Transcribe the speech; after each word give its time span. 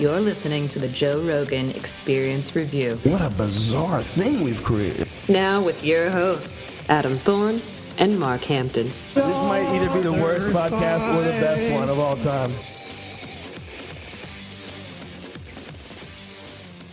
You're 0.00 0.20
listening 0.20 0.68
to 0.68 0.78
the 0.78 0.86
Joe 0.86 1.20
Rogan 1.20 1.70
Experience 1.70 2.54
Review. 2.54 3.00
What 3.02 3.20
a 3.20 3.30
bizarre 3.30 4.00
thing 4.00 4.42
we've 4.44 4.62
created. 4.62 5.08
Now 5.28 5.60
with 5.60 5.82
your 5.82 6.08
hosts, 6.08 6.62
Adam 6.88 7.18
Thorne 7.18 7.60
and 7.98 8.16
Mark 8.16 8.42
Hampton. 8.42 8.92
This 9.14 9.42
might 9.42 9.66
either 9.74 9.92
be 9.92 10.02
the 10.02 10.12
worst 10.12 10.50
podcast 10.50 11.12
or 11.16 11.24
the 11.24 11.32
best 11.40 11.68
one 11.72 11.88
of 11.88 11.98
all 11.98 12.14
time. 12.18 12.52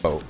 Oh. 0.04 0.24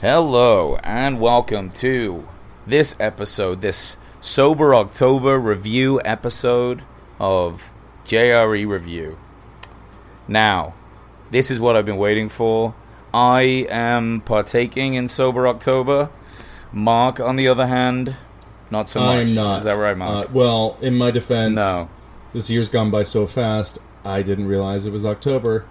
Hello 0.00 0.76
and 0.82 1.20
welcome 1.20 1.70
to 1.70 2.26
this 2.66 2.96
episode, 2.98 3.60
this 3.60 3.96
Sober 4.20 4.74
October 4.74 5.38
review 5.38 6.00
episode 6.04 6.82
of 7.20 7.72
JRE 8.06 8.66
Review. 8.66 9.18
Now, 10.26 10.74
this 11.30 11.50
is 11.50 11.58
what 11.60 11.76
I've 11.76 11.86
been 11.86 11.96
waiting 11.98 12.28
for. 12.28 12.74
I 13.12 13.66
am 13.68 14.20
partaking 14.20 14.94
in 14.94 15.08
Sober 15.08 15.46
October. 15.48 16.10
Mark, 16.72 17.18
on 17.18 17.36
the 17.36 17.48
other 17.48 17.66
hand, 17.66 18.14
not 18.70 18.88
so 18.88 19.00
much. 19.00 19.28
I'm 19.28 19.34
not. 19.34 19.58
Is 19.58 19.64
that 19.64 19.74
right, 19.74 19.96
Mark? 19.96 20.26
Uh, 20.26 20.32
well, 20.32 20.76
in 20.80 20.96
my 20.96 21.10
defense, 21.10 21.56
No. 21.56 21.88
This 22.32 22.48
year's 22.48 22.68
gone 22.68 22.92
by 22.92 23.02
so 23.02 23.26
fast. 23.26 23.78
I 24.04 24.22
didn't 24.22 24.46
realize 24.46 24.86
it 24.86 24.92
was 24.92 25.04
October 25.04 25.64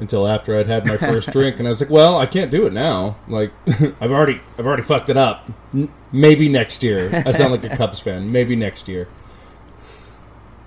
until 0.00 0.26
after 0.26 0.58
I'd 0.58 0.66
had 0.66 0.84
my 0.84 0.96
first 0.96 1.30
drink, 1.32 1.58
and 1.60 1.68
I 1.68 1.70
was 1.70 1.80
like, 1.80 1.90
"Well, 1.90 2.18
I 2.18 2.26
can't 2.26 2.50
do 2.50 2.66
it 2.66 2.72
now. 2.72 3.16
Like, 3.28 3.52
I've 4.00 4.10
already, 4.10 4.40
I've 4.58 4.66
already 4.66 4.82
fucked 4.82 5.08
it 5.10 5.16
up. 5.16 5.48
N- 5.72 5.88
maybe 6.10 6.48
next 6.48 6.82
year. 6.82 7.22
I 7.24 7.30
sound 7.30 7.52
like 7.52 7.64
a 7.64 7.68
Cubs 7.76 8.00
fan. 8.00 8.32
Maybe 8.32 8.56
next 8.56 8.88
year. 8.88 9.06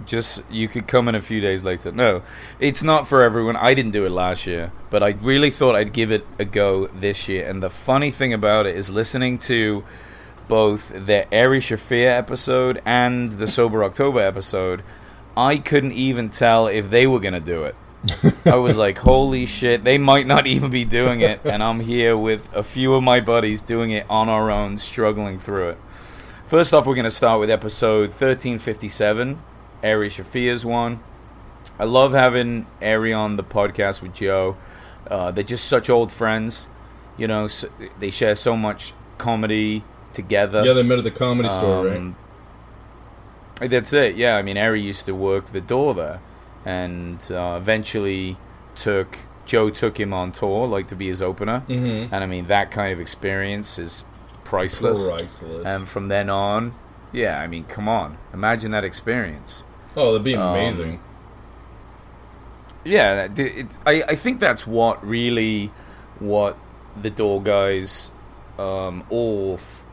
Just 0.09 0.41
you 0.49 0.67
could 0.67 0.87
come 0.87 1.07
in 1.07 1.13
a 1.13 1.21
few 1.21 1.39
days 1.39 1.63
later. 1.63 1.91
No, 1.91 2.23
it's 2.59 2.81
not 2.81 3.07
for 3.07 3.23
everyone. 3.23 3.55
I 3.55 3.75
didn't 3.75 3.91
do 3.91 4.05
it 4.05 4.09
last 4.09 4.47
year, 4.47 4.71
but 4.89 5.03
I 5.03 5.09
really 5.21 5.51
thought 5.51 5.75
I'd 5.75 5.93
give 5.93 6.11
it 6.11 6.25
a 6.39 6.45
go 6.45 6.87
this 6.87 7.27
year. 7.27 7.47
And 7.47 7.61
the 7.61 7.69
funny 7.69 8.09
thing 8.09 8.33
about 8.33 8.65
it 8.65 8.75
is 8.75 8.89
listening 8.89 9.37
to 9.39 9.83
both 10.47 10.89
the 10.89 11.27
Ari 11.31 11.59
Shaffir 11.59 12.09
episode 12.17 12.81
and 12.85 13.29
the 13.29 13.45
Sober 13.45 13.83
October 13.83 14.19
episode, 14.19 14.81
I 15.37 15.57
couldn't 15.57 15.93
even 15.93 16.29
tell 16.29 16.65
if 16.65 16.89
they 16.89 17.05
were 17.05 17.19
gonna 17.19 17.39
do 17.39 17.65
it. 17.65 17.75
I 18.45 18.55
was 18.55 18.77
like, 18.77 18.97
holy 19.11 19.45
shit, 19.45 19.83
they 19.83 19.99
might 19.99 20.25
not 20.25 20.47
even 20.47 20.71
be 20.71 20.85
doing 20.85 21.21
it, 21.21 21.41
and 21.43 21.61
I'm 21.61 21.79
here 21.79 22.17
with 22.17 22.49
a 22.55 22.63
few 22.63 22.95
of 22.95 23.03
my 23.03 23.19
buddies 23.19 23.61
doing 23.61 23.91
it 23.91 24.05
on 24.09 24.27
our 24.27 24.49
own, 24.49 24.79
struggling 24.79 25.37
through 25.37 25.69
it. 25.69 25.77
First 26.45 26.73
off, 26.73 26.87
we're 26.87 26.95
going 26.95 27.03
to 27.03 27.11
start 27.11 27.39
with 27.39 27.51
episode 27.51 28.09
1357, 28.09 29.39
Ari 29.83 30.09
Shaffir's 30.09 30.65
one. 30.65 30.99
I 31.77 31.85
love 31.85 32.13
having 32.13 32.67
Ari 32.81 33.13
on 33.13 33.35
the 33.35 33.43
podcast 33.43 34.01
with 34.01 34.13
Joe. 34.13 34.57
Uh, 35.09 35.31
they're 35.31 35.43
just 35.43 35.65
such 35.65 35.89
old 35.89 36.11
friends. 36.11 36.67
You 37.17 37.27
know, 37.27 37.45
s 37.45 37.65
they 37.99 38.11
share 38.11 38.35
so 38.35 38.55
much 38.55 38.93
comedy 39.17 39.83
together. 40.13 40.63
Yeah, 40.63 40.73
they 40.73 40.83
met 40.83 40.97
at 40.97 41.03
the 41.03 41.11
comedy 41.11 41.49
store, 41.49 41.87
right? 41.87 41.97
Um, 41.97 42.15
That's 43.59 43.93
it. 43.93 44.15
Yeah, 44.15 44.37
I 44.37 44.41
mean, 44.41 44.57
Ari 44.57 44.81
used 44.81 45.05
to 45.05 45.13
work 45.13 45.47
the 45.47 45.61
door 45.61 45.93
there, 45.93 46.21
and 46.65 47.19
uh, 47.31 47.57
eventually 47.59 48.37
took 48.75 49.19
Joe 49.45 49.69
took 49.69 49.99
him 49.99 50.13
on 50.13 50.31
tour, 50.31 50.67
like 50.67 50.87
to 50.89 50.95
be 50.95 51.07
his 51.07 51.21
opener. 51.21 51.63
Mm-hmm. 51.67 52.13
And 52.13 52.23
I 52.23 52.27
mean, 52.27 52.47
that 52.47 52.71
kind 52.71 52.93
of 52.93 52.99
experience 52.99 53.79
is 53.79 54.03
priceless. 54.43 55.07
Priceless. 55.07 55.67
And 55.67 55.89
from 55.89 56.07
then 56.07 56.29
on, 56.29 56.73
yeah, 57.11 57.39
I 57.39 57.47
mean, 57.47 57.65
come 57.65 57.89
on, 57.89 58.17
imagine 58.33 58.71
that 58.71 58.83
experience. 58.83 59.63
Oh, 59.99 60.11
that'd 60.13 60.23
be 60.23 60.35
um, 60.35 60.41
amazing. 60.55 60.99
Yeah, 62.85 63.27
that- 63.27 63.39
it, 63.39 63.77
I 63.85 64.03
I 64.09 64.15
think 64.15 64.39
that's 64.39 64.65
what 64.65 65.05
really 65.05 65.71
what 66.19 66.57
the 67.01 67.09
door 67.09 67.41
guys 67.41 68.11
um 68.57 69.03
all 69.09 69.53
f- 69.55 69.83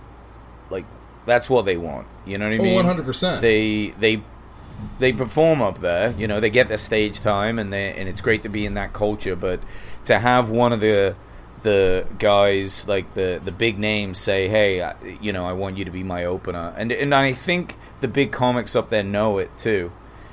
like 0.70 0.84
that's 1.25 1.50
what 1.50 1.64
they 1.66 1.76
want. 1.76 2.06
You 2.25 2.38
know 2.38 2.47
what 2.47 2.54
I 2.54 2.58
Oh, 2.58 2.62
mean? 2.62 2.75
one 2.76 2.84
hundred 2.84 3.06
percent. 3.06 3.42
they 3.42 3.88
they 3.98 4.22
they 4.98 5.12
perform 5.12 5.62
up 5.62 5.81
there. 5.81 6.14
You 6.19 6.26
know, 6.28 6.38
they 6.41 6.50
get 6.50 6.69
their 6.69 6.78
stage 6.78 7.20
time, 7.20 7.58
and 7.58 7.72
they 7.72 7.92
and 7.94 8.08
it's 8.08 8.20
great 8.20 8.42
to 8.42 8.48
be 8.48 8.64
in 8.66 8.75
that 8.75 8.92
culture. 8.92 9.34
But 9.36 9.60
to 10.04 10.19
have 10.19 10.50
one 10.50 10.72
of 10.72 10.81
the 10.81 11.16
the 11.71 12.06
guys 12.31 12.87
like 12.94 13.06
the 13.15 13.28
the 13.49 13.53
big 13.65 13.75
names 13.78 14.16
say, 14.28 14.41
"Hey, 14.56 14.71
I- 14.88 14.94
you 15.25 15.32
know, 15.32 15.44
I 15.53 15.53
want 15.62 15.72
you 15.78 15.84
to 15.84 15.91
be 16.00 16.04
my 16.16 16.22
opener," 16.25 16.66
and 16.78 16.93
and 16.93 17.12
I 17.15 17.32
think 17.32 17.66
the 18.00 18.09
big 18.09 18.31
comics 18.32 18.72
up 18.78 18.87
there 18.91 19.03
know 19.16 19.38
it 19.44 19.50
too, 19.66 19.91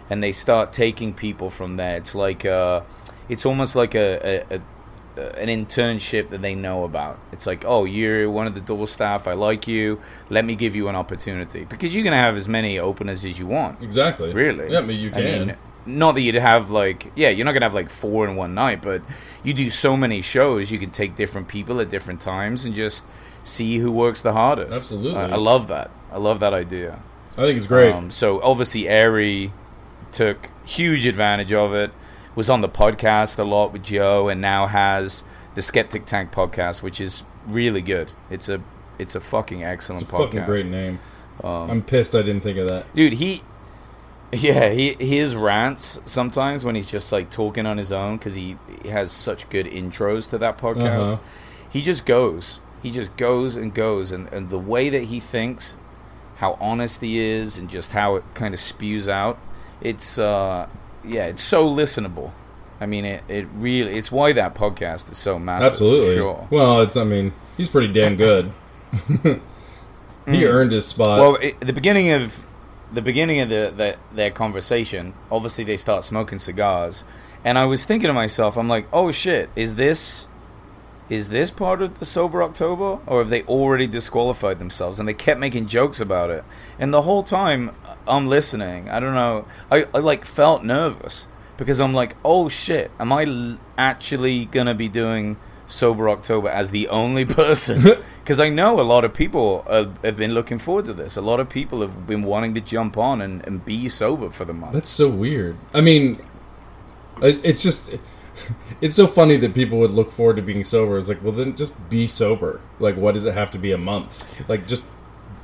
and 0.09 0.21
they 0.25 0.31
start 0.45 0.65
taking 0.85 1.13
people 1.13 1.49
from 1.49 1.77
there. 1.77 1.95
It's 2.01 2.13
like 2.25 2.41
uh, 2.45 2.81
it's 3.29 3.45
almost 3.45 3.75
like 3.75 3.93
a, 3.95 4.07
a, 4.31 4.55
a 4.55 4.59
an 5.43 5.49
internship 5.57 6.25
that 6.29 6.41
they 6.41 6.55
know 6.55 6.83
about. 6.83 7.15
It's 7.31 7.45
like, 7.51 7.63
oh, 7.73 7.85
you're 7.85 8.29
one 8.39 8.47
of 8.47 8.55
the 8.55 8.61
door 8.71 8.87
staff. 8.87 9.27
I 9.27 9.33
like 9.33 9.67
you. 9.67 9.99
Let 10.29 10.43
me 10.49 10.55
give 10.55 10.75
you 10.75 10.87
an 10.89 10.95
opportunity 10.95 11.65
because 11.73 11.93
you're 11.93 12.03
gonna 12.03 12.25
have 12.27 12.35
as 12.37 12.47
many 12.47 12.79
openers 12.79 13.25
as 13.25 13.37
you 13.39 13.47
want. 13.57 13.81
exactly. 13.83 14.33
Really? 14.33 14.67
Yeah, 14.73 14.81
mean, 14.81 14.99
you 14.99 15.09
can. 15.11 15.21
I 15.21 15.45
mean, 15.45 15.55
not 15.85 16.15
that 16.15 16.21
you'd 16.21 16.35
have 16.35 16.69
like, 16.69 17.11
yeah, 17.15 17.29
you're 17.29 17.45
not 17.45 17.53
gonna 17.53 17.65
have 17.65 17.73
like 17.73 17.89
four 17.89 18.27
in 18.27 18.35
one 18.35 18.53
night, 18.53 18.81
but 18.81 19.01
you 19.43 19.53
do 19.53 19.69
so 19.69 19.97
many 19.97 20.21
shows. 20.21 20.71
You 20.71 20.79
can 20.79 20.91
take 20.91 21.15
different 21.15 21.47
people 21.47 21.79
at 21.79 21.89
different 21.89 22.21
times 22.21 22.65
and 22.65 22.75
just 22.75 23.03
see 23.43 23.77
who 23.77 23.91
works 23.91 24.21
the 24.21 24.33
hardest. 24.33 24.73
Absolutely. 24.73 25.15
I, 25.15 25.29
I 25.29 25.35
love 25.35 25.67
that. 25.67 25.91
I 26.11 26.17
love 26.17 26.39
that 26.39 26.53
idea. 26.53 27.01
I 27.33 27.41
think 27.45 27.57
it's 27.57 27.65
great. 27.65 27.91
Um, 27.93 28.11
so 28.11 28.41
obviously, 28.41 28.87
Ari 28.89 29.51
took 30.11 30.49
huge 30.65 31.05
advantage 31.05 31.51
of 31.51 31.73
it. 31.73 31.91
Was 32.35 32.49
on 32.49 32.61
the 32.61 32.69
podcast 32.69 33.37
a 33.37 33.43
lot 33.43 33.73
with 33.73 33.83
Joe, 33.83 34.27
and 34.29 34.41
now 34.41 34.65
has 34.67 35.23
the 35.55 35.61
Skeptic 35.61 36.05
Tank 36.05 36.31
podcast, 36.31 36.81
which 36.81 36.99
is 36.99 37.23
really 37.45 37.81
good. 37.81 38.11
It's 38.29 38.49
a 38.49 38.61
it's 38.97 39.15
a 39.15 39.19
fucking 39.19 39.63
excellent 39.63 40.03
it's 40.03 40.11
a 40.11 40.13
podcast. 40.13 40.25
fucking 40.25 40.45
great 40.45 40.65
name. 40.67 40.99
Um, 41.43 41.69
I'm 41.69 41.81
pissed 41.83 42.15
I 42.15 42.21
didn't 42.21 42.41
think 42.41 42.57
of 42.59 42.67
that. 42.67 42.85
dude 42.95 43.13
he 43.13 43.41
yeah 44.33 44.69
he 44.69 44.93
his 44.99 45.35
rants 45.35 45.99
sometimes 46.05 46.65
when 46.65 46.75
he's 46.75 46.89
just 46.89 47.11
like 47.11 47.29
talking 47.29 47.65
on 47.65 47.77
his 47.77 47.91
own 47.91 48.17
because 48.17 48.35
he, 48.35 48.57
he 48.81 48.89
has 48.89 49.11
such 49.11 49.47
good 49.49 49.65
intros 49.65 50.29
to 50.29 50.37
that 50.37 50.57
podcast 50.57 51.11
Uh-huh. 51.13 51.17
he 51.69 51.81
just 51.81 52.05
goes 52.05 52.59
he 52.81 52.91
just 52.91 53.15
goes 53.17 53.55
and 53.55 53.73
goes 53.73 54.11
and, 54.11 54.27
and 54.33 54.49
the 54.49 54.59
way 54.59 54.89
that 54.89 55.03
he 55.03 55.19
thinks 55.19 55.77
how 56.37 56.57
honest 56.59 57.01
he 57.01 57.19
is 57.19 57.57
and 57.57 57.69
just 57.69 57.91
how 57.91 58.15
it 58.15 58.23
kind 58.33 58.53
of 58.53 58.59
spews 58.59 59.07
out 59.07 59.37
it's 59.81 60.17
uh 60.19 60.67
yeah 61.05 61.25
it's 61.25 61.41
so 61.41 61.65
listenable 61.67 62.31
i 62.81 62.85
mean 62.85 63.05
it, 63.05 63.23
it 63.29 63.47
really 63.55 63.93
it's 63.95 64.11
why 64.11 64.33
that 64.33 64.53
podcast 64.55 65.09
is 65.11 65.17
so 65.17 65.37
massive 65.39 65.67
for 65.67 65.71
Absolutely. 65.73 66.15
sure 66.15 66.47
Well, 66.49 66.81
it's. 66.81 66.97
I 66.97 67.03
mean, 67.03 67.31
he's 67.55 67.69
pretty 67.69 67.93
damn 67.93 68.15
good. 68.17 68.51
he 70.27 70.45
earned 70.45 70.71
his 70.71 70.85
spot. 70.85 71.19
Mm. 71.19 71.21
Well, 71.21 71.35
it, 71.41 71.59
the 71.61 71.73
beginning 71.73 72.11
of 72.11 72.43
the 72.93 73.01
beginning 73.01 73.39
of 73.39 73.49
the, 73.49 73.73
the 73.75 73.97
their 74.13 74.31
conversation, 74.31 75.13
obviously 75.31 75.63
they 75.63 75.77
start 75.77 76.03
smoking 76.03 76.39
cigars, 76.39 77.03
and 77.43 77.57
I 77.57 77.65
was 77.65 77.85
thinking 77.85 78.07
to 78.07 78.13
myself, 78.13 78.57
I'm 78.57 78.67
like, 78.67 78.87
oh 78.93 79.11
shit, 79.11 79.49
is 79.55 79.75
this 79.75 80.27
is 81.09 81.29
this 81.29 81.51
part 81.51 81.81
of 81.81 81.99
the 81.99 82.05
sober 82.05 82.41
October, 82.41 82.99
or 83.05 83.19
have 83.19 83.29
they 83.29 83.43
already 83.43 83.87
disqualified 83.87 84.57
themselves? 84.59 84.99
And 84.99 85.07
they 85.07 85.13
kept 85.13 85.39
making 85.39 85.67
jokes 85.67 85.99
about 85.99 86.29
it, 86.29 86.43
and 86.79 86.93
the 86.93 87.01
whole 87.01 87.23
time 87.23 87.75
I'm 88.07 88.27
listening, 88.27 88.89
I 88.89 88.99
don't 88.99 89.13
know, 89.13 89.45
I, 89.71 89.85
I 89.93 89.99
like 89.99 90.25
felt 90.25 90.63
nervous 90.63 91.27
because 91.57 91.79
I'm 91.79 91.93
like, 91.93 92.15
oh 92.23 92.49
shit, 92.49 92.91
am 92.99 93.11
I 93.11 93.23
l- 93.23 93.57
actually 93.77 94.45
gonna 94.45 94.75
be 94.75 94.87
doing 94.87 95.37
sober 95.65 96.09
October 96.09 96.49
as 96.49 96.71
the 96.71 96.87
only 96.89 97.25
person? 97.41 97.83
Because 98.23 98.39
I 98.39 98.47
know 98.47 98.79
a 98.79 98.83
lot 98.83 99.03
of 99.03 99.13
people 99.13 99.65
uh, 99.67 99.87
have 100.01 100.15
been 100.15 100.33
looking 100.33 100.57
forward 100.57 100.85
to 100.85 100.93
this. 100.93 101.17
A 101.17 101.21
lot 101.21 101.41
of 101.41 101.49
people 101.49 101.81
have 101.81 102.07
been 102.07 102.23
wanting 102.23 102.53
to 102.53 102.61
jump 102.61 102.97
on 102.97 103.21
and, 103.21 103.45
and 103.45 103.65
be 103.65 103.89
sober 103.89 104.29
for 104.29 104.45
the 104.45 104.53
month. 104.53 104.71
That's 104.73 104.89
so 104.89 105.09
weird. 105.09 105.57
I 105.73 105.81
mean, 105.81 106.23
it's 107.21 107.61
just. 107.63 107.95
It's 108.81 108.95
so 108.95 109.07
funny 109.07 109.37
that 109.37 109.53
people 109.53 109.77
would 109.77 109.91
look 109.91 110.11
forward 110.11 110.35
to 110.37 110.41
being 110.41 110.63
sober. 110.63 110.97
It's 110.97 111.07
like, 111.07 111.23
well, 111.23 111.31
then 111.31 111.55
just 111.55 111.71
be 111.89 112.07
sober. 112.07 112.59
Like, 112.79 112.97
what 112.97 113.13
does 113.13 113.23
it 113.23 113.33
have 113.33 113.51
to 113.51 113.57
be 113.59 113.71
a 113.71 113.77
month? 113.77 114.25
Like, 114.49 114.67
just 114.67 114.85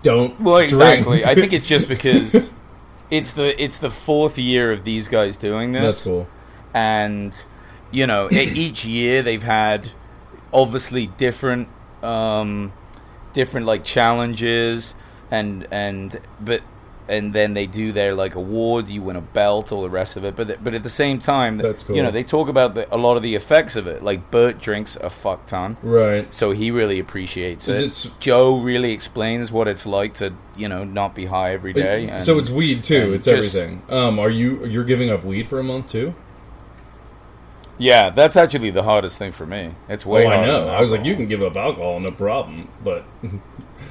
don't. 0.01 0.37
Well, 0.41 0.57
exactly. 0.57 1.23
I 1.23 1.35
think 1.35 1.53
it's 1.53 1.67
just 1.67 1.87
because 1.95 2.51
it's 3.09 3.33
the 3.33 3.61
it's 3.61 3.79
the 3.79 3.89
fourth 3.89 4.37
year 4.37 4.71
of 4.71 4.83
these 4.83 5.07
guys 5.07 5.37
doing 5.37 5.71
this. 5.71 5.83
that's 5.83 6.03
cool. 6.05 6.27
and 6.73 7.45
you 7.91 8.05
know 8.05 8.27
each 8.31 8.85
year 8.85 9.21
they've 9.21 9.43
had 9.43 9.91
obviously 10.53 11.07
different 11.07 11.67
um 12.03 12.71
different 13.33 13.65
like 13.65 13.83
challenges 13.83 14.95
and 15.31 15.67
and 15.71 16.19
but 16.39 16.61
and 17.07 17.33
then 17.33 17.55
they 17.55 17.65
do 17.65 17.91
their 17.91 18.13
like 18.13 18.35
award 18.35 18.87
you 18.87 19.01
win 19.01 19.15
a 19.15 19.21
belt 19.21 19.71
all 19.71 19.81
the 19.81 19.89
rest 19.89 20.15
of 20.15 20.23
it 20.23 20.35
but 20.35 20.45
th- 20.47 20.59
but 20.63 20.75
at 20.75 20.83
the 20.83 20.89
same 20.89 21.17
time 21.19 21.57
That's 21.57 21.81
cool. 21.83 21.95
you 21.95 22.03
know 22.03 22.11
they 22.11 22.23
talk 22.23 22.49
about 22.49 22.75
the, 22.75 22.93
a 22.93 22.97
lot 22.97 23.17
of 23.17 23.23
the 23.23 23.33
effects 23.33 23.75
of 23.75 23.87
it 23.87 24.03
like 24.03 24.29
Bert 24.29 24.59
drinks 24.59 24.95
a 24.95 25.09
fuck 25.09 25.47
ton 25.47 25.77
Right. 25.81 26.31
so 26.31 26.51
he 26.51 26.69
really 26.69 26.99
appreciates 26.99 27.67
it. 27.67 27.81
it 27.81 28.11
Joe 28.19 28.59
really 28.59 28.91
explains 28.91 29.51
what 29.51 29.67
it's 29.67 29.85
like 29.87 30.13
to, 30.15 30.33
you 30.55 30.69
know, 30.69 30.83
not 30.83 31.15
be 31.15 31.25
high 31.25 31.53
every 31.53 31.73
day. 31.73 32.07
and- 32.07 32.21
so 32.21 32.37
it's 32.37 32.49
weed 32.51 32.83
too. 32.83 33.13
It's 33.13 33.25
just- 33.25 33.55
everything. 33.57 33.81
Um, 33.89 34.19
are 34.19 34.29
you 34.29 34.63
you're 34.65 34.83
giving 34.83 35.09
up 35.09 35.23
weed 35.23 35.47
for 35.47 35.59
a 35.59 35.63
month 35.63 35.87
too? 35.87 36.13
Yeah, 37.79 38.09
that's 38.11 38.35
actually 38.35 38.69
the 38.71 38.83
hardest 38.83 39.17
thing 39.17 39.31
for 39.31 39.45
me. 39.45 39.71
It's 39.87 40.05
way 40.05 40.25
oh, 40.27 40.29
I 40.29 40.45
know. 40.45 40.67
I 40.67 40.81
was 40.81 40.91
like, 40.91 41.05
you 41.05 41.15
can 41.15 41.27
give 41.27 41.41
up 41.41 41.55
alcohol, 41.55 41.99
no 41.99 42.11
problem, 42.11 42.67
but 42.83 43.05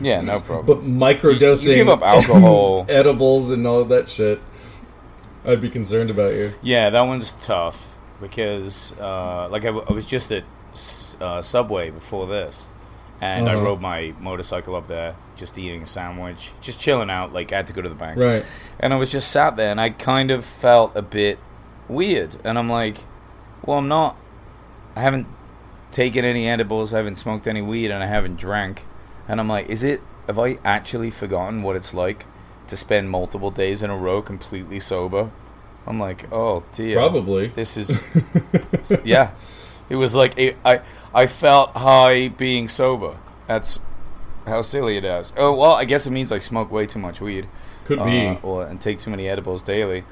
Yeah, 0.01 0.21
no 0.21 0.41
problem. 0.49 0.67
but 0.67 0.85
microdosing, 0.87 1.69
you 1.69 1.75
give 1.77 1.89
up 1.89 2.03
alcohol. 2.03 2.85
edibles, 2.91 3.51
and 3.51 3.67
all 3.67 3.81
of 3.81 3.89
that 3.89 4.09
shit. 4.09 4.41
I'd 5.45 5.61
be 5.63 5.71
concerned 5.71 6.11
about 6.11 6.35
you. 6.35 6.53
Yeah, 6.63 6.91
that 6.91 7.01
one's 7.03 7.33
tough 7.33 7.95
because, 8.21 8.95
uh, 9.01 9.49
like, 9.49 9.63
I, 9.63 9.69
w- 9.69 9.87
I 9.89 9.93
was 9.95 10.05
just 10.05 10.31
at 10.33 10.45
uh, 11.21 11.41
Subway 11.41 11.89
before 11.91 12.27
this, 12.27 12.69
and 13.23 13.49
I 13.49 13.55
Uh-huh. 13.55 13.65
rode 13.65 13.81
my 13.81 14.13
motorcycle 14.21 14.77
up 14.77 14.87
there, 14.89 15.17
just 15.37 15.57
eating 15.59 15.83
a 15.83 15.87
sandwich, 15.87 16.53
just 16.61 16.79
chilling 16.79 17.09
out. 17.09 17.33
Like, 17.33 17.53
I 17.53 17.57
had 17.57 17.67
to 17.69 17.73
go 17.73 17.81
to 17.81 17.89
the 17.89 17.95
bank, 17.95 18.19
Right. 18.19 18.45
and 18.81 18.93
I 18.93 18.97
was 18.97 19.11
just 19.11 19.31
sat 19.31 19.57
there, 19.57 19.71
and 19.71 19.81
I 19.81 19.89
kind 19.91 20.31
of 20.31 20.45
felt 20.45 20.95
a 20.95 21.03
bit 21.03 21.39
weird, 21.89 22.37
and 22.45 22.59
I'm 22.59 22.69
like, 22.69 22.99
well, 23.65 23.79
I'm 23.79 23.89
not. 23.89 24.17
I 24.97 25.01
haven't 25.03 25.27
taken 25.93 26.25
any 26.25 26.49
edibles, 26.49 26.93
I 26.93 26.99
haven't 26.99 27.17
smoked 27.17 27.47
any 27.47 27.63
weed, 27.63 27.91
and 27.91 28.03
I 28.03 28.07
haven't 28.07 28.37
drank, 28.37 28.85
and 29.27 29.41
I'm 29.41 29.49
like, 29.49 29.69
is 29.69 29.83
it? 29.83 30.01
Have 30.27 30.39
I 30.39 30.59
actually 30.65 31.11
forgotten 31.11 31.63
what 31.63 31.75
it's 31.77 31.95
like 31.95 32.27
to 32.67 32.77
spend 32.77 33.09
multiple 33.11 33.51
days 33.51 33.83
in 33.83 33.89
a 33.91 33.97
row 33.97 34.21
completely 34.21 34.79
sober? 34.81 35.31
I'm 35.87 35.99
like, 35.99 36.31
oh 36.31 36.65
dear. 36.73 36.97
Probably. 36.97 37.47
This 37.49 37.77
is, 37.79 38.03
yeah. 39.05 39.31
It 39.89 39.97
was 39.97 40.15
like 40.15 40.37
it, 40.39 40.57
I 40.65 40.83
I 41.15 41.27
felt 41.27 41.71
high 41.71 42.29
being 42.29 42.69
sober. 42.69 43.17
That's 43.47 43.81
how 44.47 44.61
silly 44.61 44.99
it 44.99 45.05
is. 45.05 45.33
Oh 45.37 45.55
well, 45.55 45.73
I 45.73 45.87
guess 45.87 46.07
it 46.07 46.11
means 46.11 46.31
I 46.31 46.39
smoke 46.39 46.71
way 46.71 46.85
too 46.85 46.99
much 46.99 47.23
weed, 47.23 47.49
Could 47.87 48.05
be. 48.05 48.27
uh, 48.27 48.37
or 48.43 48.65
and 48.67 48.79
take 48.79 48.99
too 48.99 49.09
many 49.11 49.29
edibles 49.29 49.63
daily. 49.63 50.05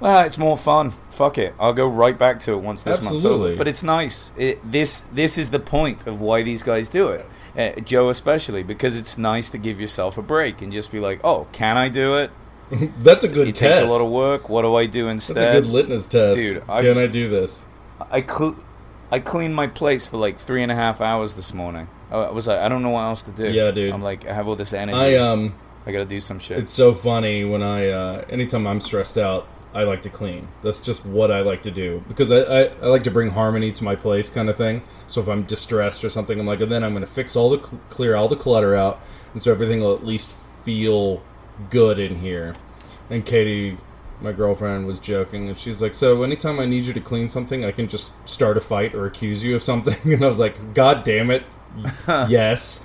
Well, 0.00 0.24
it's 0.24 0.38
more 0.38 0.56
fun. 0.56 0.92
Fuck 1.10 1.36
it, 1.38 1.54
I'll 1.60 1.74
go 1.74 1.86
right 1.86 2.18
back 2.18 2.40
to 2.40 2.52
it 2.54 2.58
once 2.58 2.82
this 2.82 2.96
month's 2.98 3.12
Absolutely. 3.16 3.50
over. 3.50 3.58
But 3.58 3.68
it's 3.68 3.82
nice. 3.82 4.32
It, 4.38 4.58
this 4.70 5.02
this 5.02 5.36
is 5.36 5.50
the 5.50 5.60
point 5.60 6.06
of 6.06 6.20
why 6.20 6.42
these 6.42 6.62
guys 6.62 6.88
do 6.88 7.08
it. 7.08 7.26
Uh, 7.56 7.78
Joe 7.80 8.08
especially 8.08 8.62
because 8.62 8.96
it's 8.96 9.18
nice 9.18 9.50
to 9.50 9.58
give 9.58 9.80
yourself 9.80 10.16
a 10.16 10.22
break 10.22 10.62
and 10.62 10.72
just 10.72 10.90
be 10.90 11.00
like, 11.00 11.20
oh, 11.24 11.46
can 11.52 11.76
I 11.76 11.88
do 11.88 12.16
it? 12.16 12.30
That's 13.02 13.24
a 13.24 13.28
good 13.28 13.48
It 13.48 13.56
test. 13.56 13.80
takes 13.80 13.90
a 13.90 13.94
lot 13.94 14.04
of 14.04 14.10
work. 14.10 14.48
What 14.48 14.62
do 14.62 14.74
I 14.76 14.86
do 14.86 15.04
That's 15.06 15.28
instead? 15.28 15.56
a 15.56 15.60
good 15.60 15.68
litmus 15.70 16.06
test. 16.06 16.38
Dude, 16.38 16.62
I- 16.68 16.80
Can 16.82 16.96
I 16.96 17.06
do 17.06 17.28
this? 17.28 17.64
I 18.10 18.22
cl- 18.22 18.56
I 19.12 19.18
cleaned 19.18 19.54
my 19.56 19.66
place 19.66 20.06
for 20.06 20.16
like 20.16 20.38
three 20.38 20.62
and 20.62 20.70
a 20.72 20.76
half 20.76 21.00
hours 21.02 21.34
this 21.34 21.52
morning. 21.52 21.88
I 22.10 22.16
I 22.16 22.30
was 22.30 22.46
like, 22.46 22.60
I 22.60 22.68
don't 22.68 22.82
know 22.82 22.90
what 22.90 23.02
else 23.02 23.22
to 23.22 23.32
do. 23.32 23.50
Yeah, 23.50 23.70
dude. 23.72 23.92
I'm 23.92 24.02
like, 24.02 24.24
I 24.26 24.32
have 24.32 24.48
all 24.48 24.56
this 24.56 24.72
energy. 24.72 24.96
I 24.96 25.16
um, 25.16 25.54
I 25.84 25.92
gotta 25.92 26.04
do 26.06 26.20
some 26.20 26.38
shit. 26.38 26.58
it's 26.58 26.72
so 26.72 26.94
funny 26.94 27.44
when 27.44 27.62
I 27.62 27.88
uh, 27.88 28.24
anytime 28.30 28.66
I'm 28.66 28.80
stressed 28.80 29.18
out, 29.18 29.46
I 29.72 29.84
like 29.84 30.02
to 30.02 30.10
clean. 30.10 30.48
That's 30.62 30.80
just 30.80 31.04
what 31.06 31.30
I 31.30 31.42
like 31.42 31.62
to 31.62 31.70
do 31.70 32.02
because 32.08 32.32
I, 32.32 32.38
I, 32.38 32.62
I 32.82 32.86
like 32.86 33.04
to 33.04 33.10
bring 33.10 33.30
harmony 33.30 33.70
to 33.72 33.84
my 33.84 33.94
place, 33.94 34.28
kind 34.28 34.50
of 34.50 34.56
thing. 34.56 34.82
So 35.06 35.20
if 35.20 35.28
I'm 35.28 35.44
distressed 35.44 36.02
or 36.04 36.08
something, 36.08 36.40
I'm 36.40 36.46
like, 36.46 36.60
and 36.60 36.70
then 36.70 36.82
I'm 36.82 36.92
going 36.92 37.04
to 37.04 37.10
fix 37.10 37.36
all 37.36 37.50
the 37.50 37.62
cl- 37.62 37.80
clear 37.88 38.16
all 38.16 38.26
the 38.26 38.36
clutter 38.36 38.74
out, 38.74 39.00
and 39.32 39.40
so 39.40 39.52
everything 39.52 39.80
will 39.80 39.94
at 39.94 40.04
least 40.04 40.34
feel 40.64 41.22
good 41.70 42.00
in 42.00 42.16
here. 42.16 42.56
And 43.10 43.24
Katie, 43.24 43.76
my 44.20 44.32
girlfriend, 44.32 44.86
was 44.86 44.98
joking, 44.98 45.48
and 45.48 45.56
she's 45.56 45.80
like, 45.80 45.94
"So 45.94 46.24
anytime 46.24 46.58
I 46.58 46.64
need 46.64 46.84
you 46.84 46.92
to 46.92 47.00
clean 47.00 47.28
something, 47.28 47.64
I 47.64 47.70
can 47.70 47.86
just 47.86 48.12
start 48.28 48.56
a 48.56 48.60
fight 48.60 48.94
or 48.94 49.06
accuse 49.06 49.42
you 49.42 49.54
of 49.54 49.62
something." 49.62 49.96
And 50.12 50.24
I 50.24 50.26
was 50.26 50.40
like, 50.40 50.74
"God 50.74 51.04
damn 51.04 51.30
it, 51.30 51.44
yes." 52.28 52.80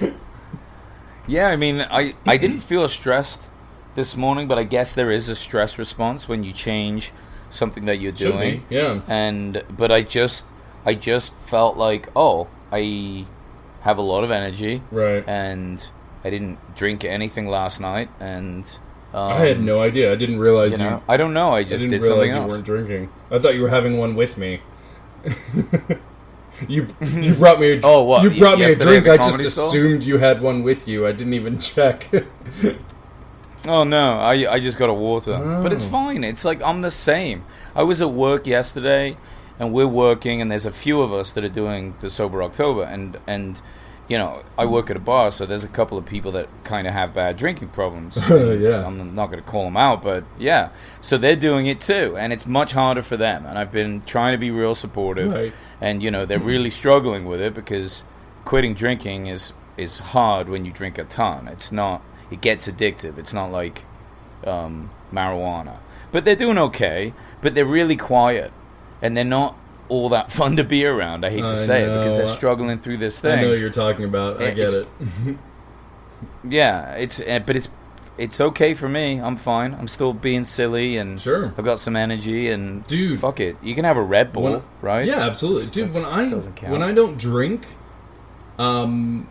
yeah, 1.28 1.46
I 1.46 1.56
mean, 1.56 1.82
I 1.82 2.14
I 2.26 2.36
didn't 2.36 2.60
feel 2.60 2.88
stressed 2.88 3.42
this 3.94 4.16
morning, 4.16 4.48
but 4.48 4.58
I 4.58 4.64
guess 4.64 4.94
there 4.94 5.10
is 5.10 5.28
a 5.28 5.36
stress 5.36 5.78
response 5.78 6.28
when 6.28 6.44
you 6.44 6.52
change 6.52 7.12
something 7.50 7.84
that 7.84 8.00
you're 8.00 8.12
Should 8.12 8.32
doing. 8.32 8.64
be, 8.68 8.74
yeah. 8.76 9.00
And 9.06 9.62
but 9.70 9.92
I 9.92 10.02
just 10.02 10.46
I 10.84 10.94
just 10.94 11.34
felt 11.34 11.76
like, 11.76 12.08
oh, 12.16 12.48
I 12.72 13.26
have 13.82 13.98
a 13.98 14.02
lot 14.02 14.24
of 14.24 14.30
energy, 14.30 14.82
Right. 14.90 15.22
and 15.28 15.86
I 16.24 16.30
didn't 16.30 16.58
drink 16.74 17.04
anything 17.04 17.46
last 17.48 17.80
night, 17.80 18.08
and 18.18 18.64
um, 19.12 19.32
I 19.32 19.40
had 19.40 19.60
no 19.62 19.80
idea. 19.80 20.10
I 20.10 20.16
didn't 20.16 20.38
realize 20.38 20.78
You 20.80 20.86
you. 20.86 21.02
I 21.08 21.16
don't 21.16 21.32
know. 21.34 21.50
I 21.52 21.58
I 21.58 21.64
just 21.64 21.82
didn't 21.82 22.00
did 22.00 22.02
realize 22.02 22.30
something 22.30 22.36
you 22.36 22.42
else. 22.42 22.52
weren't 22.52 22.64
drinking. 22.64 23.08
I 23.30 23.38
thought 23.38 23.54
you 23.54 23.62
were 23.62 23.68
having 23.68 23.98
one 23.98 24.14
with 24.16 24.36
me. 24.38 24.60
you 26.68 26.86
you 27.00 27.34
brought 27.38 27.60
me. 27.60 27.72
A, 27.72 27.80
Oh, 27.82 28.04
what, 28.04 28.22
You 28.24 28.38
brought 28.38 28.58
me 28.58 28.64
a 28.64 28.74
drink. 28.76 29.06
I 29.08 29.16
just 29.16 29.40
assumed 29.44 30.04
you 30.04 30.18
had 30.18 30.40
one 30.42 30.62
with 30.62 30.88
you. 30.88 31.06
I 31.06 31.12
didn't 31.12 31.34
even 31.34 31.58
check. 31.58 32.08
Oh 33.66 33.84
no, 33.84 34.18
I 34.18 34.52
I 34.54 34.60
just 34.60 34.78
got 34.78 34.90
a 34.90 34.94
water, 34.94 35.38
but 35.62 35.72
it's 35.72 35.84
Oh. 35.86 35.88
fine. 35.88 36.24
It's 36.24 36.44
like 36.44 36.62
I'm 36.62 36.82
the 36.82 36.90
same. 36.90 37.44
I 37.74 37.82
was 37.82 38.02
at 38.02 38.10
work 38.10 38.46
yesterday, 38.46 39.16
and 39.58 39.72
we're 39.72 39.86
working, 39.86 40.40
and 40.42 40.50
there's 40.50 40.66
a 40.66 40.72
few 40.72 41.00
of 41.02 41.12
us 41.12 41.32
that 41.32 41.44
are 41.44 41.48
doing 41.62 41.94
the 42.00 42.10
sober 42.10 42.42
October, 42.42 42.82
and 42.84 43.16
and 43.26 43.62
you 44.06 44.18
know 44.18 44.42
I 44.58 44.66
work 44.66 44.90
at 44.90 44.96
a 44.96 45.00
bar, 45.00 45.30
so 45.30 45.46
there's 45.46 45.64
a 45.64 45.68
couple 45.68 45.96
of 45.96 46.04
people 46.04 46.30
that 46.32 46.48
kind 46.64 46.86
of 46.86 46.92
have 46.92 47.14
bad 47.14 47.36
drinking 47.38 47.68
problems. 47.68 48.18
Yeah. 48.28 48.86
I'm 48.86 49.14
not 49.14 49.26
going 49.30 49.42
to 49.42 49.50
call 49.50 49.64
them 49.64 49.76
out, 49.78 50.02
but 50.02 50.24
yeah, 50.38 50.68
so 51.00 51.16
they're 51.16 51.34
doing 51.48 51.64
it 51.66 51.80
too, 51.80 52.16
and 52.18 52.32
it's 52.34 52.46
much 52.46 52.72
harder 52.72 53.02
for 53.02 53.16
them. 53.16 53.46
And 53.46 53.58
I've 53.58 53.72
been 53.72 54.02
trying 54.04 54.32
to 54.32 54.38
be 54.38 54.50
real 54.50 54.74
supportive, 54.74 55.32
Right. 55.32 55.52
and 55.80 56.02
you 56.02 56.10
know 56.10 56.26
they're 56.26 56.38
really 56.54 56.70
struggling 56.70 57.24
with 57.24 57.40
it 57.40 57.54
because 57.54 58.04
quitting 58.44 58.74
drinking 58.74 59.26
is 59.28 59.54
is 59.78 59.98
hard 60.12 60.48
when 60.50 60.66
you 60.66 60.70
drink 60.72 60.98
a 60.98 61.04
ton. 61.04 61.48
It's 61.48 61.72
not. 61.72 62.02
It 62.34 62.40
gets 62.40 62.68
addictive. 62.68 63.16
It's 63.18 63.32
not 63.32 63.50
like 63.52 63.84
um, 64.46 64.90
marijuana, 65.12 65.76
but 66.12 66.24
they're 66.24 66.36
doing 66.36 66.58
okay. 66.58 67.12
But 67.40 67.54
they're 67.54 67.64
really 67.64 67.96
quiet, 67.96 68.52
and 69.00 69.16
they're 69.16 69.24
not 69.24 69.56
all 69.88 70.08
that 70.08 70.32
fun 70.32 70.56
to 70.56 70.64
be 70.64 70.84
around. 70.84 71.24
I 71.24 71.30
hate 71.30 71.44
I 71.44 71.48
to 71.50 71.56
say 71.56 71.82
it 71.84 71.96
because 71.98 72.16
they're 72.16 72.26
struggling 72.26 72.78
through 72.78 72.96
this 72.98 73.20
thing. 73.20 73.38
I 73.38 73.42
know 73.42 73.50
what 73.50 73.58
you're 73.58 73.70
talking 73.70 74.04
about. 74.04 74.42
I 74.42 74.50
get 74.50 74.74
it's- 74.74 74.86
it. 75.26 75.36
Yeah, 76.46 76.92
it's 76.94 77.20
uh, 77.20 77.38
but 77.44 77.56
it's 77.56 77.68
it's 78.18 78.40
okay 78.40 78.74
for 78.74 78.88
me. 78.88 79.18
I'm 79.20 79.36
fine. 79.36 79.74
I'm 79.74 79.88
still 79.88 80.12
being 80.12 80.44
silly 80.44 80.96
and 80.96 81.20
Sure. 81.20 81.52
I've 81.58 81.64
got 81.64 81.78
some 81.78 81.96
energy 81.96 82.48
and 82.50 82.86
Dude. 82.86 83.18
fuck 83.18 83.40
it. 83.40 83.56
You 83.62 83.74
can 83.74 83.84
have 83.84 83.96
a 83.96 84.02
Red 84.02 84.32
Bull, 84.32 84.62
right? 84.82 85.04
Yeah, 85.06 85.20
absolutely, 85.26 85.66
That's- 85.66 85.92
dude. 85.92 85.94
When 85.94 86.04
I 86.04 86.70
when 86.70 86.82
I 86.82 86.92
don't 86.92 87.16
drink, 87.18 87.66
um, 88.58 89.28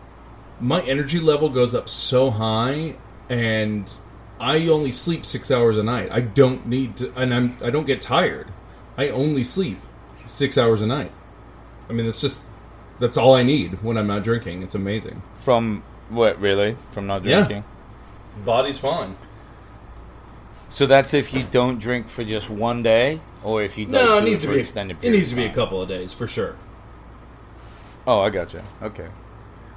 my 0.60 0.80
energy 0.82 1.20
level 1.20 1.48
goes 1.48 1.74
up 1.74 1.88
so 1.88 2.30
high, 2.30 2.94
and 3.28 3.92
I 4.40 4.66
only 4.68 4.90
sleep 4.90 5.24
six 5.24 5.50
hours 5.50 5.76
a 5.76 5.82
night. 5.82 6.08
I 6.12 6.20
don't 6.20 6.66
need 6.66 6.96
to, 6.98 7.12
and 7.16 7.32
I'm 7.34 7.56
I 7.62 7.70
don't 7.70 7.86
get 7.86 8.00
tired. 8.00 8.48
I 8.96 9.08
only 9.08 9.44
sleep 9.44 9.78
six 10.26 10.56
hours 10.56 10.80
a 10.80 10.86
night. 10.86 11.12
I 11.88 11.92
mean, 11.92 12.06
that's 12.06 12.20
just 12.20 12.42
that's 12.98 13.16
all 13.16 13.34
I 13.34 13.42
need 13.42 13.82
when 13.82 13.96
I'm 13.98 14.06
not 14.06 14.22
drinking. 14.22 14.62
It's 14.62 14.74
amazing. 14.74 15.22
From 15.34 15.82
what 16.08 16.40
really? 16.40 16.76
From 16.92 17.06
not 17.06 17.24
Yeah. 17.24 17.40
drinking. 17.44 17.64
Body's 18.44 18.78
fine. 18.78 19.16
So 20.68 20.86
that's 20.86 21.14
if 21.14 21.32
you 21.34 21.42
don't 21.42 21.78
drink 21.78 22.08
for 22.08 22.24
just 22.24 22.48
one 22.50 22.82
day, 22.82 23.20
or 23.44 23.62
if 23.62 23.76
you 23.78 23.86
No, 23.86 23.98
like, 23.98 24.08
it 24.16 24.20
do 24.20 24.24
needs 24.24 24.38
it 24.38 24.40
to 24.42 24.46
for 24.48 24.52
be 24.54 24.58
extended. 24.60 24.96
it 25.02 25.10
needs 25.10 25.30
of 25.30 25.36
to 25.38 25.42
be 25.44 25.48
a 25.48 25.52
couple 25.54 25.80
of 25.82 25.88
days 25.88 26.12
for 26.12 26.26
sure. 26.26 26.56
Oh, 28.06 28.20
I 28.20 28.30
gotcha. 28.30 28.62
Okay. 28.82 29.06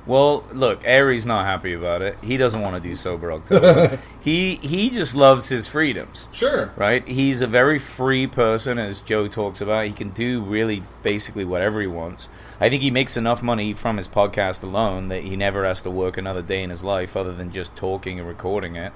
Well, 0.07 0.45
look, 0.53 0.87
Ari's 0.87 1.25
not 1.25 1.45
happy 1.45 1.73
about 1.73 2.01
it. 2.01 2.17
He 2.23 2.37
doesn't 2.37 2.61
want 2.61 2.81
to 2.81 2.89
do 2.89 2.95
sober 2.95 3.31
October. 3.31 3.99
he 4.21 4.55
he 4.55 4.89
just 4.89 5.15
loves 5.15 5.49
his 5.49 5.67
freedoms. 5.67 6.29
Sure. 6.31 6.71
right? 6.77 7.05
He's 7.07 7.41
a 7.41 7.47
very 7.47 7.77
free 7.77 8.25
person, 8.25 8.79
as 8.79 9.01
Joe 9.01 9.27
talks 9.27 9.59
about. 9.59 9.85
He 9.85 9.91
can 9.91 10.09
do 10.11 10.41
really 10.41 10.83
basically 11.03 11.43
whatever 11.43 11.81
he 11.81 11.87
wants. 11.87 12.29
I 12.59 12.69
think 12.69 12.81
he 12.81 12.89
makes 12.89 13.17
enough 13.17 13.43
money 13.43 13.73
from 13.73 13.97
his 13.97 14.07
podcast 14.07 14.63
alone 14.63 15.09
that 15.09 15.23
he 15.23 15.35
never 15.35 15.65
has 15.65 15.81
to 15.81 15.89
work 15.91 16.17
another 16.17 16.41
day 16.41 16.63
in 16.63 16.69
his 16.69 16.83
life 16.83 17.17
other 17.17 17.33
than 17.33 17.51
just 17.51 17.75
talking 17.75 18.17
and 18.17 18.27
recording 18.27 18.77
it. 18.77 18.93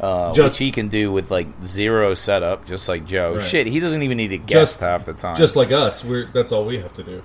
Uh, 0.00 0.32
Just- 0.32 0.54
which 0.54 0.58
he 0.58 0.70
can 0.72 0.88
do 0.88 1.12
with 1.12 1.30
like 1.30 1.46
zero 1.64 2.14
setup, 2.14 2.66
just 2.66 2.88
like 2.88 3.06
Joe. 3.06 3.34
Right. 3.36 3.46
Shit, 3.46 3.66
he 3.68 3.78
doesn't 3.80 4.02
even 4.02 4.16
need 4.16 4.32
a 4.32 4.38
guest 4.38 4.50
Just- 4.50 4.80
half 4.80 5.04
the 5.04 5.12
time. 5.14 5.36
Just 5.36 5.56
like 5.56 5.70
us, 5.72 6.04
we're 6.04 6.26
that's 6.26 6.52
all 6.52 6.64
we 6.64 6.78
have 6.78 6.94
to 6.94 7.02
do 7.02 7.22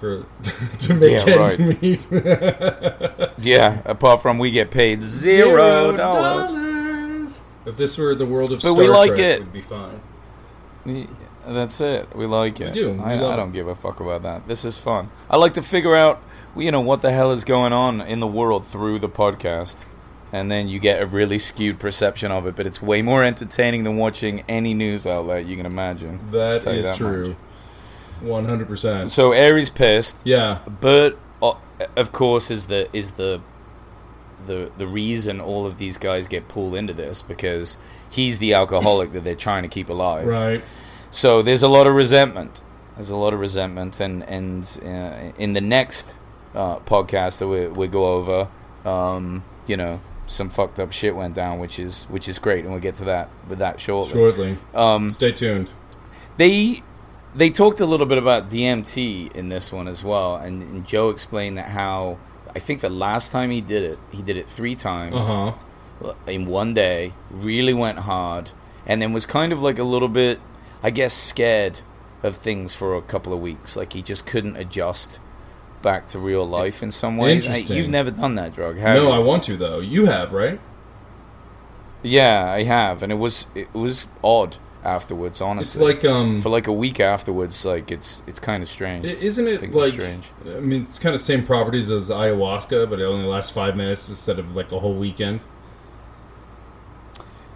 for 0.00 0.24
to 0.78 0.94
make 0.94 1.24
Yeah, 1.26 1.34
ends 1.34 1.58
right. 1.58 1.82
meet. 1.82 2.08
yeah, 3.38 3.82
apart 3.84 4.22
from 4.22 4.38
we 4.38 4.50
get 4.50 4.70
paid 4.70 5.02
zero 5.02 5.96
dollars. 5.96 7.42
If 7.66 7.76
this 7.76 7.96
were 7.98 8.14
the 8.14 8.26
world 8.26 8.50
of 8.50 8.56
But 8.62 8.70
Star 8.72 8.74
we 8.74 8.88
like 8.88 9.10
Trek, 9.14 9.20
it. 9.20 9.38
would 9.40 9.52
be 9.52 9.60
fine. 9.60 10.00
Yeah, 10.86 11.04
That's 11.46 11.80
it. 11.80 12.16
We 12.16 12.24
like 12.26 12.60
it. 12.60 12.72
do. 12.72 12.92
We 12.92 13.00
I, 13.00 13.14
I 13.14 13.36
don't 13.36 13.52
give 13.52 13.68
a 13.68 13.74
fuck 13.74 14.00
about 14.00 14.22
that. 14.22 14.48
This 14.48 14.64
is 14.64 14.78
fun. 14.78 15.10
I 15.28 15.36
like 15.36 15.54
to 15.54 15.62
figure 15.62 15.94
out, 15.94 16.22
you 16.56 16.72
know, 16.72 16.80
what 16.80 17.02
the 17.02 17.12
hell 17.12 17.30
is 17.32 17.44
going 17.44 17.72
on 17.74 18.00
in 18.00 18.18
the 18.20 18.26
world 18.26 18.66
through 18.66 18.98
the 19.00 19.10
podcast, 19.10 19.76
and 20.32 20.50
then 20.50 20.68
you 20.68 20.78
get 20.78 21.02
a 21.02 21.06
really 21.06 21.38
skewed 21.38 21.78
perception 21.78 22.32
of 22.32 22.46
it. 22.46 22.56
But 22.56 22.66
it's 22.66 22.80
way 22.80 23.02
more 23.02 23.22
entertaining 23.22 23.84
than 23.84 23.98
watching 23.98 24.42
any 24.48 24.72
news 24.72 25.06
outlet 25.06 25.44
you 25.44 25.56
can 25.56 25.66
imagine. 25.66 26.30
That 26.30 26.66
is 26.66 26.86
that 26.86 26.96
true. 26.96 27.36
One 28.20 28.44
hundred 28.44 28.68
percent. 28.68 29.10
So 29.10 29.32
Ari's 29.32 29.70
pissed. 29.70 30.18
Yeah. 30.24 30.58
Bert, 30.68 31.18
uh, 31.42 31.54
of 31.96 32.12
course, 32.12 32.50
is 32.50 32.66
the 32.66 32.88
is 32.96 33.12
the 33.12 33.40
the 34.46 34.70
the 34.78 34.86
reason 34.86 35.40
all 35.40 35.66
of 35.66 35.78
these 35.78 35.98
guys 35.98 36.26
get 36.26 36.48
pulled 36.48 36.74
into 36.74 36.92
this 36.94 37.22
because 37.22 37.76
he's 38.08 38.38
the 38.38 38.54
alcoholic 38.54 39.12
that 39.12 39.24
they're 39.24 39.34
trying 39.34 39.62
to 39.62 39.68
keep 39.68 39.88
alive. 39.88 40.26
Right. 40.26 40.62
So 41.10 41.42
there's 41.42 41.62
a 41.62 41.68
lot 41.68 41.86
of 41.86 41.94
resentment. 41.94 42.62
There's 42.96 43.10
a 43.10 43.16
lot 43.16 43.32
of 43.32 43.40
resentment, 43.40 44.00
and 44.00 44.22
and 44.24 44.64
uh, 44.84 45.32
in 45.38 45.54
the 45.54 45.60
next 45.60 46.14
uh, 46.54 46.78
podcast 46.80 47.38
that 47.38 47.48
we 47.48 47.66
we 47.68 47.88
go 47.88 48.04
over, 48.14 48.48
um, 48.84 49.42
you 49.66 49.76
know, 49.76 50.00
some 50.26 50.50
fucked 50.50 50.78
up 50.78 50.92
shit 50.92 51.16
went 51.16 51.34
down, 51.34 51.58
which 51.58 51.78
is 51.78 52.04
which 52.04 52.28
is 52.28 52.38
great, 52.38 52.64
and 52.64 52.72
we'll 52.72 52.82
get 52.82 52.96
to 52.96 53.04
that 53.04 53.30
with 53.48 53.58
that 53.58 53.80
shortly. 53.80 54.12
Shortly. 54.12 54.56
Um, 54.74 55.10
Stay 55.10 55.32
tuned. 55.32 55.70
they 56.36 56.82
they 57.34 57.50
talked 57.50 57.80
a 57.80 57.86
little 57.86 58.06
bit 58.06 58.18
about 58.18 58.50
DMT 58.50 59.32
in 59.32 59.48
this 59.48 59.72
one 59.72 59.86
as 59.88 60.02
well, 60.04 60.36
and, 60.36 60.62
and 60.62 60.86
Joe 60.86 61.10
explained 61.10 61.56
that 61.58 61.68
how 61.68 62.18
I 62.54 62.58
think 62.58 62.80
the 62.80 62.88
last 62.88 63.30
time 63.32 63.50
he 63.50 63.60
did 63.60 63.82
it, 63.84 63.98
he 64.10 64.22
did 64.22 64.36
it 64.36 64.48
three 64.48 64.74
times 64.74 65.28
Uh 65.30 65.52
huh. 66.02 66.14
in 66.26 66.46
one 66.46 66.74
day, 66.74 67.12
really 67.30 67.74
went 67.74 68.00
hard, 68.00 68.50
and 68.86 69.00
then 69.00 69.12
was 69.12 69.26
kind 69.26 69.52
of 69.52 69.60
like 69.62 69.78
a 69.78 69.84
little 69.84 70.08
bit, 70.08 70.40
I 70.82 70.90
guess, 70.90 71.14
scared 71.14 71.80
of 72.22 72.36
things 72.36 72.74
for 72.74 72.96
a 72.96 73.02
couple 73.02 73.32
of 73.32 73.40
weeks. 73.40 73.76
Like 73.76 73.92
he 73.92 74.02
just 74.02 74.26
couldn't 74.26 74.56
adjust 74.56 75.20
back 75.82 76.08
to 76.08 76.18
real 76.18 76.44
life 76.44 76.82
in 76.82 76.90
some. 76.90 77.16
Hey, 77.18 77.36
Interesting. 77.36 77.76
You've 77.76 77.88
never 77.88 78.10
done 78.10 78.34
that 78.34 78.54
drug, 78.54 78.76
have 78.78 78.96
No, 78.96 79.04
you? 79.04 79.10
I 79.10 79.18
want 79.18 79.42
to 79.44 79.56
though. 79.56 79.78
You 79.80 80.06
have, 80.06 80.32
right? 80.32 80.60
Yeah, 82.02 82.50
I 82.50 82.64
have, 82.64 83.02
and 83.02 83.12
it 83.12 83.16
was 83.16 83.46
it 83.54 83.72
was 83.74 84.06
odd 84.24 84.56
afterwards. 84.84 85.40
Honestly, 85.40 85.84
it's 85.84 86.02
like 86.04 86.10
um, 86.10 86.40
for 86.40 86.48
like 86.48 86.66
a 86.66 86.72
week 86.72 87.00
afterwards, 87.00 87.64
like 87.64 87.90
it's 87.90 88.22
it's 88.26 88.38
kind 88.40 88.62
of 88.62 88.68
strange. 88.68 89.04
isn't 89.06 89.46
it 89.48 89.60
Things 89.60 89.74
like? 89.74 89.92
strange. 89.92 90.24
I 90.46 90.60
mean, 90.60 90.82
it's 90.82 90.98
kind 90.98 91.14
of 91.14 91.20
same 91.20 91.44
properties 91.44 91.90
as 91.90 92.10
ayahuasca, 92.10 92.88
but 92.88 93.00
it 93.00 93.04
only 93.04 93.26
lasts 93.26 93.50
five 93.50 93.76
minutes 93.76 94.08
instead 94.08 94.38
of 94.38 94.56
like 94.56 94.72
a 94.72 94.78
whole 94.80 94.94
weekend. 94.94 95.42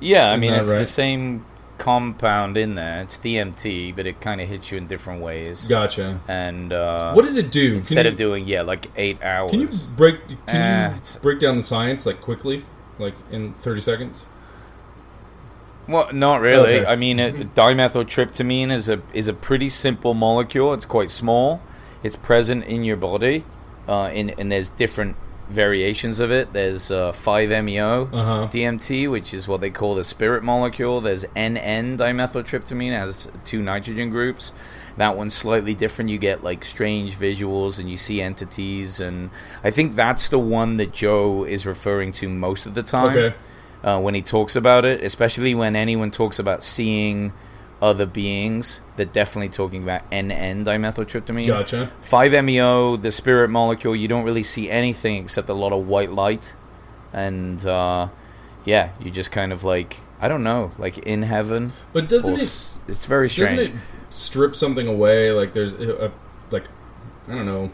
Yeah, 0.00 0.30
I 0.30 0.36
mean 0.36 0.52
it's 0.52 0.72
the 0.72 0.84
same 0.84 1.46
compound 1.78 2.56
in 2.56 2.74
there. 2.74 3.00
It's 3.02 3.16
DMT, 3.16 3.96
but 3.96 4.06
it 4.06 4.20
kind 4.20 4.40
of 4.40 4.48
hits 4.48 4.70
you 4.70 4.78
in 4.78 4.86
different 4.86 5.22
ways. 5.22 5.66
Gotcha. 5.66 6.20
And 6.28 6.72
uh, 6.72 7.12
what 7.14 7.22
does 7.22 7.36
it 7.36 7.50
do? 7.50 7.76
instead 7.76 8.06
of 8.06 8.16
doing 8.16 8.46
yeah 8.46 8.62
like 8.62 8.90
eight 8.96 9.22
hours? 9.22 9.50
can 9.50 9.60
you 9.60 9.68
break? 9.96 10.16
Can 10.46 10.90
Ah, 10.92 10.94
you 10.94 11.20
break 11.20 11.40
down 11.40 11.56
the 11.56 11.62
science 11.62 12.04
like 12.06 12.20
quickly, 12.20 12.64
like 12.98 13.14
in 13.30 13.54
thirty 13.54 13.80
seconds? 13.80 14.26
Well, 15.86 16.08
not 16.12 16.40
really. 16.40 16.78
Okay. 16.80 16.86
I 16.86 16.96
mean, 16.96 17.18
it, 17.20 17.54
dimethyltryptamine 17.54 18.70
is 18.72 18.88
a 18.88 19.00
is 19.12 19.28
a 19.28 19.34
pretty 19.34 19.68
simple 19.68 20.14
molecule. 20.14 20.72
It's 20.72 20.86
quite 20.86 21.10
small. 21.10 21.62
It's 22.02 22.16
present 22.16 22.64
in 22.64 22.84
your 22.84 22.96
body, 22.96 23.44
uh, 23.88 24.10
in, 24.12 24.30
and 24.30 24.50
there's 24.52 24.68
different 24.70 25.16
variations 25.48 26.20
of 26.20 26.30
it. 26.30 26.52
There's 26.54 26.90
uh, 26.90 27.12
5-MeO 27.12 28.08
Uh-huh. 28.12 28.48
DMT, 28.50 29.10
which 29.10 29.34
is 29.34 29.46
what 29.46 29.60
they 29.60 29.70
call 29.70 29.94
the 29.94 30.04
spirit 30.04 30.42
molecule. 30.42 31.00
There's 31.02 31.24
NN 31.36 31.98
dimethyltryptamine, 31.98 32.92
has 32.92 33.30
two 33.44 33.62
nitrogen 33.62 34.10
groups. 34.10 34.52
That 34.96 35.16
one's 35.16 35.34
slightly 35.34 35.74
different. 35.74 36.10
You 36.10 36.18
get 36.18 36.42
like 36.44 36.64
strange 36.64 37.16
visuals 37.18 37.78
and 37.78 37.90
you 37.90 37.96
see 37.96 38.20
entities, 38.22 39.00
and 39.00 39.30
I 39.62 39.70
think 39.70 39.96
that's 39.96 40.28
the 40.28 40.38
one 40.38 40.76
that 40.78 40.92
Joe 40.92 41.44
is 41.44 41.66
referring 41.66 42.12
to 42.14 42.28
most 42.28 42.64
of 42.66 42.74
the 42.74 42.82
time 42.82 43.16
Okay. 43.16 43.36
Uh, 43.84 44.00
when 44.00 44.14
he 44.14 44.22
talks 44.22 44.56
about 44.56 44.84
it, 44.84 45.04
especially 45.04 45.54
when 45.54 45.76
anyone 45.76 46.10
talks 46.10 46.38
about 46.40 46.64
seeing 46.64 47.32
other 47.82 48.06
beings. 48.06 48.80
They're 48.96 49.04
definitely 49.04 49.50
talking 49.50 49.82
about 49.82 50.10
NN 50.10 50.64
dimethyltryptamine. 50.64 51.46
Gotcha. 51.46 51.92
5-MeO, 52.02 52.96
the 52.96 53.10
spirit 53.10 53.50
molecule, 53.50 53.94
you 53.94 54.08
don't 54.08 54.24
really 54.24 54.42
see 54.42 54.70
anything 54.70 55.22
except 55.22 55.48
a 55.48 55.54
lot 55.54 55.72
of 55.72 55.86
white 55.86 56.10
light. 56.10 56.54
And 57.12 57.64
uh, 57.66 58.08
yeah, 58.64 58.90
you 58.98 59.10
just 59.10 59.30
kind 59.30 59.52
of 59.52 59.62
like, 59.64 59.98
I 60.20 60.28
don't 60.28 60.42
know, 60.42 60.72
like 60.78 60.98
in 60.98 61.22
heaven. 61.22 61.74
But 61.92 62.08
doesn't 62.08 62.34
it 62.34 62.40
s- 62.40 62.78
it's 62.88 63.04
very 63.06 63.28
doesn't 63.28 63.46
strange. 63.46 63.68
it 63.68 63.74
strip 64.08 64.54
something 64.54 64.88
away? 64.88 65.30
Like 65.30 65.52
there's 65.52 65.74
a, 65.74 66.06
a 66.06 66.12
like 66.50 66.64
I 67.28 67.34
don't 67.34 67.46
know. 67.46 67.70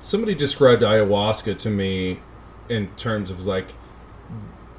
Somebody 0.00 0.34
described 0.34 0.82
ayahuasca 0.82 1.56
to 1.58 1.70
me 1.70 2.20
in 2.68 2.88
terms 2.96 3.30
of 3.30 3.46
like 3.46 3.72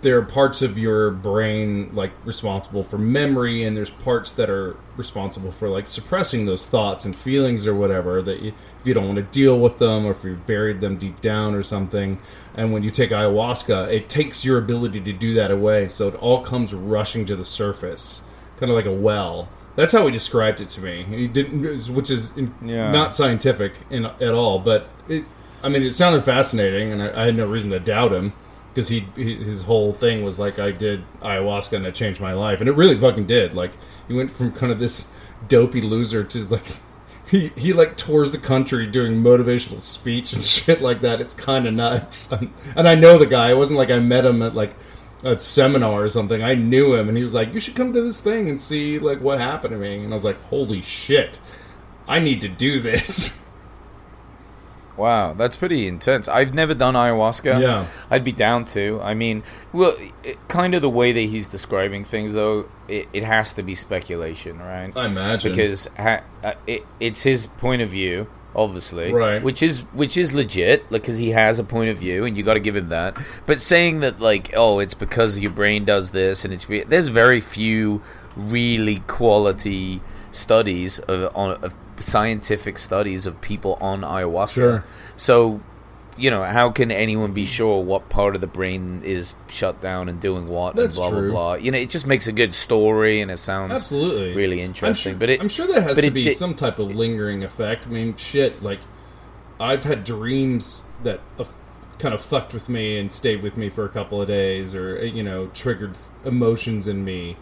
there 0.02 0.18
are 0.18 0.22
parts 0.22 0.62
of 0.62 0.80
your 0.80 1.12
brain 1.12 1.90
like 1.94 2.12
responsible 2.24 2.84
for 2.84 2.98
memory 2.98 3.64
and 3.64 3.76
there's 3.76 3.90
parts 3.90 4.32
that 4.32 4.50
are 4.50 4.78
responsible 4.96 5.52
for 5.52 5.68
like 5.68 5.88
suppressing 5.88 6.46
those 6.46 6.66
thoughts 6.66 7.04
and 7.04 7.16
feelings 7.16 7.68
or 7.68 7.76
whatever 7.76 8.22
that 8.22 8.42
you, 8.42 8.54
if 8.80 8.88
you 8.88 8.94
don't 8.94 9.06
want 9.08 9.18
to 9.18 9.24
deal 9.24 9.60
with 9.60 9.78
them 9.78 10.06
or 10.06 10.12
if 10.12 10.24
you've 10.24 10.46
buried 10.48 10.80
them 10.80 10.98
deep 10.98 11.20
down 11.20 11.54
or 11.54 11.62
something 11.64 12.18
and 12.56 12.72
when 12.72 12.82
you 12.82 12.90
take 12.92 13.10
ayahuasca 13.10 13.92
it 13.92 14.08
takes 14.08 14.46
your 14.46 14.58
ability 14.58 15.02
to 15.02 15.12
do 15.12 15.34
that 15.34 15.52
away 15.52 15.88
so 15.88 16.08
it 16.08 16.16
all 16.16 16.42
comes 16.42 16.74
rushing 16.74 17.26
to 17.26 17.36
the 17.36 17.46
surface 17.46 18.22
kind 18.58 18.70
of 18.70 18.76
like 18.76 18.86
a 18.86 18.92
well. 18.92 19.48
That's 19.76 19.94
how 19.94 20.06
he 20.06 20.12
described 20.12 20.60
it 20.60 20.68
to 20.70 20.82
me. 20.82 21.04
He 21.04 21.28
didn't 21.28 21.88
which 21.94 22.10
is 22.10 22.32
in, 22.36 22.54
Yeah. 22.62 22.92
not 22.92 23.16
scientific 23.16 23.74
in, 23.90 24.06
at 24.06 24.34
all 24.34 24.60
but 24.60 24.88
it 25.10 25.26
i 25.64 25.68
mean 25.68 25.84
it 25.84 25.94
sounded 25.94 26.24
fascinating 26.24 26.94
and 26.94 27.04
i, 27.04 27.22
I 27.24 27.26
had 27.26 27.36
no 27.36 27.46
reason 27.48 27.72
to 27.72 27.80
doubt 27.80 28.14
him 28.14 28.32
because 28.70 28.88
he, 28.88 29.06
he 29.16 29.36
his 29.36 29.64
whole 29.64 29.92
thing 29.92 30.24
was 30.24 30.40
like 30.40 30.60
I 30.60 30.72
did 30.72 31.04
ayahuasca 31.22 31.74
and 31.74 31.86
it 31.86 31.96
changed 31.96 32.22
my 32.22 32.34
life, 32.34 32.60
and 32.60 32.70
it 32.70 32.74
really 32.74 33.00
fucking 33.00 33.26
did. 33.26 33.54
Like 33.54 33.72
he 34.08 34.14
went 34.14 34.32
from 34.32 34.52
kind 34.52 34.72
of 34.72 34.80
this 34.80 35.08
dopey 35.48 35.82
loser 35.82 36.24
to 36.24 36.46
like 36.48 36.80
he 37.30 37.52
he 37.56 37.74
like 37.74 37.98
tours 37.98 38.32
the 38.32 38.38
country 38.38 38.88
doing 38.88 39.22
motivational 39.22 39.80
speech 39.80 40.34
and 40.34 40.44
shit 40.56 40.82
like 40.82 41.02
that. 41.02 41.22
It's 41.22 41.34
kind 41.34 41.68
of 41.68 41.74
nuts. 41.74 42.32
and 42.76 42.88
I 42.88 42.96
know 42.96 43.18
the 43.18 43.26
guy. 43.26 43.52
It 43.52 43.58
wasn't 43.58 43.80
like 43.80 43.92
I 43.92 44.00
met 44.00 44.26
him 44.26 44.42
at 44.42 44.56
like 44.56 44.76
a 45.24 45.38
seminar 45.38 46.04
or 46.04 46.10
something. 46.10 46.42
I 46.44 46.56
knew 46.56 46.96
him, 46.96 47.08
and 47.08 47.18
he 47.18 47.24
was 47.24 47.36
like, 47.36 47.54
"You 47.54 47.60
should 47.60 47.76
come 47.76 47.94
to 47.94 48.02
this 48.02 48.22
thing 48.22 48.50
and 48.50 48.60
see 48.60 49.00
like 49.00 49.20
what 49.22 49.40
happened 49.40 49.74
to 49.74 49.78
me." 49.78 50.04
And 50.04 50.14
I 50.14 50.14
was 50.14 50.26
like, 50.26 50.42
"Holy 50.44 50.82
shit, 50.82 51.40
I 52.08 52.20
need 52.20 52.42
to 52.42 52.50
do 52.50 52.80
this." 52.80 53.36
Wow, 55.00 55.34
that's 55.34 55.56
pretty 55.56 55.88
intense. 55.88 56.28
I've 56.28 56.54
never 56.54 56.74
done 56.74 56.94
ayahuasca. 56.94 57.62
Yeah. 57.62 57.86
I'd 58.12 58.26
be 58.26 58.34
down 58.34 58.66
to. 58.66 59.00
I 59.02 59.14
mean, 59.14 59.44
well, 59.72 59.96
it, 60.24 60.38
kind 60.50 60.76
of 60.76 60.82
the 60.82 60.90
way 60.90 61.14
that 61.14 61.22
he's 61.22 61.48
describing 61.48 62.04
things, 62.04 62.34
though, 62.34 62.70
it, 62.90 63.08
it 63.14 63.24
has 63.24 63.54
to 63.54 63.64
be 63.64 63.76
speculation, 63.76 64.60
right? 64.60 64.96
I 64.96 65.06
imagine 65.06 65.52
because 65.52 65.88
ha- 65.98 66.24
uh, 66.44 66.54
it, 66.68 66.86
it's 67.00 67.24
his 67.24 67.48
point 67.48 67.82
of 67.82 67.90
view, 67.90 68.28
obviously, 68.54 69.14
Right. 69.14 69.42
Which 69.42 69.64
is 69.64 69.82
which 69.94 70.18
is 70.18 70.34
legit, 70.34 70.90
because 70.90 71.18
he 71.18 71.32
has 71.32 71.60
a 71.60 71.64
point 71.64 71.90
of 71.90 71.98
view, 71.98 72.26
and 72.26 72.36
you 72.36 72.44
got 72.44 72.56
to 72.56 72.60
give 72.60 72.76
him 72.76 72.90
that. 72.90 73.18
But 73.46 73.60
saying 73.62 74.02
that, 74.02 74.20
like, 74.20 74.52
oh, 74.54 74.80
it's 74.80 74.94
because 74.94 75.40
your 75.40 75.52
brain 75.52 75.86
does 75.86 76.12
this, 76.12 76.44
and 76.44 76.54
it's 76.54 76.66
there's 76.88 77.08
very 77.08 77.40
few 77.40 78.02
really 78.36 79.00
quality 79.08 80.02
studies 80.32 81.00
of 81.00 81.36
on 81.36 81.52
of 81.64 81.74
scientific 82.00 82.78
studies 82.78 83.26
of 83.26 83.40
people 83.42 83.78
on 83.82 84.02
ayahuasca. 84.02 84.54
Sure. 84.54 84.84
So. 85.16 85.62
You 86.18 86.30
know, 86.30 86.44
how 86.44 86.70
can 86.70 86.92
anyone 86.92 87.32
be 87.32 87.46
sure 87.46 87.82
what 87.82 88.10
part 88.10 88.36
of 88.36 88.42
the 88.42 88.48
brain 88.48 89.04
is 89.06 89.36
shut 89.48 89.80
down 89.80 90.10
and 90.10 90.20
doing 90.20 90.48
what 90.48 90.76
That's 90.76 90.98
and 90.98 91.02
blah 91.02 91.18
true. 91.18 91.32
blah 91.32 91.56
blah? 91.56 91.64
You 91.64 91.72
know, 91.72 91.78
it 91.78 91.90
just 91.90 92.06
makes 92.06 92.28
a 92.28 92.34
good 92.34 92.54
story 92.54 93.22
and 93.22 93.32
it 93.32 93.38
sounds 93.38 93.72
absolutely 93.72 94.34
really 94.34 94.60
I'm 94.60 94.66
interesting. 94.66 95.14
sure, 95.14 95.18
but 95.18 95.30
it, 95.30 95.40
I'm 95.40 95.48
sure 95.48 95.66
that 95.68 95.82
has 95.82 95.98
to 95.98 96.12
be 96.12 96.30
some 96.34 96.56
type 96.56 96.78
of 96.78 96.94
lingering 96.94 97.46
effect. 97.46 97.88
I 97.88 97.92
mean, 97.92 98.18
shit, 98.18 98.62
like 98.62 98.82
I've 99.62 99.86
had 99.86 100.04
dreams 100.04 100.84
that 101.04 101.22
kind 102.00 102.14
of 102.14 102.22
fucked 102.22 102.54
with 102.54 102.68
me 102.68 103.00
and 103.00 103.14
stayed 103.14 103.42
with 103.42 103.56
me 103.56 103.70
for 103.70 103.86
a 103.86 103.90
couple 103.90 104.22
of 104.22 104.28
days, 104.28 104.76
or 104.76 104.98
uh, 105.00 105.04
you 105.04 105.24
know, 105.24 105.48
triggered 105.54 105.96
emotions 106.26 106.88
in 106.88 107.06
me, 107.06 107.38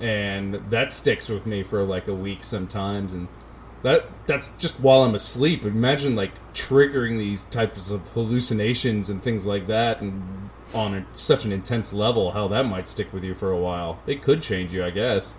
and 0.00 0.54
that 0.70 0.94
sticks 0.94 1.28
with 1.28 1.44
me 1.44 1.62
for 1.62 1.82
like 1.82 2.08
a 2.08 2.14
week 2.14 2.44
sometimes, 2.44 3.12
and 3.12 3.28
that 3.82 4.06
that's 4.26 4.50
just 4.58 4.78
while 4.80 5.02
I'm 5.02 5.14
asleep. 5.14 5.64
Imagine 5.64 6.14
like 6.16 6.32
triggering 6.54 7.18
these 7.18 7.44
types 7.44 7.90
of 7.90 8.08
hallucinations 8.10 9.08
and 9.08 9.22
things 9.22 9.46
like 9.46 9.66
that, 9.66 10.00
and 10.00 10.50
on 10.74 10.94
a, 10.94 11.06
such 11.12 11.44
an 11.44 11.52
intense 11.52 11.92
level, 11.92 12.30
how 12.32 12.48
that 12.48 12.64
might 12.66 12.88
stick 12.88 13.12
with 13.12 13.24
you 13.24 13.34
for 13.34 13.50
a 13.50 13.58
while. 13.58 14.00
It 14.06 14.22
could 14.22 14.40
change 14.42 14.72
you, 14.72 14.84
I 14.84 14.90
guess. 14.90 15.34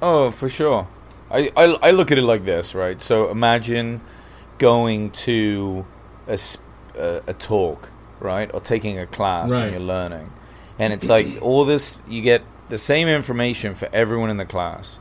Oh, 0.00 0.30
for 0.30 0.48
sure. 0.48 0.88
I, 1.30 1.50
I, 1.56 1.64
I 1.82 1.90
look 1.92 2.10
at 2.10 2.18
it 2.18 2.22
like 2.22 2.44
this, 2.44 2.74
right? 2.74 3.00
So 3.00 3.30
imagine 3.30 4.00
going 4.58 5.10
to 5.10 5.86
a 6.26 6.38
a 6.96 7.32
talk, 7.34 7.90
right? 8.20 8.50
Or 8.52 8.60
taking 8.60 8.98
a 8.98 9.06
class 9.06 9.52
Right. 9.52 9.62
and 9.62 9.72
you're 9.72 9.80
learning. 9.80 10.32
And 10.78 10.92
it's 10.92 11.08
like 11.08 11.38
all 11.40 11.64
this, 11.64 11.98
you 12.08 12.20
get 12.22 12.42
the 12.68 12.78
same 12.78 13.08
information 13.08 13.74
for 13.74 13.88
everyone 13.92 14.30
in 14.30 14.36
the 14.36 14.44
class. 14.44 14.98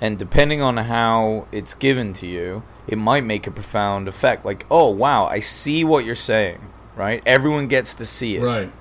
And 0.00 0.18
depending 0.18 0.62
on 0.62 0.76
how 0.78 1.46
it's 1.52 1.74
given 1.74 2.12
to 2.14 2.26
you, 2.26 2.62
it 2.88 2.96
might 2.96 3.24
make 3.24 3.46
a 3.46 3.50
profound 3.50 4.08
effect. 4.08 4.44
Like, 4.44 4.64
oh, 4.70 4.90
wow, 4.90 5.26
I 5.26 5.40
see 5.40 5.84
what 5.84 6.04
you're 6.04 6.14
saying, 6.14 6.58
right? 6.96 7.22
Everyone 7.26 7.68
gets 7.68 7.92
to 7.94 8.06
see 8.06 8.36
it 8.36 8.42
Right. 8.42 8.72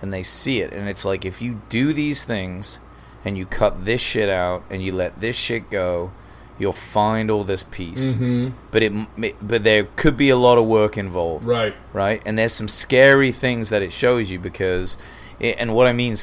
and 0.00 0.12
they 0.14 0.22
see 0.22 0.60
it 0.60 0.72
and 0.72 0.88
it's 0.88 1.04
like 1.04 1.24
if 1.24 1.42
you 1.42 1.60
do 1.68 1.92
these 1.92 2.22
things 2.24 2.78
and 3.24 3.36
you 3.36 3.44
cut 3.44 3.84
this 3.84 4.00
shit 4.00 4.28
out 4.28 4.62
and 4.70 4.80
you 4.80 4.92
let 4.92 5.20
this 5.20 5.34
shit 5.36 5.68
go 5.70 6.12
you'll 6.60 6.72
find 6.72 7.28
all 7.32 7.42
this 7.42 7.64
peace 7.64 8.12
Mm-hmm. 8.12 8.50
but 8.70 8.82
it 8.84 8.92
but 9.42 9.64
there 9.64 9.84
could 9.96 10.16
be 10.16 10.30
a 10.30 10.36
lot 10.36 10.56
of 10.56 10.66
work 10.66 10.96
involved 10.96 11.44
Right. 11.44 11.74
right 11.92 12.22
and 12.24 12.38
there's 12.38 12.52
some 12.52 12.68
scary 12.68 13.32
things 13.32 13.70
that 13.70 13.82
it 13.82 13.92
shows 13.92 14.30
you 14.30 14.38
because 14.38 14.96
it, 15.40 15.56
and 15.58 15.74
what 15.74 15.88
i 15.88 15.92
mean 15.92 16.14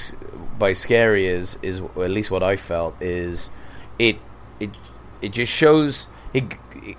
by 0.58 0.72
scary 0.72 1.28
is 1.28 1.60
is 1.62 1.82
or 1.96 2.06
at 2.06 2.12
least 2.12 2.32
what 2.32 2.44
i 2.44 2.56
felt 2.56 2.96
is 3.02 3.50
it 4.00 4.18
it 4.60 4.70
it 5.22 5.32
just 5.34 5.52
shows 5.52 6.08
it, 6.34 6.56
it 6.76 6.98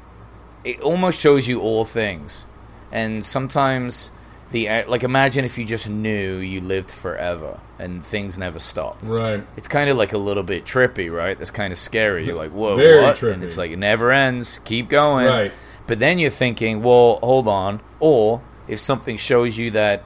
it 0.64 0.80
almost 0.80 1.20
shows 1.20 1.46
you 1.48 1.60
all 1.60 1.84
things, 1.84 2.46
and 2.90 3.24
sometimes 3.24 4.10
the 4.50 4.68
like 4.86 5.02
imagine 5.02 5.44
if 5.44 5.58
you 5.58 5.64
just 5.64 5.88
knew 5.88 6.36
you 6.36 6.60
lived 6.60 6.90
forever 6.90 7.60
and 7.78 8.04
things 8.04 8.38
never 8.38 8.58
stopped. 8.58 9.04
Right. 9.04 9.44
It's 9.56 9.68
kind 9.68 9.90
of 9.90 9.96
like 9.96 10.12
a 10.12 10.18
little 10.18 10.42
bit 10.42 10.64
trippy, 10.64 11.12
right? 11.12 11.36
That's 11.36 11.50
kind 11.50 11.72
of 11.72 11.78
scary. 11.78 12.24
You're 12.24 12.36
like, 12.36 12.52
whoa, 12.52 12.76
Very 12.76 13.02
what? 13.02 13.16
trippy. 13.16 13.34
And 13.34 13.44
it's 13.44 13.58
like 13.58 13.70
it 13.70 13.78
never 13.78 14.12
ends. 14.12 14.60
Keep 14.64 14.88
going. 14.88 15.26
Right. 15.26 15.52
But 15.86 15.98
then 15.98 16.18
you're 16.18 16.30
thinking, 16.30 16.82
well, 16.82 17.18
hold 17.22 17.48
on. 17.48 17.80
Or 18.00 18.40
if 18.66 18.78
something 18.80 19.16
shows 19.16 19.58
you 19.58 19.70
that 19.72 20.02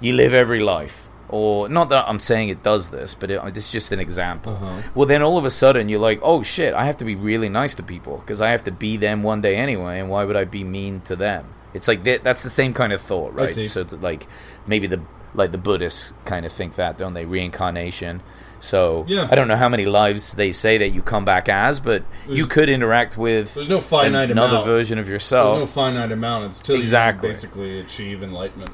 you 0.00 0.12
live 0.12 0.34
every 0.34 0.60
life, 0.60 1.03
or 1.34 1.68
not 1.68 1.88
that 1.88 2.08
I'm 2.08 2.18
saying 2.20 2.48
it 2.50 2.62
does 2.62 2.90
this, 2.90 3.14
but 3.14 3.28
it, 3.30 3.38
this 3.54 3.64
is 3.66 3.72
just 3.72 3.90
an 3.92 3.98
example. 4.00 4.52
Uh-huh. 4.52 4.82
Well, 4.94 5.06
then 5.06 5.20
all 5.22 5.36
of 5.36 5.44
a 5.44 5.50
sudden 5.50 5.88
you're 5.88 5.98
like, 6.10 6.20
oh 6.22 6.42
shit, 6.44 6.72
I 6.74 6.84
have 6.84 6.96
to 6.98 7.04
be 7.04 7.16
really 7.16 7.48
nice 7.48 7.74
to 7.74 7.82
people 7.82 8.18
because 8.18 8.40
I 8.40 8.50
have 8.50 8.62
to 8.64 8.70
be 8.72 8.96
them 8.96 9.22
one 9.24 9.40
day 9.40 9.56
anyway, 9.56 9.98
and 10.00 10.08
why 10.08 10.22
would 10.24 10.36
I 10.36 10.44
be 10.44 10.62
mean 10.62 11.00
to 11.10 11.16
them? 11.16 11.44
It's 11.72 11.88
like 11.88 12.04
that, 12.04 12.22
that's 12.22 12.42
the 12.42 12.50
same 12.60 12.72
kind 12.72 12.92
of 12.92 13.00
thought, 13.00 13.34
right? 13.34 13.48
So 13.68 13.82
that, 13.84 14.00
like 14.00 14.28
maybe 14.66 14.86
the 14.86 15.00
like 15.34 15.50
the 15.50 15.58
Buddhists 15.58 16.12
kind 16.24 16.46
of 16.46 16.52
think 16.52 16.76
that, 16.76 16.96
don't 16.98 17.14
they? 17.14 17.24
Reincarnation. 17.24 18.22
So 18.60 19.04
Yeah. 19.08 19.26
I 19.30 19.34
don't 19.34 19.48
know 19.48 19.56
how 19.56 19.68
many 19.68 19.84
lives 19.84 20.32
they 20.34 20.52
say 20.52 20.78
that 20.78 20.90
you 20.90 21.02
come 21.02 21.24
back 21.24 21.48
as, 21.48 21.80
but 21.80 22.04
you 22.28 22.46
could 22.46 22.68
interact 22.68 23.18
with 23.18 23.52
There's 23.54 23.68
no 23.68 23.80
finite 23.80 24.30
another 24.30 24.58
amount. 24.58 24.66
version 24.66 24.98
of 24.98 25.08
yourself. 25.08 25.56
There's 25.56 25.68
no 25.68 25.82
finite 25.82 26.12
amount. 26.12 26.44
It's 26.46 26.60
till 26.60 26.76
Exactly. 26.76 27.26
you 27.28 27.34
basically 27.34 27.80
achieve 27.80 28.22
enlightenment. 28.22 28.70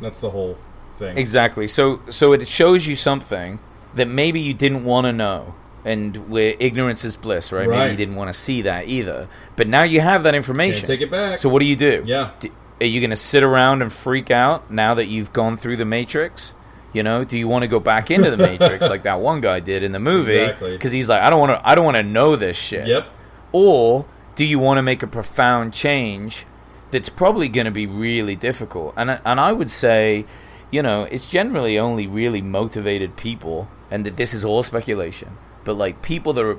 That's 0.00 0.20
the 0.20 0.30
whole 0.30 0.56
thing. 0.98 1.16
Exactly. 1.18 1.66
So 1.68 2.00
so 2.10 2.32
it 2.32 2.46
shows 2.48 2.86
you 2.86 2.96
something 2.96 3.58
that 3.94 4.08
maybe 4.08 4.40
you 4.40 4.54
didn't 4.54 4.84
want 4.84 5.06
to 5.06 5.12
know. 5.12 5.54
And 5.84 6.28
where 6.28 6.56
ignorance 6.58 7.04
is 7.04 7.14
bliss, 7.14 7.52
right? 7.52 7.68
Maybe 7.68 7.92
you 7.92 7.96
didn't 7.96 8.16
want 8.16 8.26
to 8.28 8.32
see 8.32 8.62
that 8.62 8.88
either. 8.88 9.28
But 9.54 9.68
now 9.68 9.84
you 9.84 10.00
have 10.00 10.24
that 10.24 10.34
information. 10.34 10.78
Can't 10.78 10.86
take 10.88 11.00
it 11.00 11.12
back. 11.12 11.38
So 11.38 11.48
what 11.48 11.60
do 11.60 11.66
you 11.66 11.76
do? 11.76 12.02
Yeah. 12.04 12.32
D- 12.40 12.50
Are 12.80 12.86
you 12.86 13.00
going 13.00 13.10
to 13.10 13.16
sit 13.16 13.44
around 13.44 13.82
and 13.82 13.92
freak 13.92 14.32
out 14.32 14.68
now 14.68 14.94
that 14.94 15.06
you've 15.06 15.32
gone 15.32 15.56
through 15.56 15.76
the 15.76 15.84
Matrix? 15.84 16.54
You 16.92 17.04
know, 17.04 17.22
do 17.22 17.38
you 17.38 17.46
want 17.46 17.62
to 17.62 17.68
go 17.68 17.78
back 17.78 18.10
into 18.10 18.32
the 18.32 18.36
Matrix 18.36 18.88
like 18.88 19.04
that 19.04 19.20
one 19.20 19.40
guy 19.40 19.60
did 19.60 19.84
in 19.84 19.92
the 19.92 20.00
movie? 20.00 20.38
Exactly. 20.38 20.72
Because 20.72 20.90
he's 20.90 21.08
like, 21.08 21.22
I 21.22 21.30
don't 21.30 21.38
want 21.38 21.52
to. 21.52 21.68
I 21.68 21.76
don't 21.76 21.84
want 21.84 21.98
to 21.98 22.02
know 22.02 22.34
this 22.34 22.56
shit. 22.58 22.88
Yep. 22.88 23.06
Or 23.52 24.06
do 24.34 24.44
you 24.44 24.58
want 24.58 24.78
to 24.78 24.82
make 24.82 25.04
a 25.04 25.06
profound 25.06 25.72
change 25.72 26.46
that's 26.90 27.08
probably 27.08 27.46
going 27.48 27.66
to 27.66 27.70
be 27.70 27.86
really 27.86 28.34
difficult? 28.34 28.92
And 28.96 29.20
and 29.24 29.38
I 29.38 29.52
would 29.52 29.70
say, 29.70 30.24
you 30.70 30.82
know, 30.82 31.04
it's 31.04 31.26
generally 31.26 31.78
only 31.78 32.06
really 32.06 32.42
motivated 32.42 33.16
people, 33.16 33.68
and 33.90 34.04
that 34.06 34.16
this 34.16 34.34
is 34.34 34.44
all 34.44 34.62
speculation. 34.62 35.36
But 35.64 35.74
like 35.74 36.02
people 36.02 36.32
that 36.34 36.44
are 36.44 36.58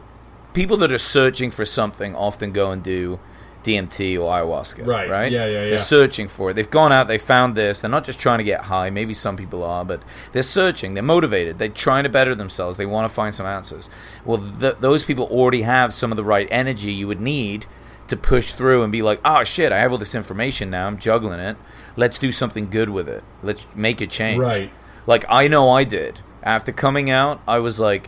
people 0.53 0.77
that 0.77 0.91
are 0.91 0.97
searching 0.97 1.51
for 1.51 1.65
something 1.65 2.15
often 2.15 2.51
go 2.51 2.71
and 2.71 2.83
do 2.83 3.19
DMT 3.63 4.15
or 4.17 4.31
ayahuasca. 4.31 4.85
Right. 4.87 5.09
Right. 5.09 5.31
Yeah, 5.31 5.45
yeah, 5.45 5.63
yeah. 5.63 5.69
They're 5.69 5.77
searching 5.77 6.27
for 6.27 6.51
it. 6.51 6.53
They've 6.53 6.69
gone 6.69 6.91
out. 6.91 7.07
They 7.07 7.17
found 7.17 7.55
this. 7.55 7.81
They're 7.81 7.91
not 7.91 8.05
just 8.05 8.19
trying 8.19 8.37
to 8.37 8.43
get 8.43 8.61
high. 8.61 8.89
Maybe 8.89 9.13
some 9.13 9.35
people 9.35 9.63
are, 9.63 9.83
but 9.83 10.01
they're 10.31 10.41
searching. 10.41 10.93
They're 10.93 11.03
motivated. 11.03 11.59
They're 11.59 11.69
trying 11.69 12.03
to 12.03 12.09
better 12.09 12.33
themselves. 12.33 12.77
They 12.77 12.85
want 12.85 13.09
to 13.09 13.13
find 13.13 13.35
some 13.35 13.45
answers. 13.45 13.89
Well, 14.25 14.43
th- 14.59 14.77
those 14.79 15.03
people 15.03 15.25
already 15.25 15.63
have 15.63 15.93
some 15.93 16.11
of 16.11 16.15
the 16.15 16.23
right 16.23 16.47
energy 16.49 16.91
you 16.93 17.07
would 17.07 17.21
need 17.21 17.65
to 18.07 18.15
push 18.17 18.51
through 18.53 18.83
and 18.83 18.91
be 18.91 19.01
like, 19.01 19.19
oh 19.25 19.43
shit, 19.43 19.71
I 19.71 19.79
have 19.79 19.91
all 19.91 19.97
this 19.97 20.15
information 20.15 20.69
now. 20.69 20.87
I'm 20.87 20.97
juggling 20.97 21.39
it. 21.39 21.57
Let's 21.95 22.17
do 22.17 22.31
something 22.31 22.69
good 22.69 22.89
with 22.89 23.07
it. 23.09 23.23
Let's 23.43 23.67
make 23.75 24.01
a 24.01 24.07
change. 24.07 24.39
Right. 24.39 24.71
Like 25.05 25.25
I 25.29 25.47
know 25.47 25.69
I 25.69 25.83
did. 25.83 26.19
After 26.43 26.71
coming 26.71 27.09
out, 27.09 27.41
I 27.47 27.59
was 27.59 27.79
like, 27.79 28.07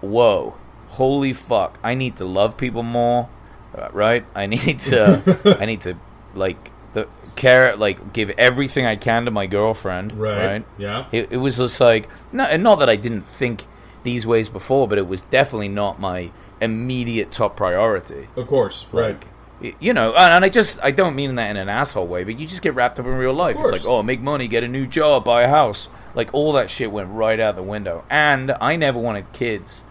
whoa, 0.00 0.54
holy 0.88 1.32
fuck, 1.32 1.78
I 1.82 1.94
need 1.94 2.16
to 2.16 2.24
love 2.24 2.56
people 2.56 2.82
more, 2.82 3.28
uh, 3.76 3.88
right? 3.92 4.24
I 4.34 4.46
need 4.46 4.80
to, 4.80 5.56
I 5.60 5.64
need 5.64 5.80
to, 5.82 5.96
like, 6.34 6.70
the 6.92 7.08
care, 7.36 7.74
like, 7.76 8.12
give 8.12 8.28
everything 8.30 8.84
I 8.84 8.96
can 8.96 9.24
to 9.24 9.30
my 9.30 9.46
girlfriend, 9.46 10.12
Right. 10.20 10.44
right? 10.46 10.64
Yeah. 10.76 11.06
It, 11.12 11.32
it 11.32 11.36
was 11.38 11.56
just 11.56 11.80
like, 11.80 12.08
no, 12.32 12.44
and 12.44 12.62
not 12.62 12.78
that 12.80 12.90
I 12.90 12.96
didn't 12.96 13.22
think 13.22 13.66
these 14.02 14.26
ways 14.26 14.48
before, 14.50 14.86
but 14.88 14.98
it 14.98 15.06
was 15.06 15.22
definitely 15.22 15.68
not 15.68 15.98
my 16.00 16.30
immediate 16.62 17.32
top 17.32 17.56
priority. 17.56 18.28
Of 18.36 18.46
course. 18.46 18.86
Right. 18.92 19.16
Like, 19.60 19.76
you 19.80 19.92
know, 19.92 20.14
and, 20.14 20.34
and 20.34 20.44
I 20.44 20.48
just 20.48 20.82
I 20.82 20.90
don't 20.90 21.14
mean 21.14 21.34
that 21.36 21.50
in 21.50 21.56
an 21.56 21.68
asshole 21.68 22.06
way, 22.06 22.24
but 22.24 22.38
you 22.38 22.46
just 22.46 22.62
get 22.62 22.74
wrapped 22.74 22.98
up 22.98 23.06
in 23.06 23.12
real 23.12 23.34
life. 23.34 23.56
It's 23.58 23.72
like, 23.72 23.84
oh, 23.84 24.02
make 24.02 24.20
money, 24.20 24.48
get 24.48 24.64
a 24.64 24.68
new 24.68 24.86
job, 24.86 25.24
buy 25.24 25.42
a 25.42 25.48
house. 25.48 25.88
Like 26.14 26.30
all 26.32 26.52
that 26.52 26.70
shit 26.70 26.90
went 26.90 27.10
right 27.10 27.38
out 27.38 27.56
the 27.56 27.62
window. 27.62 28.04
And 28.10 28.52
I 28.60 28.76
never 28.76 28.98
wanted 28.98 29.32
kids 29.32 29.84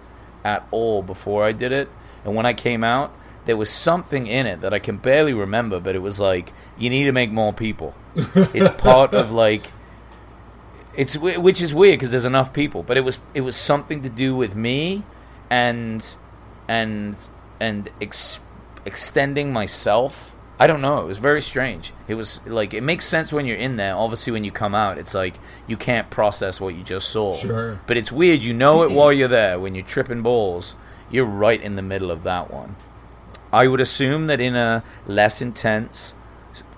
at 0.44 0.68
all 0.72 1.04
before 1.04 1.46
I 1.46 1.52
did 1.52 1.72
it. 1.72 1.90
And 2.26 2.36
when 2.36 2.46
I 2.46 2.54
came 2.54 2.84
out, 2.84 3.14
there 3.46 3.58
was 3.58 3.70
something 3.70 4.28
in 4.28 4.46
it 4.46 4.62
that 4.62 4.74
I 4.74 4.80
can 4.80 4.98
barely 4.98 5.34
remember, 5.34 5.80
but 5.80 5.96
it 5.96 6.00
was 6.00 6.20
like 6.20 6.54
you 6.78 6.90
need 6.90 7.06
to 7.06 7.12
make 7.12 7.32
more 7.32 7.54
people. 7.54 7.96
it's 8.16 8.82
part 8.82 9.14
of 9.14 9.32
like 9.32 9.72
it's 10.96 11.18
which 11.18 11.62
is 11.62 11.74
weird 11.74 12.00
because 12.00 12.12
there's 12.12 12.26
enough 12.26 12.52
people, 12.52 12.84
but 12.84 12.98
it 12.98 13.02
was 13.02 13.20
it 13.34 13.42
was 13.42 13.56
something 13.56 14.02
to 14.04 14.10
do 14.10 14.36
with 14.36 14.56
me 14.56 15.04
and 15.50 16.16
and 16.72 17.18
and 17.60 17.90
ex- 18.00 18.40
extending 18.86 19.52
myself. 19.52 20.34
I 20.58 20.68
don't 20.68 20.82
know. 20.82 21.02
It 21.02 21.08
was 21.08 21.18
very 21.18 21.42
strange. 21.42 21.92
It 22.08 22.16
was 22.16 22.40
like 22.46 22.74
it 22.74 22.82
makes 22.82 23.06
sense 23.06 23.34
when 23.34 23.46
you're 23.46 23.58
in 23.58 23.76
there. 23.76 23.96
Obviously, 23.96 24.32
when 24.32 24.44
you 24.44 24.52
come 24.52 24.74
out, 24.74 24.98
it's 24.98 25.14
like 25.14 25.36
you 25.68 25.76
can't 25.76 26.10
process 26.10 26.62
what 26.62 26.76
you 26.76 26.84
just 26.84 27.10
saw. 27.10 27.36
Sure. 27.36 27.80
But 27.88 27.98
it's 27.98 28.12
weird. 28.12 28.42
You 28.42 28.54
know 28.54 28.84
it 28.84 28.88
mm-hmm. 28.88 28.96
while 28.96 29.12
you're 29.12 29.28
there. 29.28 29.60
When 29.60 29.76
you're 29.76 29.86
tripping 29.86 30.22
balls, 30.22 30.76
you're 31.10 31.26
right 31.26 31.62
in 31.62 31.76
the 31.76 31.82
middle 31.82 32.10
of 32.10 32.24
that 32.24 32.52
one. 32.52 32.76
I 33.52 33.68
would 33.68 33.82
assume 33.82 34.28
that 34.28 34.40
in 34.40 34.56
a 34.56 34.84
less 35.06 35.42
intense, 35.42 36.16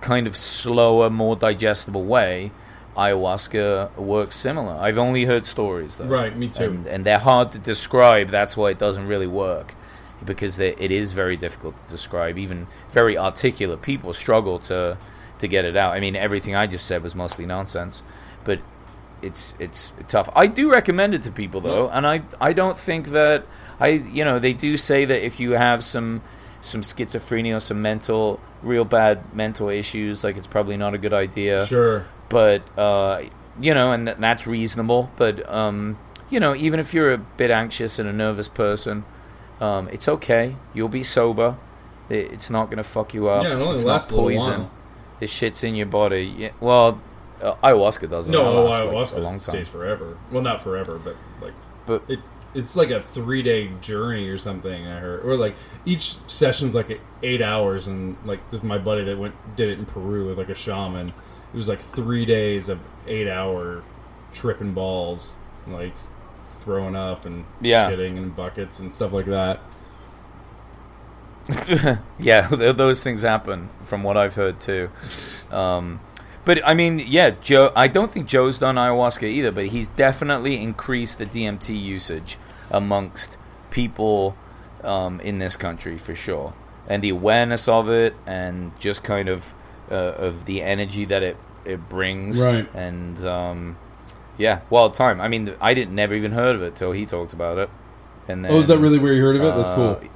kind 0.01 0.25
of 0.25 0.35
slower, 0.35 1.09
more 1.11 1.35
digestible 1.35 2.03
way, 2.03 2.51
ayahuasca 2.97 3.95
works 3.97 4.35
similar. 4.35 4.73
I've 4.73 4.97
only 4.97 5.25
heard 5.25 5.45
stories 5.45 5.97
though. 5.97 6.05
Right, 6.05 6.35
me 6.35 6.47
too. 6.47 6.63
And, 6.63 6.87
and 6.87 7.05
they're 7.05 7.19
hard 7.19 7.51
to 7.51 7.59
describe. 7.59 8.29
That's 8.29 8.57
why 8.57 8.69
it 8.71 8.79
doesn't 8.79 9.07
really 9.07 9.27
work. 9.27 9.75
Because 10.25 10.59
it 10.59 10.91
is 10.91 11.11
very 11.11 11.37
difficult 11.37 11.75
to 11.83 11.89
describe. 11.91 12.37
Even 12.37 12.67
very 12.89 13.17
articulate 13.17 13.81
people 13.81 14.13
struggle 14.13 14.59
to 14.59 14.97
to 15.39 15.47
get 15.47 15.65
it 15.65 15.75
out. 15.75 15.93
I 15.93 15.99
mean, 15.99 16.15
everything 16.15 16.55
I 16.55 16.67
just 16.67 16.85
said 16.85 17.03
was 17.03 17.15
mostly 17.15 17.45
nonsense, 17.45 18.03
but 18.43 18.59
it's 19.21 19.55
it's 19.59 19.91
tough. 20.07 20.29
I 20.35 20.47
do 20.47 20.71
recommend 20.71 21.13
it 21.13 21.23
to 21.23 21.31
people 21.31 21.61
though, 21.61 21.89
and 21.89 22.05
I 22.05 22.23
I 22.41 22.53
don't 22.53 22.77
think 22.77 23.09
that 23.09 23.45
I 23.79 23.87
you 23.89 24.23
know 24.25 24.39
they 24.39 24.53
do 24.53 24.77
say 24.77 25.05
that 25.05 25.25
if 25.25 25.39
you 25.39 25.51
have 25.51 25.83
some 25.83 26.21
some 26.61 26.81
schizophrenia 26.81 27.57
or 27.57 27.59
some 27.59 27.81
mental 27.81 28.39
real 28.61 28.85
bad 28.85 29.33
mental 29.35 29.69
issues, 29.69 30.23
like 30.23 30.37
it's 30.37 30.47
probably 30.47 30.77
not 30.77 30.93
a 30.93 30.97
good 30.97 31.13
idea 31.13 31.65
Sure. 31.67 32.05
but 32.29 32.61
uh, 32.77 33.23
you 33.59 33.73
know, 33.73 33.91
and 33.91 34.07
th- 34.07 34.17
that's 34.19 34.47
reasonable. 34.47 35.11
But 35.17 35.47
um, 35.49 35.97
you 36.29 36.39
know, 36.39 36.55
even 36.55 36.79
if 36.79 36.93
you're 36.93 37.11
a 37.13 37.17
bit 37.17 37.51
anxious 37.51 37.99
and 37.99 38.07
a 38.09 38.13
nervous 38.13 38.47
person, 38.47 39.03
um, 39.59 39.87
it's 39.89 40.07
okay. 40.07 40.55
You'll 40.73 40.89
be 40.89 41.03
sober. 41.03 41.57
It's 42.09 42.49
not 42.49 42.69
gonna 42.69 42.83
fuck 42.83 43.13
you 43.13 43.27
up. 43.29 43.43
Yeah, 43.43 43.51
it 43.51 43.55
only 43.61 43.75
it's 43.75 43.83
lasts 43.83 44.11
not 44.11 44.17
poison. 44.17 44.69
This 45.19 45.31
shit's 45.31 45.63
in 45.63 45.75
your 45.75 45.85
body. 45.85 46.33
Yeah, 46.37 46.49
well, 46.59 47.01
uh, 47.41 47.55
ayahuasca 47.63 48.09
doesn't. 48.09 48.31
No, 48.31 48.43
That 48.43 48.59
lasts, 48.69 48.81
like, 48.85 48.93
ayahuasca 48.93 49.15
a 49.17 49.19
long 49.21 49.33
time. 49.33 49.39
stays 49.39 49.67
forever. 49.67 50.17
Well, 50.31 50.41
not 50.41 50.61
forever, 50.61 50.99
but 51.03 51.15
like 51.41 51.53
But 51.85 52.03
it. 52.07 52.19
It's 52.55 52.75
like 52.75 52.91
a 52.91 53.01
three 53.01 53.41
day 53.41 53.71
journey 53.81 54.27
or 54.29 54.37
something. 54.37 54.85
I 54.85 54.99
heard, 54.99 55.25
or 55.25 55.35
like 55.35 55.55
each 55.85 56.17
session's 56.27 56.75
like 56.75 56.99
eight 57.23 57.41
hours, 57.41 57.87
and 57.87 58.15
like 58.25 58.47
this 58.51 58.61
my 58.61 58.77
buddy 58.77 59.03
that 59.05 59.17
went 59.17 59.33
did 59.55 59.69
it 59.69 59.79
in 59.79 59.85
Peru 59.85 60.27
with 60.27 60.37
like 60.37 60.49
a 60.49 60.55
shaman. 60.55 61.07
It 61.07 61.57
was 61.57 61.67
like 61.67 61.79
three 61.79 62.25
days 62.25 62.69
of 62.69 62.79
eight 63.07 63.27
hour 63.27 63.81
tripping 64.33 64.73
balls, 64.73 65.35
like 65.67 65.93
throwing 66.63 66.95
up 66.95 67.25
and 67.25 67.45
Yeah. 67.61 67.89
shitting 67.89 68.17
in 68.17 68.29
buckets 68.31 68.79
and 68.79 68.93
stuff 68.93 69.11
like 69.13 69.25
that. 69.27 69.59
yeah, 72.19 72.47
those 72.51 73.03
things 73.03 73.21
happen 73.21 73.69
from 73.83 74.03
what 74.03 74.17
I've 74.17 74.35
heard 74.35 74.59
too. 74.59 74.89
Um, 75.51 75.99
but 76.45 76.59
I 76.67 76.73
mean, 76.73 76.99
yeah, 76.99 77.29
Joe. 77.41 77.71
I 77.75 77.87
don't 77.87 78.09
think 78.11 78.27
Joe's 78.27 78.59
done 78.59 78.75
ayahuasca 78.75 79.23
either, 79.23 79.51
but 79.51 79.67
he's 79.67 79.87
definitely 79.87 80.61
increased 80.61 81.17
the 81.19 81.25
DMT 81.25 81.79
usage 81.79 82.37
amongst 82.71 83.37
people 83.71 84.35
um, 84.83 85.21
in 85.21 85.37
this 85.37 85.55
country 85.55 85.97
for 85.97 86.15
sure, 86.15 86.53
and 86.87 87.01
the 87.03 87.09
awareness 87.09 87.67
of 87.69 87.87
it, 87.89 88.13
and 88.25 88.77
just 88.79 89.03
kind 89.03 89.29
of 89.29 89.53
uh, 89.89 89.95
of 89.95 90.43
the 90.45 90.61
energy 90.61 91.05
that 91.05 91.23
it 91.23 91.37
it 91.65 91.87
brings. 91.87 92.43
Right. 92.43 92.67
And 92.75 93.23
um, 93.25 93.77
yeah, 94.37 94.61
wild 94.69 94.93
time. 94.93 95.21
I 95.21 95.27
mean, 95.27 95.55
I 95.61 95.73
didn't 95.73 95.95
never 95.95 96.13
even 96.15 96.31
heard 96.31 96.55
of 96.55 96.63
it 96.63 96.75
till 96.75 96.91
he 96.91 97.05
talked 97.05 97.33
about 97.33 97.57
it. 97.57 97.69
And 98.27 98.43
then, 98.43 98.51
oh, 98.51 98.59
is 98.59 98.67
that 98.67 98.79
really 98.79 98.99
where 98.99 99.13
you 99.13 99.21
heard 99.21 99.35
of 99.35 99.43
it? 99.43 99.55
That's 99.55 99.69
uh, 99.69 99.75
cool. 99.75 100.09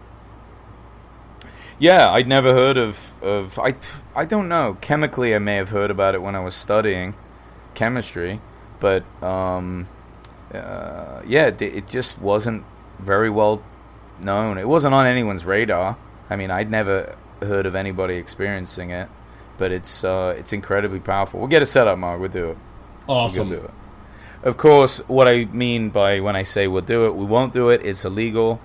Yeah, 1.79 2.09
I'd 2.11 2.27
never 2.27 2.53
heard 2.53 2.77
of 2.77 3.21
of 3.23 3.59
I 3.59 3.75
I 4.15 4.25
don't 4.25 4.47
know. 4.47 4.77
Chemically, 4.81 5.35
I 5.35 5.39
may 5.39 5.55
have 5.55 5.69
heard 5.69 5.91
about 5.91 6.15
it 6.15 6.21
when 6.21 6.35
I 6.35 6.39
was 6.39 6.55
studying 6.55 7.15
chemistry, 7.75 8.41
but 8.79 9.03
um, 9.21 9.87
uh, 10.53 11.21
yeah, 11.27 11.47
it, 11.47 11.61
it 11.61 11.87
just 11.87 12.19
wasn't 12.19 12.63
very 12.97 13.29
well 13.29 13.61
known. 14.19 14.57
It 14.57 14.67
wasn't 14.67 14.95
on 14.95 15.05
anyone's 15.05 15.45
radar. 15.45 15.97
I 16.29 16.35
mean, 16.35 16.49
I'd 16.49 16.71
never 16.71 17.15
heard 17.41 17.65
of 17.65 17.75
anybody 17.75 18.15
experiencing 18.15 18.89
it, 18.89 19.09
but 19.57 19.71
it's 19.71 20.03
uh, 20.03 20.33
it's 20.37 20.53
incredibly 20.53 20.99
powerful. 20.99 21.39
We'll 21.39 21.49
get 21.49 21.61
it 21.61 21.67
set 21.67 21.87
up, 21.87 21.99
Mark. 21.99 22.19
We'll 22.19 22.29
do 22.29 22.51
it. 22.51 22.57
Awesome. 23.07 23.49
We'll 23.49 23.59
do 23.59 23.65
it. 23.65 23.73
Of 24.43 24.57
course, 24.57 24.99
what 25.07 25.27
I 25.27 25.45
mean 25.45 25.89
by 25.89 26.19
when 26.19 26.35
I 26.35 26.43
say 26.43 26.67
we'll 26.67 26.81
do 26.83 27.05
it, 27.07 27.15
we 27.15 27.25
won't 27.25 27.53
do 27.53 27.69
it. 27.69 27.85
It's 27.85 28.05
illegal. 28.05 28.61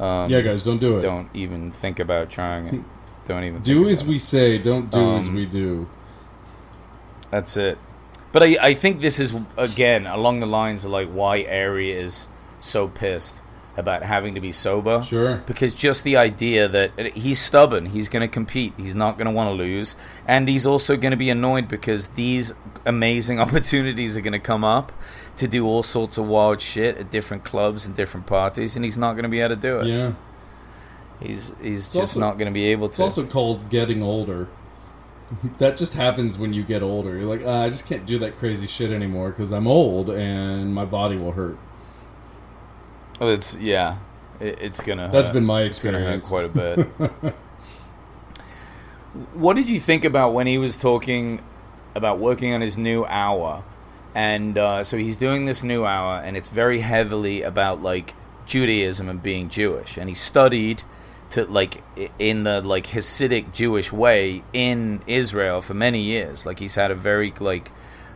Um, 0.00 0.28
Yeah, 0.28 0.40
guys, 0.40 0.62
don't 0.62 0.80
do 0.80 0.98
it. 0.98 1.02
Don't 1.02 1.28
even 1.34 1.70
think 1.70 2.00
about 2.00 2.30
trying 2.30 2.66
it. 2.66 2.80
Don't 3.28 3.44
even 3.44 3.62
Do 3.62 3.88
as 3.88 4.04
we 4.04 4.18
say, 4.18 4.58
don't 4.58 4.90
do 4.90 5.14
as 5.14 5.28
Um, 5.28 5.36
we 5.36 5.46
do. 5.46 5.88
That's 7.30 7.56
it. 7.56 7.78
But 8.32 8.42
I, 8.42 8.56
I 8.60 8.74
think 8.74 9.00
this 9.00 9.20
is 9.20 9.32
again 9.56 10.08
along 10.08 10.40
the 10.40 10.46
lines 10.46 10.84
of 10.84 10.90
like 10.90 11.08
why 11.08 11.44
Ari 11.44 11.92
is 11.92 12.28
so 12.58 12.88
pissed 12.88 13.41
about 13.76 14.02
having 14.02 14.34
to 14.34 14.40
be 14.40 14.52
sober. 14.52 15.02
Sure. 15.02 15.36
Because 15.46 15.74
just 15.74 16.04
the 16.04 16.16
idea 16.16 16.68
that 16.68 16.98
he's 17.14 17.40
stubborn, 17.40 17.86
he's 17.86 18.08
going 18.08 18.20
to 18.20 18.28
compete, 18.28 18.74
he's 18.76 18.94
not 18.94 19.16
going 19.16 19.26
to 19.26 19.32
want 19.32 19.48
to 19.48 19.54
lose, 19.54 19.96
and 20.26 20.48
he's 20.48 20.66
also 20.66 20.96
going 20.96 21.12
to 21.12 21.16
be 21.16 21.30
annoyed 21.30 21.68
because 21.68 22.08
these 22.08 22.52
amazing 22.84 23.40
opportunities 23.46 24.16
are 24.16 24.20
going 24.20 24.32
to 24.32 24.38
come 24.38 24.64
up 24.64 24.92
to 25.36 25.48
do 25.48 25.66
all 25.66 25.82
sorts 25.82 26.18
of 26.18 26.26
wild 26.26 26.60
shit 26.60 26.98
at 26.98 27.10
different 27.10 27.44
clubs 27.44 27.86
and 27.86 27.96
different 27.96 28.26
parties, 28.26 28.76
and 28.76 28.84
he's 28.84 28.98
not 28.98 29.14
going 29.14 29.22
to 29.22 29.28
be 29.28 29.40
able 29.40 29.54
to 29.54 29.60
do 29.60 29.80
it. 29.80 29.86
Yeah. 29.86 30.12
He's 31.20 31.52
he's 31.62 31.86
just 31.88 31.96
also- 31.96 32.20
not 32.20 32.32
going 32.36 32.46
to 32.46 32.52
be 32.52 32.66
able 32.66 32.88
to. 32.88 32.92
It's 32.92 33.00
also 33.00 33.24
called 33.24 33.70
getting 33.70 34.02
older. 34.02 34.48
that 35.58 35.76
just 35.78 35.94
happens 35.94 36.36
when 36.36 36.52
you 36.52 36.62
get 36.62 36.82
older. 36.82 37.16
You're 37.16 37.28
like, 37.28 37.42
"Ah, 37.46 37.62
I 37.62 37.68
just 37.68 37.86
can't 37.86 38.04
do 38.04 38.18
that 38.18 38.36
crazy 38.36 38.66
shit 38.66 38.90
anymore 38.90 39.30
because 39.30 39.50
I'm 39.50 39.66
old 39.66 40.10
and 40.10 40.74
my 40.74 40.84
body 40.84 41.16
will 41.16 41.32
hurt. 41.32 41.56
Oh, 43.22 43.28
it's 43.28 43.56
yeah, 43.56 43.98
it, 44.40 44.58
it's 44.60 44.80
gonna. 44.80 45.08
That's 45.12 45.28
hurt. 45.28 45.34
been 45.34 45.46
my 45.46 45.62
experience. 45.62 46.28
quite 46.28 46.46
a 46.46 46.48
bit. 46.48 46.88
what 49.34 49.54
did 49.54 49.68
you 49.68 49.78
think 49.78 50.04
about 50.04 50.34
when 50.34 50.48
he 50.48 50.58
was 50.58 50.76
talking 50.76 51.40
about 51.94 52.18
working 52.18 52.52
on 52.52 52.60
his 52.60 52.76
new 52.76 53.04
hour? 53.04 53.62
And 54.12 54.58
uh, 54.58 54.82
so 54.82 54.98
he's 54.98 55.16
doing 55.16 55.44
this 55.44 55.62
new 55.62 55.86
hour, 55.86 56.20
and 56.20 56.36
it's 56.36 56.48
very 56.48 56.80
heavily 56.80 57.42
about 57.42 57.80
like 57.80 58.16
Judaism 58.44 59.08
and 59.08 59.22
being 59.22 59.48
Jewish. 59.48 59.96
And 59.96 60.08
he 60.08 60.16
studied 60.16 60.82
to 61.30 61.44
like 61.44 61.84
in 62.18 62.42
the 62.42 62.60
like 62.60 62.88
Hasidic 62.88 63.52
Jewish 63.52 63.92
way 63.92 64.42
in 64.52 65.00
Israel 65.06 65.62
for 65.62 65.74
many 65.74 66.00
years. 66.00 66.44
Like 66.44 66.58
he's 66.58 66.74
had 66.74 66.90
a 66.90 66.96
very 66.96 67.32
like 67.38 67.70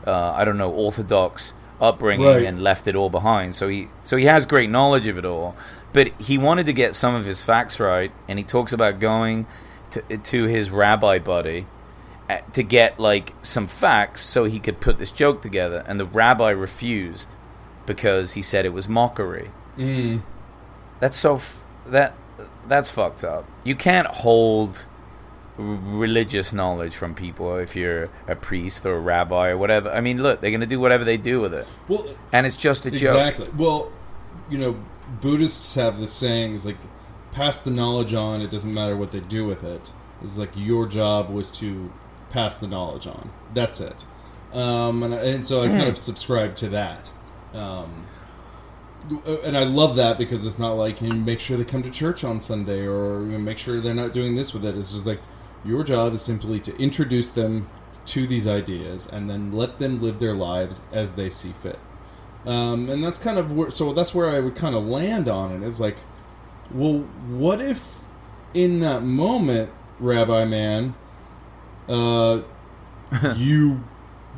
uh, 0.05 0.33
I 0.33 0.45
don't 0.45 0.59
know 0.59 0.73
Orthodox 0.73 1.53
upbringing 1.81 2.27
Right. 2.27 2.45
and 2.45 2.63
left 2.63 2.87
it 2.87 2.97
all 2.97 3.11
behind. 3.11 3.55
So 3.55 3.69
he 3.69 3.89
so 4.05 4.17
he 4.17 4.25
has 4.27 4.47
great 4.47 4.71
knowledge 4.71 5.07
of 5.07 5.19
it 5.19 5.25
all. 5.25 5.55
But 5.93 6.09
he 6.21 6.37
wanted 6.39 6.67
to 6.67 6.73
get 6.73 6.95
some 6.95 7.15
of 7.15 7.25
his 7.25 7.43
facts 7.45 7.81
right, 7.81 8.13
and 8.29 8.39
he 8.39 8.45
talks 8.45 8.73
about 8.73 8.99
going 9.01 9.47
to 9.91 10.03
to 10.19 10.45
his 10.45 10.71
rabbi 10.71 11.19
buddy 11.19 11.67
uh, 12.29 12.39
to 12.53 12.63
get 12.63 12.99
like 13.01 13.35
some 13.43 13.67
facts 13.67 14.21
so 14.23 14.45
he 14.45 14.59
could 14.59 14.81
put 14.81 14.99
this 14.99 15.11
joke 15.11 15.41
together. 15.43 15.85
And 15.87 15.99
the 16.01 16.07
rabbi 16.07 16.51
refused 16.51 17.31
because 17.87 18.33
he 18.33 18.43
said 18.43 18.65
it 18.65 18.73
was 18.73 18.89
mockery. 18.89 19.51
Mm. 19.79 20.23
That's 21.01 21.17
so 21.17 21.37
f- 21.37 21.61
that 21.87 22.15
that's 22.67 22.91
fucked 22.91 23.23
up. 23.25 23.47
You 23.65 23.77
can't 23.77 24.07
hold 24.09 24.87
religious 25.59 26.53
knowledge 26.53 26.97
from 26.97 27.15
people 27.15 27.57
if 27.57 27.75
you're 27.75 28.11
a 28.29 28.37
priest 28.37 28.85
or 28.85 28.97
a 28.97 29.01
rabbi 29.01 29.49
or 29.49 29.59
whatever. 29.59 29.91
I 29.91 30.01
mean, 30.01 30.23
look, 30.23 30.41
they're 30.41 30.51
going 30.51 30.61
to 30.61 30.67
do 30.67 30.81
whatever 30.81 31.05
they 31.05 31.17
do 31.17 31.41
with 31.41 31.55
it, 31.55 31.67
Well, 31.89 32.07
and 32.33 32.47
it's 32.47 32.57
just 32.57 32.85
a 32.87 32.91
joke. 32.91 33.01
exactly. 33.03 33.49
Well, 33.57 33.91
you 34.51 34.59
know, 34.59 34.77
Buddhists 35.21 35.75
have 35.75 35.99
this 35.99 36.13
saying 36.13 36.55
is 36.55 36.67
like, 36.67 36.77
pass 37.33 37.61
the 37.61 37.71
knowledge 37.71 38.15
on. 38.15 38.41
It 38.43 38.51
doesn't 38.51 38.73
matter 38.73 38.97
what 38.97 39.11
they 39.11 39.21
do 39.21 39.47
with 39.47 39.65
it. 39.65 39.93
It's 40.23 40.39
like 40.39 40.51
your 40.55 40.87
job 40.87 41.31
was 41.31 41.51
to 41.53 41.93
pass 42.31 42.59
the 42.59 42.67
knowledge 42.67 43.07
on. 43.07 43.31
That's 43.55 43.81
it. 43.81 44.05
Um, 44.53 45.03
and, 45.03 45.15
and 45.15 45.47
so 45.47 45.63
I 45.63 45.69
kind 45.69 45.89
of 45.89 45.99
subscribe 45.99 46.57
to 46.57 46.69
that. 46.71 47.11
Um, 47.53 48.07
and 49.45 49.57
I 49.57 49.65
love 49.65 49.97
that 49.97 50.19
because 50.19 50.45
it's 50.47 50.59
not 50.59 50.73
like 50.73 51.01
you 51.01 51.13
make 51.13 51.39
sure 51.39 51.57
they 51.57 51.65
come 51.65 51.83
to 51.83 51.91
church 51.91 52.25
on 52.25 52.41
Sunday 52.41 52.87
or 52.87 53.21
you 53.23 53.33
know, 53.33 53.39
make 53.39 53.59
sure 53.59 53.81
they're 53.81 53.95
not 53.95 54.13
doing 54.13 54.35
this 54.35 54.53
with 54.53 54.65
it. 54.65 54.77
It's 54.77 54.93
just 54.93 55.07
like 55.07 55.21
your 55.65 55.85
job 55.85 56.13
is 56.15 56.23
simply 56.23 56.61
to 56.61 56.77
introduce 56.77 57.31
them 57.31 57.69
to 58.07 58.27
these 58.27 58.47
ideas 58.47 59.07
and 59.07 59.29
then 59.29 59.53
let 59.53 59.79
them 59.79 60.01
live 60.01 60.19
their 60.19 60.35
lives 60.35 60.83
as 60.93 61.13
they 61.13 61.29
see 61.29 61.53
fit. 61.53 61.79
Um, 62.47 62.89
and 62.89 63.03
that's 63.03 63.19
kind 63.19 63.39
of 63.39 63.53
where, 63.53 63.71
so 63.71 63.93
that's 63.93 64.15
where 64.15 64.29
I 64.29 64.39
would 64.39 64.55
kind 64.55 64.75
of 64.75 64.87
land 64.87 65.29
on 65.29 65.51
it. 65.53 65.67
Is 65.67 65.81
like, 65.81 65.97
well, 66.73 67.01
what 67.29 67.61
if 67.61 67.99
in 68.55 68.81
that 68.81 69.03
moment, 69.03 69.71
Rabbi 69.99 70.45
Man, 70.45 70.95
uh, 71.89 72.43
you 73.37 73.83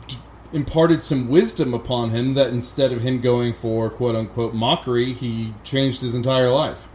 d- 0.06 0.16
imparted 0.54 1.02
some 1.02 1.28
wisdom 1.28 1.74
upon 1.74 2.10
him 2.10 2.32
that 2.34 2.48
instead 2.48 2.92
of 2.92 3.02
him 3.02 3.20
going 3.20 3.52
for 3.52 3.90
quote 3.90 4.16
unquote 4.16 4.54
mockery, 4.54 5.12
he 5.12 5.52
changed 5.62 6.00
his 6.00 6.14
entire 6.14 6.48
life. 6.48 6.88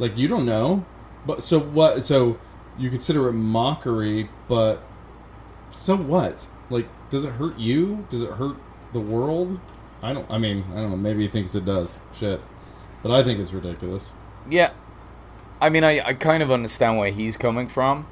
Like 0.00 0.16
you 0.16 0.26
don't 0.26 0.44
know, 0.44 0.84
but 1.24 1.44
so 1.44 1.60
what? 1.60 2.04
So 2.04 2.38
you 2.78 2.90
consider 2.90 3.28
it 3.28 3.32
mockery, 3.32 4.28
but 4.48 4.82
so 5.70 5.96
what? 5.96 6.46
Like, 6.70 6.86
does 7.10 7.24
it 7.24 7.32
hurt 7.32 7.58
you? 7.58 8.06
Does 8.10 8.22
it 8.22 8.30
hurt 8.32 8.56
the 8.92 9.00
world? 9.00 9.60
I 10.02 10.12
don't. 10.12 10.30
I 10.30 10.38
mean, 10.38 10.64
I 10.72 10.76
don't 10.76 10.90
know. 10.90 10.96
Maybe 10.96 11.22
he 11.22 11.28
thinks 11.28 11.54
it 11.54 11.64
does. 11.64 11.98
Shit, 12.14 12.40
but 13.02 13.10
I 13.12 13.22
think 13.22 13.40
it's 13.40 13.52
ridiculous. 13.52 14.12
Yeah, 14.48 14.72
I 15.60 15.70
mean, 15.70 15.84
I, 15.84 16.00
I 16.04 16.12
kind 16.14 16.42
of 16.42 16.50
understand 16.50 16.98
where 16.98 17.10
he's 17.10 17.36
coming 17.36 17.66
from. 17.68 18.06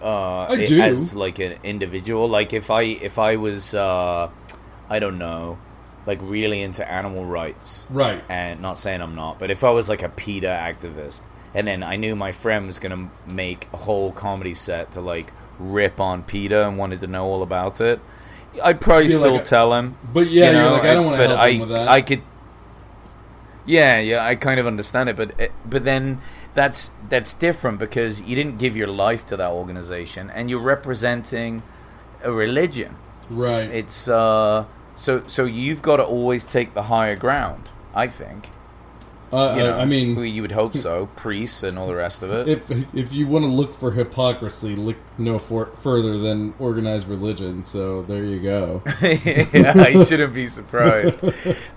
Uh, 0.00 0.46
I 0.48 0.64
do. 0.66 0.80
as 0.80 1.14
like 1.14 1.38
an 1.38 1.58
individual. 1.62 2.28
Like 2.28 2.52
if 2.54 2.70
I 2.70 2.82
if 2.82 3.18
I 3.18 3.36
was 3.36 3.74
uh, 3.74 4.30
I 4.88 4.98
don't 4.98 5.18
know, 5.18 5.58
like 6.06 6.18
really 6.22 6.62
into 6.62 6.88
animal 6.90 7.24
rights, 7.26 7.86
Right. 7.90 8.22
and 8.28 8.60
not 8.60 8.78
saying 8.78 9.02
I'm 9.02 9.14
not, 9.14 9.38
but 9.38 9.50
if 9.50 9.62
I 9.64 9.70
was 9.70 9.88
like 9.90 10.02
a 10.02 10.08
PETA 10.08 10.46
activist, 10.46 11.24
and 11.54 11.66
then 11.66 11.82
I 11.82 11.96
knew 11.96 12.14
my 12.16 12.32
friend 12.32 12.66
was 12.66 12.78
gonna 12.78 13.10
make 13.26 13.68
a 13.72 13.78
whole 13.78 14.12
comedy 14.12 14.54
set 14.54 14.92
to 14.92 15.00
like 15.00 15.32
rip 15.58 16.00
on 16.00 16.22
PETA 16.22 16.66
and 16.66 16.78
wanted 16.78 17.00
to 17.00 17.06
know 17.06 17.26
all 17.26 17.42
about 17.42 17.80
it, 17.80 18.00
I'd 18.62 18.80
probably 18.80 19.08
still 19.08 19.34
like 19.34 19.44
tell 19.44 19.74
him. 19.74 19.96
But 20.12 20.28
yeah, 20.28 20.50
you 20.50 20.56
you're 20.56 20.64
know, 20.64 20.72
like, 20.72 20.82
I 20.84 20.94
don't 20.94 21.06
want 21.06 21.20
to 21.20 21.28
help 21.28 21.38
I, 21.38 21.50
him 21.50 21.60
with 21.60 21.68
that. 21.70 21.88
I 21.88 22.02
could. 22.02 22.22
Yeah, 23.66 24.00
yeah, 24.00 24.24
I 24.24 24.34
kind 24.34 24.58
of 24.58 24.66
understand 24.66 25.08
it, 25.08 25.16
but 25.16 25.38
eh, 25.38 25.48
but 25.64 25.84
then 25.84 26.20
that's 26.54 26.90
that's 27.08 27.32
different 27.32 27.78
because 27.78 28.20
you 28.20 28.34
didn't 28.34 28.58
give 28.58 28.76
your 28.76 28.88
life 28.88 29.24
to 29.26 29.36
that 29.36 29.50
organization, 29.50 30.30
and 30.30 30.50
you're 30.50 30.58
representing 30.58 31.62
a 32.22 32.32
religion. 32.32 32.96
right. 33.28 33.70
It's 33.70 34.08
uh, 34.08 34.64
so 34.96 35.22
so 35.26 35.44
you've 35.44 35.82
got 35.82 35.96
to 35.96 36.04
always 36.04 36.44
take 36.44 36.74
the 36.74 36.84
higher 36.84 37.16
ground. 37.16 37.70
I 37.94 38.06
think. 38.06 38.50
Uh, 39.32 39.54
You 39.56 39.62
know, 39.64 39.78
I 39.78 39.84
mean, 39.84 40.18
you 40.18 40.42
would 40.42 40.52
hope 40.52 40.76
so. 40.76 41.06
Priests 41.16 41.62
and 41.62 41.78
all 41.78 41.86
the 41.86 41.94
rest 41.94 42.22
of 42.22 42.30
it. 42.30 42.48
if 42.48 42.70
if 42.94 43.12
you 43.12 43.26
want 43.26 43.44
to 43.44 43.50
look 43.50 43.72
for 43.74 43.92
hypocrisy, 43.92 44.74
look 44.74 44.96
no 45.18 45.38
for, 45.38 45.66
further 45.66 46.18
than 46.18 46.54
organized 46.58 47.08
religion. 47.08 47.62
So 47.62 48.02
there 48.02 48.24
you 48.24 48.40
go. 48.40 48.82
yeah, 49.02 49.72
I 49.76 50.02
shouldn't 50.04 50.34
be 50.34 50.46
surprised. 50.46 51.24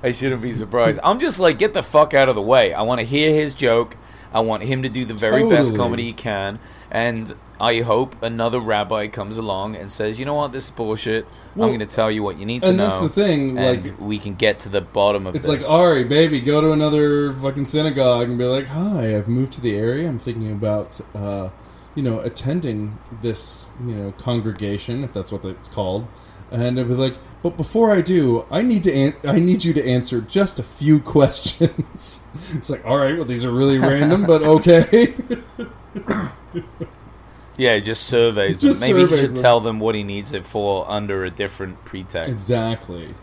I 0.01 0.11
shouldn't 0.11 0.41
be 0.41 0.53
surprised. 0.53 0.99
I'm 1.03 1.19
just 1.19 1.39
like, 1.39 1.59
get 1.59 1.73
the 1.73 1.83
fuck 1.83 2.13
out 2.13 2.29
of 2.29 2.35
the 2.35 2.41
way. 2.41 2.73
I 2.73 2.81
want 2.81 2.99
to 2.99 3.05
hear 3.05 3.33
his 3.33 3.55
joke. 3.55 3.97
I 4.33 4.39
want 4.39 4.63
him 4.63 4.81
to 4.81 4.89
do 4.89 5.05
the 5.05 5.13
very 5.13 5.47
best 5.47 5.75
comedy 5.75 6.05
he 6.05 6.13
can. 6.13 6.59
And 6.93 7.33
I 7.59 7.81
hope 7.81 8.21
another 8.21 8.59
rabbi 8.59 9.07
comes 9.07 9.39
along 9.39 9.75
and 9.75 9.91
says, 9.91 10.19
you 10.19 10.25
know 10.25 10.35
what, 10.35 10.51
this 10.51 10.65
is 10.65 10.71
bullshit. 10.71 11.25
Well, 11.55 11.67
I'm 11.67 11.75
going 11.75 11.87
to 11.87 11.91
tell 11.93 12.11
you 12.11 12.21
what 12.21 12.37
you 12.39 12.45
need 12.45 12.61
to 12.61 12.67
and 12.69 12.77
know. 12.77 12.83
And 12.83 12.91
that's 12.93 13.01
the 13.03 13.09
thing, 13.09 13.57
And 13.57 13.85
like- 13.87 13.99
we 13.99 14.19
can 14.19 14.35
get 14.35 14.59
to 14.59 14.69
the 14.69 14.81
bottom 14.81 15.25
of 15.25 15.35
It's 15.35 15.47
this. 15.47 15.55
It's 15.55 15.67
like, 15.67 15.73
Ari, 15.79 16.03
baby, 16.03 16.39
go 16.39 16.61
to 16.61 16.71
another 16.71 17.33
fucking 17.33 17.65
synagogue 17.65 18.29
and 18.29 18.37
be 18.37 18.43
like, 18.45 18.67
"Hi, 18.67 19.17
I've 19.17 19.27
moved 19.27 19.53
to 19.53 19.61
the 19.61 19.75
area. 19.75 20.07
I'm 20.07 20.19
thinking 20.19 20.51
about, 20.51 21.01
uh, 21.15 21.49
you 21.95 22.03
know, 22.03 22.19
attending 22.19 22.97
this, 23.23 23.69
you 23.85 23.95
know, 23.95 24.11
congregation, 24.19 25.03
if 25.03 25.13
that's 25.13 25.31
what 25.31 25.43
it's 25.45 25.67
called." 25.67 26.05
And 26.51 26.79
I'd 26.79 26.87
be 26.87 26.93
like, 26.93 27.15
"But 27.41 27.57
before 27.57 27.91
I 27.91 28.01
do, 28.01 28.45
I 28.51 28.61
need 28.61 28.83
to, 28.83 28.93
an- 28.93 29.15
I 29.23 29.39
need 29.39 29.63
you 29.63 29.73
to 29.73 29.83
answer 29.83 30.21
just 30.21 30.59
a 30.59 30.63
few 30.63 30.99
questions." 30.99 32.21
it's 32.53 32.69
like, 32.69 32.85
all 32.85 32.97
right, 32.97 33.15
well, 33.15 33.25
these 33.25 33.43
are 33.43 33.51
really 33.51 33.79
random, 33.79 34.25
but 34.27 34.43
okay. 34.43 35.15
yeah, 37.57 37.79
just 37.79 38.03
surveys 38.03 38.59
Just 38.59 38.81
them. 38.81 38.95
Maybe 38.95 39.09
he 39.09 39.17
should 39.17 39.29
them. 39.29 39.37
tell 39.37 39.59
them 39.59 39.79
what 39.79 39.95
he 39.95 40.03
needs 40.03 40.33
it 40.33 40.43
for 40.43 40.89
under 40.89 41.23
a 41.25 41.29
different 41.29 41.83
pretext. 41.85 42.29
exactly. 42.29 43.13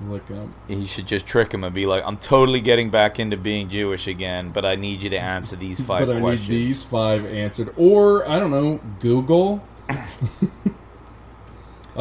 Look 0.00 0.30
up. 0.30 0.46
He 0.68 0.86
should 0.86 1.08
just 1.08 1.26
trick 1.26 1.52
him 1.52 1.64
and 1.64 1.74
be 1.74 1.86
like, 1.86 2.04
I'm 2.06 2.18
totally 2.18 2.60
getting 2.60 2.90
back 2.90 3.18
into 3.18 3.36
being 3.36 3.68
Jewish 3.68 4.06
again, 4.06 4.50
but 4.50 4.64
I 4.64 4.76
need 4.76 5.02
you 5.02 5.10
to 5.10 5.18
answer 5.18 5.56
these 5.56 5.80
five 5.80 6.06
but 6.06 6.16
I 6.16 6.20
questions. 6.20 6.48
need 6.48 6.56
these 6.66 6.82
five 6.84 7.26
answered, 7.26 7.74
or 7.76 8.28
I 8.28 8.38
don't 8.38 8.52
know, 8.52 8.78
Google. 9.00 9.60
I 9.88 10.06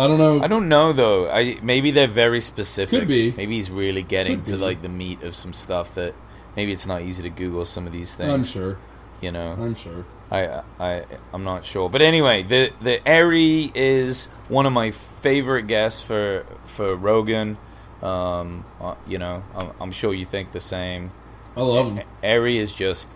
don't 0.07 0.19
know. 0.19 0.43
I 0.43 0.47
don't 0.47 0.69
know 0.69 0.93
though. 0.93 1.27
I 1.27 1.57
maybe 1.63 1.89
they're 1.89 2.05
very 2.05 2.39
specific. 2.39 2.99
Could 2.99 3.07
be. 3.07 3.31
Maybe 3.31 3.55
he's 3.55 3.71
really 3.71 4.03
getting 4.03 4.43
to 4.43 4.57
like 4.57 4.83
the 4.83 4.89
meat 4.89 5.23
of 5.23 5.33
some 5.33 5.53
stuff 5.53 5.95
that 5.95 6.13
maybe 6.55 6.71
it's 6.71 6.85
not 6.85 7.01
easy 7.01 7.23
to 7.23 7.31
Google 7.31 7.65
some 7.65 7.87
of 7.87 7.93
these 7.93 8.13
things. 8.13 8.31
I'm 8.31 8.43
sure. 8.43 8.77
You 9.21 9.31
know, 9.31 9.53
I'm 9.53 9.73
sure. 9.73 10.05
I 10.31 10.61
I 10.79 11.03
I'm 11.33 11.43
not 11.43 11.65
sure, 11.65 11.89
but 11.89 12.01
anyway, 12.01 12.43
the 12.43 12.71
the 12.81 12.99
Ari 13.09 13.71
is 13.73 14.25
one 14.49 14.65
of 14.65 14.73
my 14.73 14.91
favorite 14.91 15.67
guests 15.67 16.01
for 16.01 16.45
for 16.65 16.95
Rogan. 16.95 17.57
Um, 18.01 18.63
uh, 18.79 18.95
you 19.07 19.17
know, 19.17 19.43
I'm, 19.55 19.71
I'm 19.81 19.91
sure 19.91 20.13
you 20.13 20.25
think 20.25 20.51
the 20.51 20.59
same. 20.59 21.11
I 21.55 21.61
love 21.61 21.87
him. 21.97 22.05
Ari 22.23 22.59
is 22.59 22.71
just, 22.71 23.09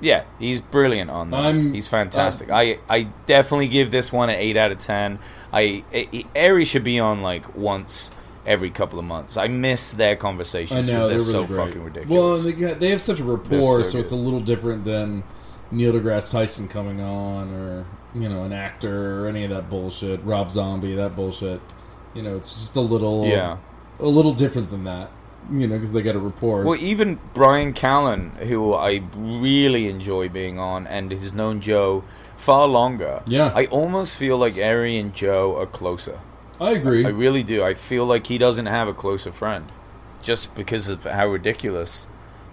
yeah, 0.00 0.24
he's 0.40 0.60
brilliant 0.60 1.10
on 1.10 1.30
that. 1.30 1.40
I'm- 1.40 1.72
he's 1.74 1.86
fantastic. 1.86 2.50
I 2.50 2.78
I 2.88 3.04
definitely 3.26 3.68
give 3.68 3.90
this 3.90 4.12
one 4.12 4.28
an 4.28 4.36
eight 4.36 4.56
out 4.56 4.72
of 4.72 4.78
ten. 4.78 5.18
I 5.52 5.84
Ari 6.34 6.64
should 6.64 6.84
be 6.84 6.98
on 6.98 7.22
like 7.22 7.54
once 7.54 8.10
every 8.44 8.70
couple 8.70 8.98
of 8.98 9.04
months. 9.04 9.36
I 9.36 9.48
miss 9.48 9.92
their 9.92 10.12
I 10.12 10.16
conversations 10.16 10.88
know 10.88 11.08
because 11.08 11.26
they're 11.26 11.34
they're, 11.34 11.42
really 11.42 11.48
so 11.48 11.54
great. 11.54 11.66
fucking 11.66 11.84
ridiculous. 11.84 12.18
Well, 12.18 12.36
they, 12.38 12.52
got, 12.52 12.80
they 12.80 12.88
have 12.90 13.00
such 13.00 13.20
a 13.20 13.24
rapport, 13.24 13.60
so 13.60 13.82
so, 13.84 13.98
it's 13.98 14.12
a 14.12 14.16
little 14.16 14.40
different 14.40 14.84
than 14.84 15.22
Neil 15.70 15.92
deGrasse 15.92 16.30
Tyson 16.30 16.68
coming 16.68 17.00
on, 17.00 17.52
or 17.52 17.86
you 18.14 18.28
know, 18.28 18.44
an 18.44 18.52
actor, 18.52 19.22
or 19.22 19.28
any 19.28 19.44
of 19.44 19.50
that 19.50 19.68
bullshit. 19.68 20.22
Rob 20.24 20.50
Zombie, 20.50 20.94
that 20.94 21.16
bullshit. 21.16 21.60
You 22.14 22.22
know, 22.22 22.36
it's 22.36 22.54
just 22.54 22.76
a 22.76 22.80
little, 22.80 23.26
yeah. 23.26 23.58
a 24.00 24.06
little 24.08 24.32
different 24.32 24.70
than 24.70 24.84
that. 24.84 25.10
You 25.50 25.68
know, 25.68 25.76
because 25.76 25.92
they 25.92 26.02
got 26.02 26.16
a 26.16 26.20
report. 26.20 26.66
Well, 26.66 26.80
even 26.80 27.20
Bryan 27.32 27.72
Callen, 27.72 28.34
who 28.36 28.74
I 28.74 29.02
really 29.14 29.88
enjoy 29.88 30.28
being 30.28 30.58
on, 30.58 30.86
and 30.86 31.12
has 31.12 31.32
known 31.32 31.60
Joe 31.60 32.02
far 32.36 32.66
longer. 32.66 33.22
Yeah. 33.26 33.52
I 33.54 33.66
almost 33.66 34.16
feel 34.16 34.38
like 34.38 34.56
Ari 34.56 34.96
and 34.96 35.14
Joe 35.14 35.56
are 35.56 35.66
closer. 35.66 36.20
I 36.60 36.72
agree. 36.72 37.04
I 37.04 37.10
really 37.10 37.42
do. 37.42 37.62
I 37.62 37.74
feel 37.74 38.06
like 38.06 38.26
he 38.26 38.38
doesn't 38.38 38.66
have 38.66 38.88
a 38.88 38.94
closer 38.94 39.30
friend, 39.30 39.70
just 40.22 40.54
because 40.54 40.88
of 40.88 41.04
how 41.04 41.28
ridiculous 41.28 42.06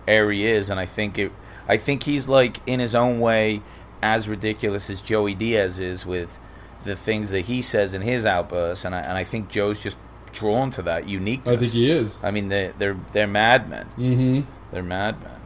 Ari 0.07 0.45
is, 0.45 0.69
and 0.69 0.79
I 0.79 0.85
think 0.85 1.17
it. 1.17 1.31
I 1.67 1.77
think 1.77 2.03
he's 2.03 2.27
like 2.27 2.59
in 2.67 2.79
his 2.79 2.93
own 2.93 3.19
way 3.19 3.61
as 4.01 4.27
ridiculous 4.27 4.89
as 4.89 5.01
Joey 5.01 5.33
Diaz 5.33 5.79
is 5.79 6.05
with 6.05 6.37
the 6.83 6.95
things 6.95 7.29
that 7.29 7.41
he 7.41 7.61
says 7.61 7.93
in 7.93 8.01
his 8.01 8.25
outbursts, 8.25 8.85
and 8.85 8.93
I 8.93 8.99
and 8.99 9.17
I 9.17 9.23
think 9.23 9.49
Joe's 9.49 9.81
just 9.81 9.97
drawn 10.33 10.71
to 10.71 10.81
that 10.83 11.07
uniqueness. 11.07 11.55
I 11.55 11.59
think 11.59 11.71
he 11.73 11.89
is. 11.89 12.19
I 12.21 12.31
mean, 12.31 12.49
they 12.49 12.73
they're 12.77 12.97
they're 13.13 13.27
madmen. 13.27 13.87
Mm-hmm. 13.97 14.41
They're 14.71 14.83
madmen. 14.83 15.39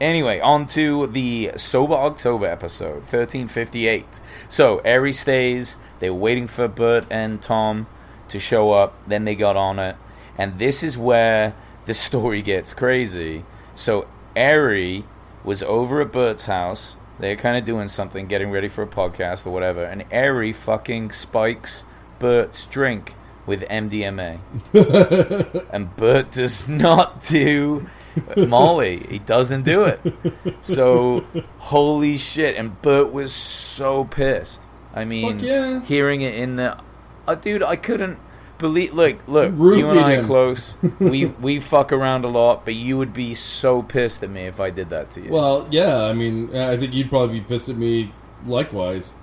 Anyway, 0.00 0.38
on 0.38 0.66
to 0.68 1.08
the 1.08 1.50
Sober 1.56 1.94
October 1.94 2.46
episode, 2.46 3.02
1358. 3.02 4.20
So, 4.48 4.80
Ari 4.84 5.12
stays. 5.12 5.78
They 5.98 6.08
were 6.08 6.18
waiting 6.18 6.46
for 6.46 6.68
Bert 6.68 7.04
and 7.10 7.42
Tom 7.42 7.88
to 8.28 8.38
show 8.38 8.70
up. 8.70 8.94
Then 9.08 9.24
they 9.24 9.34
got 9.34 9.56
on 9.56 9.80
it. 9.80 9.96
And 10.36 10.60
this 10.60 10.84
is 10.84 10.96
where 10.96 11.54
the 11.86 11.94
story 11.94 12.42
gets 12.42 12.74
crazy. 12.74 13.44
So, 13.78 14.08
Ari 14.36 15.04
was 15.44 15.62
over 15.62 16.00
at 16.00 16.10
Bert's 16.10 16.46
house. 16.46 16.96
They're 17.20 17.36
kind 17.36 17.56
of 17.56 17.64
doing 17.64 17.86
something, 17.86 18.26
getting 18.26 18.50
ready 18.50 18.66
for 18.66 18.82
a 18.82 18.88
podcast 18.88 19.46
or 19.46 19.50
whatever. 19.50 19.84
And 19.84 20.04
Ari 20.12 20.52
fucking 20.52 21.12
spikes 21.12 21.84
Bert's 22.18 22.64
drink 22.64 23.14
with 23.46 23.62
MDMA. 23.68 24.40
and 25.72 25.94
Bert 25.94 26.32
does 26.32 26.66
not 26.66 27.22
do 27.22 27.88
Molly. 28.36 28.98
He 29.08 29.20
doesn't 29.20 29.62
do 29.62 29.84
it. 29.84 30.00
So, 30.60 31.24
holy 31.58 32.18
shit. 32.18 32.56
And 32.56 32.82
Bert 32.82 33.12
was 33.12 33.32
so 33.32 34.06
pissed. 34.06 34.60
I 34.92 35.04
mean, 35.04 35.38
yeah. 35.38 35.84
hearing 35.84 36.22
it 36.22 36.34
in 36.34 36.56
the. 36.56 36.78
Uh, 37.28 37.36
dude, 37.36 37.62
I 37.62 37.76
couldn't 37.76 38.18
believe. 38.58 38.92
Look, 38.94 39.16
look, 39.26 39.52
You 39.52 39.76
you 39.76 39.88
and 39.90 39.98
I 40.00 40.14
are 40.14 40.20
him. 40.20 40.26
close. 40.26 40.74
we 41.00 41.26
we 41.26 41.60
fuck 41.60 41.92
around 41.92 42.24
a 42.24 42.28
lot, 42.28 42.64
but 42.64 42.74
you 42.74 42.98
would 42.98 43.12
be 43.14 43.34
so 43.34 43.82
pissed 43.82 44.22
at 44.22 44.30
me 44.30 44.42
if 44.42 44.60
I 44.60 44.70
did 44.70 44.90
that 44.90 45.10
to 45.12 45.20
you. 45.20 45.30
Well, 45.30 45.66
yeah. 45.70 46.02
I 46.04 46.12
mean, 46.12 46.54
I 46.56 46.76
think 46.76 46.92
you'd 46.94 47.08
probably 47.10 47.40
be 47.40 47.44
pissed 47.46 47.68
at 47.68 47.76
me 47.76 48.12
likewise. 48.46 49.14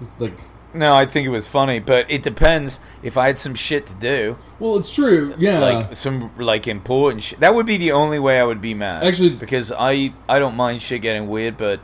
It's 0.00 0.20
like, 0.20 0.38
no, 0.72 0.94
I 0.94 1.04
think 1.04 1.26
it 1.26 1.30
was 1.30 1.46
funny, 1.48 1.78
but 1.78 2.10
it 2.10 2.22
depends. 2.22 2.80
If 3.02 3.16
I 3.16 3.26
had 3.26 3.36
some 3.38 3.54
shit 3.54 3.86
to 3.88 3.94
do, 3.96 4.38
well, 4.58 4.76
it's 4.76 4.94
true. 4.94 5.34
Yeah. 5.38 5.58
like 5.58 5.96
some 5.96 6.30
like 6.38 6.68
important 6.68 7.22
shit, 7.22 7.40
that 7.40 7.54
would 7.54 7.66
be 7.66 7.76
the 7.76 7.92
only 7.92 8.18
way 8.18 8.38
I 8.40 8.44
would 8.44 8.60
be 8.60 8.74
mad. 8.74 9.02
Actually- 9.04 9.30
because 9.30 9.72
I 9.76 10.12
I 10.28 10.38
don't 10.38 10.54
mind 10.56 10.80
shit 10.82 11.02
getting 11.02 11.28
weird, 11.28 11.56
but 11.56 11.80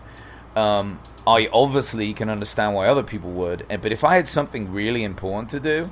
um, 0.54 1.00
I 1.26 1.48
obviously 1.52 2.14
can 2.14 2.30
understand 2.30 2.74
why 2.74 2.86
other 2.86 3.02
people 3.02 3.30
would. 3.32 3.66
But 3.68 3.92
if 3.92 4.04
I 4.04 4.14
had 4.16 4.28
something 4.28 4.72
really 4.72 5.02
important 5.04 5.50
to 5.50 5.60
do, 5.60 5.90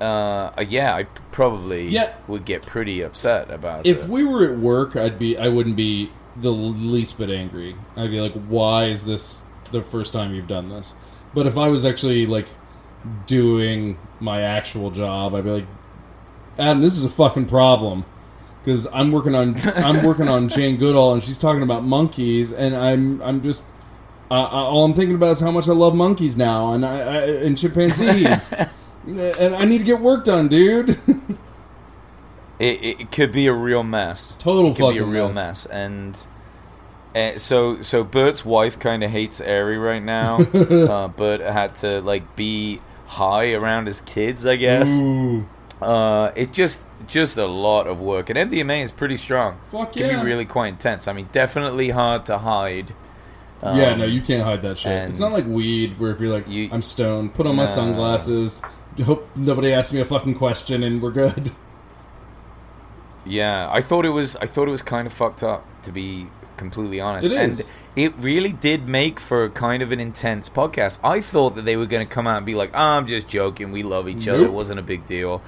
uh, 0.00 0.50
yeah, 0.68 0.94
I 0.94 1.04
probably 1.32 1.88
Yeah. 1.88 2.12
would 2.28 2.44
get 2.44 2.66
pretty 2.66 3.00
upset 3.02 3.50
about 3.50 3.86
if 3.86 4.04
it. 4.04 4.08
we 4.08 4.24
were 4.24 4.44
at 4.44 4.58
work, 4.58 4.96
I'd 4.96 5.18
be. 5.18 5.36
I 5.38 5.48
wouldn't 5.48 5.76
be 5.76 6.10
the 6.36 6.50
least 6.50 7.16
bit 7.18 7.30
angry. 7.30 7.76
I'd 7.96 8.10
be 8.10 8.20
like, 8.20 8.34
"Why 8.48 8.84
is 8.86 9.04
this 9.04 9.42
the 9.72 9.82
first 9.82 10.12
time 10.12 10.34
you've 10.34 10.48
done 10.48 10.68
this?" 10.68 10.94
But 11.34 11.46
if 11.46 11.56
I 11.56 11.68
was 11.68 11.84
actually 11.84 12.26
like 12.26 12.46
doing 13.26 13.98
my 14.20 14.40
actual 14.42 14.90
job, 14.90 15.34
I'd 15.34 15.44
be 15.44 15.50
like, 15.50 15.66
"Adam, 16.58 16.80
this 16.82 16.96
is 16.98 17.04
a 17.04 17.08
fucking 17.10 17.46
problem." 17.46 18.04
Because 18.62 18.86
I'm 18.92 19.12
working 19.12 19.34
on 19.34 19.56
I'm 19.76 20.04
working 20.04 20.28
on 20.28 20.48
Jane 20.48 20.76
Goodall, 20.76 21.12
and 21.14 21.22
she's 21.22 21.38
talking 21.38 21.62
about 21.62 21.84
monkeys, 21.84 22.50
and 22.52 22.74
I'm 22.74 23.20
I'm 23.22 23.42
just 23.42 23.64
uh, 24.30 24.34
uh, 24.34 24.46
all 24.48 24.84
I'm 24.84 24.94
thinking 24.94 25.16
about 25.16 25.32
is 25.32 25.40
how 25.40 25.50
much 25.50 25.68
I 25.68 25.72
love 25.72 25.94
monkeys 25.94 26.36
now, 26.36 26.72
and 26.72 26.84
I, 26.84 26.98
I 26.98 27.20
and 27.42 27.58
chimpanzees, 27.58 28.52
and 29.06 29.54
I 29.54 29.64
need 29.64 29.78
to 29.78 29.84
get 29.84 30.00
work 30.00 30.24
done, 30.24 30.48
dude. 30.48 30.90
it, 32.58 33.00
it 33.00 33.12
could 33.12 33.32
be 33.32 33.46
a 33.46 33.52
real 33.52 33.82
mess. 33.82 34.36
Total 34.38 34.66
it 34.66 34.68
could 34.70 34.76
be 34.76 34.82
a 34.82 34.86
fucking 34.86 35.10
real 35.10 35.28
mess. 35.28 35.36
mess, 35.36 35.66
and. 35.66 36.26
Uh, 37.14 37.38
so 37.38 37.80
so 37.80 38.02
Bert's 38.02 38.44
wife 38.44 38.80
kind 38.80 39.04
of 39.04 39.10
hates 39.12 39.40
Ari 39.40 39.78
right 39.78 40.02
now. 40.02 40.38
uh, 40.52 41.06
Bert 41.06 41.40
had 41.40 41.76
to 41.76 42.00
like 42.00 42.34
be 42.34 42.80
high 43.06 43.52
around 43.52 43.86
his 43.86 44.00
kids, 44.00 44.44
I 44.44 44.56
guess. 44.56 44.88
Ooh. 44.90 45.46
Uh, 45.80 46.32
it 46.34 46.52
just 46.52 46.80
just 47.06 47.36
a 47.36 47.46
lot 47.46 47.86
of 47.86 48.00
work, 48.00 48.30
and 48.30 48.50
MDMA 48.50 48.82
is 48.82 48.90
pretty 48.90 49.16
strong. 49.16 49.58
Fuck 49.70 49.92
Can 49.92 50.10
yeah. 50.10 50.22
be 50.22 50.26
really 50.26 50.44
quite 50.44 50.68
intense. 50.68 51.06
I 51.06 51.12
mean, 51.12 51.28
definitely 51.32 51.90
hard 51.90 52.26
to 52.26 52.38
hide. 52.38 52.94
Um, 53.62 53.78
yeah, 53.78 53.94
no, 53.94 54.04
you 54.04 54.20
can't 54.20 54.42
hide 54.42 54.62
that 54.62 54.78
shit. 54.78 54.92
It's 55.08 55.18
not 55.18 55.32
like 55.32 55.46
weed, 55.46 55.98
where 55.98 56.10
if 56.10 56.20
you're 56.20 56.32
like, 56.32 56.48
you- 56.48 56.68
I'm 56.72 56.82
stoned, 56.82 57.34
put 57.34 57.46
on 57.46 57.56
my 57.56 57.64
sunglasses, 57.64 58.62
hope 59.02 59.28
nobody 59.34 59.72
asks 59.72 59.92
me 59.92 60.00
a 60.00 60.04
fucking 60.04 60.34
question, 60.36 60.82
and 60.84 61.02
we're 61.02 61.10
good. 61.10 61.50
Yeah, 63.26 63.70
I 63.72 63.80
thought 63.80 64.04
it 64.04 64.10
was. 64.10 64.36
I 64.36 64.46
thought 64.46 64.68
it 64.68 64.70
was 64.70 64.82
kind 64.82 65.06
of 65.06 65.12
fucked 65.12 65.42
up, 65.42 65.64
to 65.84 65.90
be 65.92 66.26
completely 66.58 67.00
honest. 67.00 67.30
It 67.30 67.32
is. 67.32 67.60
and 67.60 67.68
it 67.96 68.14
really 68.18 68.52
did 68.52 68.86
make 68.86 69.18
for 69.18 69.48
kind 69.48 69.82
of 69.82 69.92
an 69.92 69.98
intense 70.00 70.50
podcast. 70.50 71.00
I 71.02 71.20
thought 71.22 71.54
that 71.54 71.64
they 71.64 71.76
were 71.78 71.86
going 71.86 72.06
to 72.06 72.14
come 72.14 72.26
out 72.26 72.36
and 72.36 72.44
be 72.44 72.54
like, 72.54 72.72
oh, 72.74 72.78
"I'm 72.78 73.06
just 73.06 73.26
joking. 73.26 73.72
We 73.72 73.82
love 73.82 74.08
each 74.10 74.28
other. 74.28 74.44
It 74.44 74.52
wasn't 74.52 74.78
a 74.78 74.82
big 74.82 75.06
deal." 75.06 75.40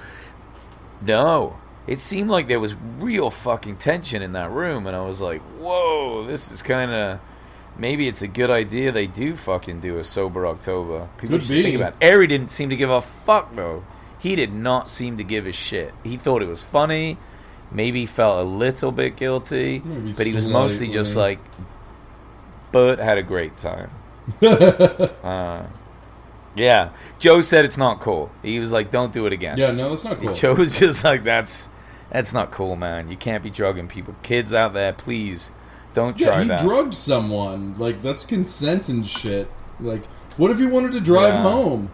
No, 1.01 1.57
it 1.85 1.99
seemed 1.99 2.31
like 2.31 2.47
there 2.47 2.59
was 2.59 2.73
real 2.97 3.29
fucking 3.29 3.77
tension 3.77 4.23
in 4.23 4.31
that 4.31 4.49
room, 4.49 4.87
and 4.87 4.95
I 4.95 5.05
was 5.05 5.21
like, 5.21 5.41
"Whoa, 5.59 6.23
this 6.25 6.51
is 6.51 6.63
kind 6.63 6.91
of." 6.91 7.19
Maybe 7.77 8.07
it's 8.07 8.21
a 8.21 8.27
good 8.27 8.49
idea 8.49 8.91
they 8.91 9.07
do 9.07 9.35
fucking 9.35 9.81
do 9.81 9.99
a 9.99 10.03
sober 10.03 10.47
October. 10.47 11.07
People 11.17 11.37
Could 11.37 11.45
should 11.45 11.63
think 11.63 11.75
about. 11.75 11.93
It. 12.01 12.11
Ari 12.11 12.27
didn't 12.27 12.49
seem 12.49 12.69
to 12.69 12.75
give 12.75 12.89
a 12.89 13.01
fuck 13.01 13.53
though. 13.55 13.83
He 14.19 14.35
did 14.35 14.51
not 14.51 14.89
seem 14.89 15.17
to 15.17 15.23
give 15.23 15.45
a 15.45 15.51
shit. 15.51 15.93
He 16.03 16.17
thought 16.17 16.41
it 16.41 16.47
was 16.47 16.63
funny. 16.63 17.17
Maybe 17.71 18.05
felt 18.05 18.39
a 18.39 18.49
little 18.49 18.91
bit 18.91 19.15
guilty, 19.15 19.79
Maybe 19.79 20.13
but 20.13 20.25
he 20.25 20.33
was 20.33 20.47
mostly 20.47 20.87
just 20.87 21.15
like. 21.15 21.39
Bert 22.71 22.99
had 22.99 23.17
a 23.17 23.23
great 23.23 23.57
time. 23.57 23.91
uh, 24.41 25.63
yeah, 26.55 26.89
Joe 27.19 27.41
said 27.41 27.63
it's 27.63 27.77
not 27.77 27.99
cool. 28.01 28.31
He 28.41 28.59
was 28.59 28.71
like, 28.71 28.91
"Don't 28.91 29.13
do 29.13 29.25
it 29.25 29.33
again." 29.33 29.57
Yeah, 29.57 29.71
no, 29.71 29.89
that's 29.89 30.03
not 30.03 30.19
cool. 30.19 30.33
Joe 30.33 30.55
was 30.55 30.77
just 30.79 31.03
like, 31.03 31.23
"That's 31.23 31.69
that's 32.09 32.33
not 32.33 32.51
cool, 32.51 32.75
man. 32.75 33.09
You 33.09 33.15
can't 33.17 33.43
be 33.43 33.49
drugging 33.49 33.87
people. 33.87 34.15
Kids 34.23 34.53
out 34.53 34.73
there, 34.73 34.91
please 34.91 35.51
don't 35.97 36.17
try 36.17 36.27
yeah, 36.27 36.41
he 36.43 36.47
that." 36.49 36.59
drugged 36.61 36.93
someone. 36.93 37.75
Like 37.77 38.01
that's 38.01 38.23
consent 38.23 38.87
and 38.89 39.05
shit. 39.05 39.49
Like, 39.79 40.05
what 40.37 40.51
if 40.51 40.59
he 40.59 40.65
wanted 40.67 40.91
to 40.93 41.01
drive 41.01 41.33
Yeah. 41.33 41.41
home? 41.41 41.91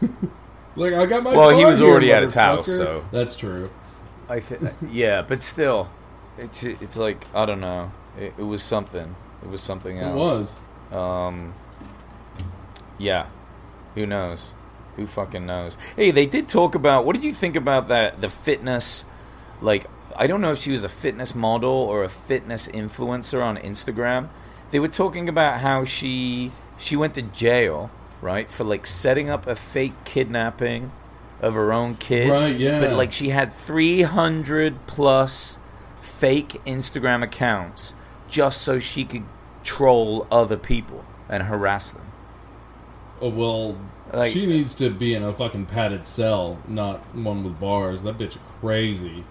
like, 0.76 0.92
I 0.92 1.06
got 1.06 1.22
my. 1.22 1.34
Well, 1.36 1.50
he 1.50 1.62
car 1.62 1.70
was 1.70 1.78
here, 1.78 1.88
already 1.88 2.12
at 2.12 2.22
his 2.22 2.34
house, 2.34 2.66
so- 2.66 3.04
that's 3.12 3.36
true. 3.36 3.70
I 4.28 4.40
th- 4.40 4.60
yeah, 4.90 5.22
but 5.22 5.42
still, 5.42 5.88
it's 6.36 6.62
it's 6.64 6.96
like 6.96 7.26
I 7.34 7.46
don't 7.46 7.60
know. 7.60 7.92
It, 8.18 8.34
it 8.36 8.42
was 8.42 8.62
something. 8.62 9.14
It 9.42 9.48
was 9.48 9.62
something 9.62 9.98
else. 9.98 10.12
It 10.12 10.16
was. 10.16 10.56
Um. 10.92 11.54
Yeah. 12.98 13.26
Who 13.94 14.04
knows? 14.06 14.54
Who 14.96 15.06
fucking 15.06 15.46
knows? 15.46 15.78
Hey, 15.96 16.10
they 16.10 16.26
did 16.26 16.48
talk 16.48 16.74
about. 16.74 17.04
What 17.06 17.14
did 17.14 17.24
you 17.24 17.32
think 17.32 17.56
about 17.56 17.88
that? 17.88 18.20
The 18.20 18.28
fitness, 18.28 19.04
like 19.62 19.86
I 20.16 20.26
don't 20.26 20.40
know 20.40 20.52
if 20.52 20.58
she 20.58 20.70
was 20.72 20.84
a 20.84 20.88
fitness 20.88 21.34
model 21.34 21.70
or 21.70 22.02
a 22.04 22.08
fitness 22.08 22.68
influencer 22.68 23.42
on 23.44 23.56
Instagram. 23.58 24.28
They 24.70 24.78
were 24.78 24.88
talking 24.88 25.28
about 25.28 25.60
how 25.60 25.84
she 25.84 26.52
she 26.78 26.96
went 26.96 27.14
to 27.14 27.22
jail, 27.22 27.90
right, 28.20 28.50
for 28.50 28.64
like 28.64 28.86
setting 28.86 29.30
up 29.30 29.46
a 29.46 29.54
fake 29.56 29.94
kidnapping 30.04 30.92
of 31.40 31.54
her 31.54 31.72
own 31.72 31.94
kid. 31.96 32.30
Right, 32.30 32.56
yeah. 32.56 32.80
But 32.80 32.92
like 32.96 33.12
she 33.12 33.30
had 33.30 33.52
three 33.52 34.02
hundred 34.02 34.86
plus 34.86 35.58
fake 36.00 36.60
Instagram 36.66 37.22
accounts 37.22 37.94
just 38.28 38.60
so 38.62 38.78
she 38.78 39.04
could 39.04 39.24
troll 39.62 40.26
other 40.30 40.56
people 40.56 41.04
and 41.28 41.44
harass 41.44 41.90
them. 41.90 42.06
Oh 43.20 43.28
well, 43.30 43.76
Like- 44.12 44.32
she 44.32 44.46
needs 44.46 44.74
to 44.76 44.90
be 44.90 45.14
in 45.14 45.22
a 45.22 45.32
fucking 45.32 45.66
padded 45.66 46.06
cell, 46.06 46.58
not 46.66 47.00
one 47.14 47.44
with 47.44 47.58
bars. 47.60 48.02
That 48.02 48.18
bitch 48.18 48.32
is 48.32 48.38
crazy. 48.60 49.24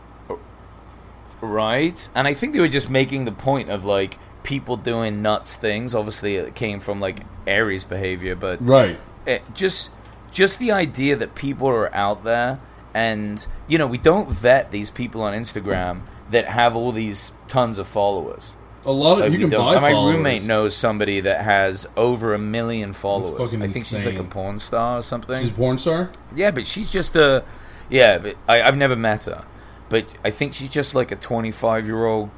Right? 1.42 2.10
And 2.16 2.28
I 2.28 2.34
think 2.34 2.54
they 2.54 2.60
were 2.60 2.68
just 2.68 2.90
making 2.90 3.26
the 3.26 3.32
point 3.32 3.70
of 3.70 3.86
like 3.86 4.18
people 4.44 4.78
doing 4.78 5.22
nuts 5.22 5.56
things. 5.56 5.94
Obviously, 5.94 6.36
it 6.36 6.56
came 6.56 6.80
from 6.80 7.00
like 7.00 7.20
Ari's 7.48 7.84
behavior, 7.84 8.36
but 8.36 8.66
Right. 8.66 8.98
it, 9.26 9.44
just 9.54 9.92
just 10.32 10.60
the 10.60 10.72
idea 10.72 11.16
that 11.16 11.36
people 11.36 11.68
are 11.68 11.94
out 11.96 12.24
there 12.24 12.60
and 12.94 13.46
you 13.68 13.78
know 13.78 13.88
we 13.88 13.98
don't 13.98 14.30
vet 14.30 14.72
these 14.72 14.90
people 14.92 15.22
on 15.22 15.34
Instagram 15.34 16.02
that 16.32 16.46
have 16.46 16.76
all 16.76 16.92
these 16.92 17.32
tons 17.48 17.78
of 17.78 17.88
followers. 17.88 18.54
A 18.86 18.92
lot 18.92 19.14
of 19.16 19.20
Like, 19.20 19.32
you 19.34 19.40
can 19.40 19.50
buy 19.50 19.74
and 19.74 19.82
my 19.82 19.92
followers. 19.92 20.16
roommate 20.16 20.44
knows 20.44 20.76
somebody 20.76 21.20
that 21.22 21.42
has 21.42 21.88
over 21.98 22.34
a 22.34 22.40
million 22.40 22.94
followers. 22.94 23.54
I 23.54 23.68
think 23.68 23.86
she's 23.86 24.06
like 24.06 24.18
a 24.20 24.24
porn 24.24 24.60
star 24.60 24.98
or 24.98 25.02
something. 25.02 25.38
She's 25.38 25.50
a 25.50 25.54
porn 25.54 25.78
star. 25.78 26.10
Yeah, 26.34 26.52
but 26.52 26.66
she's 26.66 26.90
just 26.90 27.16
a. 27.18 27.44
Yeah, 27.90 28.18
but 28.18 28.36
I, 28.48 28.62
I've 28.62 28.78
never 28.78 28.96
met 28.96 29.26
her. 29.26 29.44
But 29.90 30.06
I 30.24 30.32
think 30.32 30.54
she's 30.54 30.70
just 30.70 30.96
like 30.96 31.12
a 31.12 31.16
25 31.16 31.86
year 31.86 32.06
old 32.06 32.30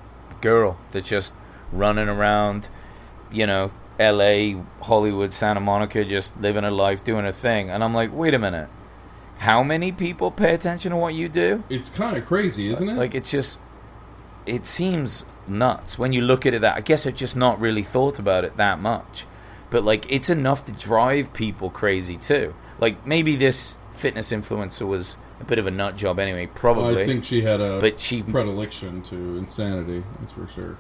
girl 0.42 0.78
that's 0.92 1.10
just 1.10 1.34
running 1.72 2.08
around, 2.08 2.70
you 3.32 3.48
know, 3.48 3.72
LA, 4.00 4.64
Hollywood, 4.82 5.34
Santa 5.34 5.60
Monica, 5.60 6.06
just 6.06 6.36
living 6.40 6.64
her 6.64 6.72
life, 6.72 7.04
doing 7.04 7.26
her 7.26 7.32
thing. 7.32 7.70
And 7.70 7.84
I'm 7.84 7.94
like, 7.94 8.14
wait 8.14 8.34
a 8.34 8.40
minute. 8.40 8.70
How 9.40 9.64
many 9.64 9.92
people 9.92 10.32
pay 10.32 10.54
attention 10.54 10.92
to 10.92 10.98
what 10.98 11.14
you 11.14 11.30
do? 11.30 11.64
It's 11.70 11.90
kind 11.90 12.18
of 12.18 12.26
crazy, 12.26 12.70
isn't 12.70 12.88
it? 12.88 12.96
Like, 12.96 13.16
it's 13.16 13.32
just. 13.32 13.60
It 14.46 14.66
seems 14.66 15.26
nuts 15.48 16.00
when 16.00 16.12
you 16.12 16.22
look 16.22 16.46
at 16.46 16.54
it 16.54 16.62
that. 16.62 16.76
I 16.76 16.82
guess 16.82 17.06
I've 17.06 17.16
just 17.16 17.36
not 17.36 17.60
really 17.60 17.84
thought 17.84 18.20
about 18.20 18.44
it 18.44 18.58
that 18.58 18.80
much. 18.80 19.26
But, 19.70 19.84
like, 19.84 20.12
it's 20.12 20.30
enough 20.30 20.66
to 20.66 20.72
drive 20.74 21.34
people 21.34 21.70
crazy, 21.70 22.18
too. 22.18 22.54
Like, 22.80 23.06
maybe 23.06 23.36
this 23.36 23.76
fitness 24.00 24.32
influencer 24.32 24.88
was 24.88 25.18
a 25.42 25.44
bit 25.44 25.60
of 25.60 25.68
a 25.68 25.72
nut 25.72 25.96
job 25.98 26.20
anyway, 26.20 26.48
probably. 26.48 27.04
I 27.04 27.06
think 27.06 27.26
she 27.26 27.42
had 27.42 27.60
a 27.62 27.80
but 27.80 28.00
she. 28.00 28.24
predilection 28.24 29.02
to 29.04 29.38
insanity. 29.38 30.04
That's 30.20 30.32
for 30.32 30.48
sure. 30.48 30.78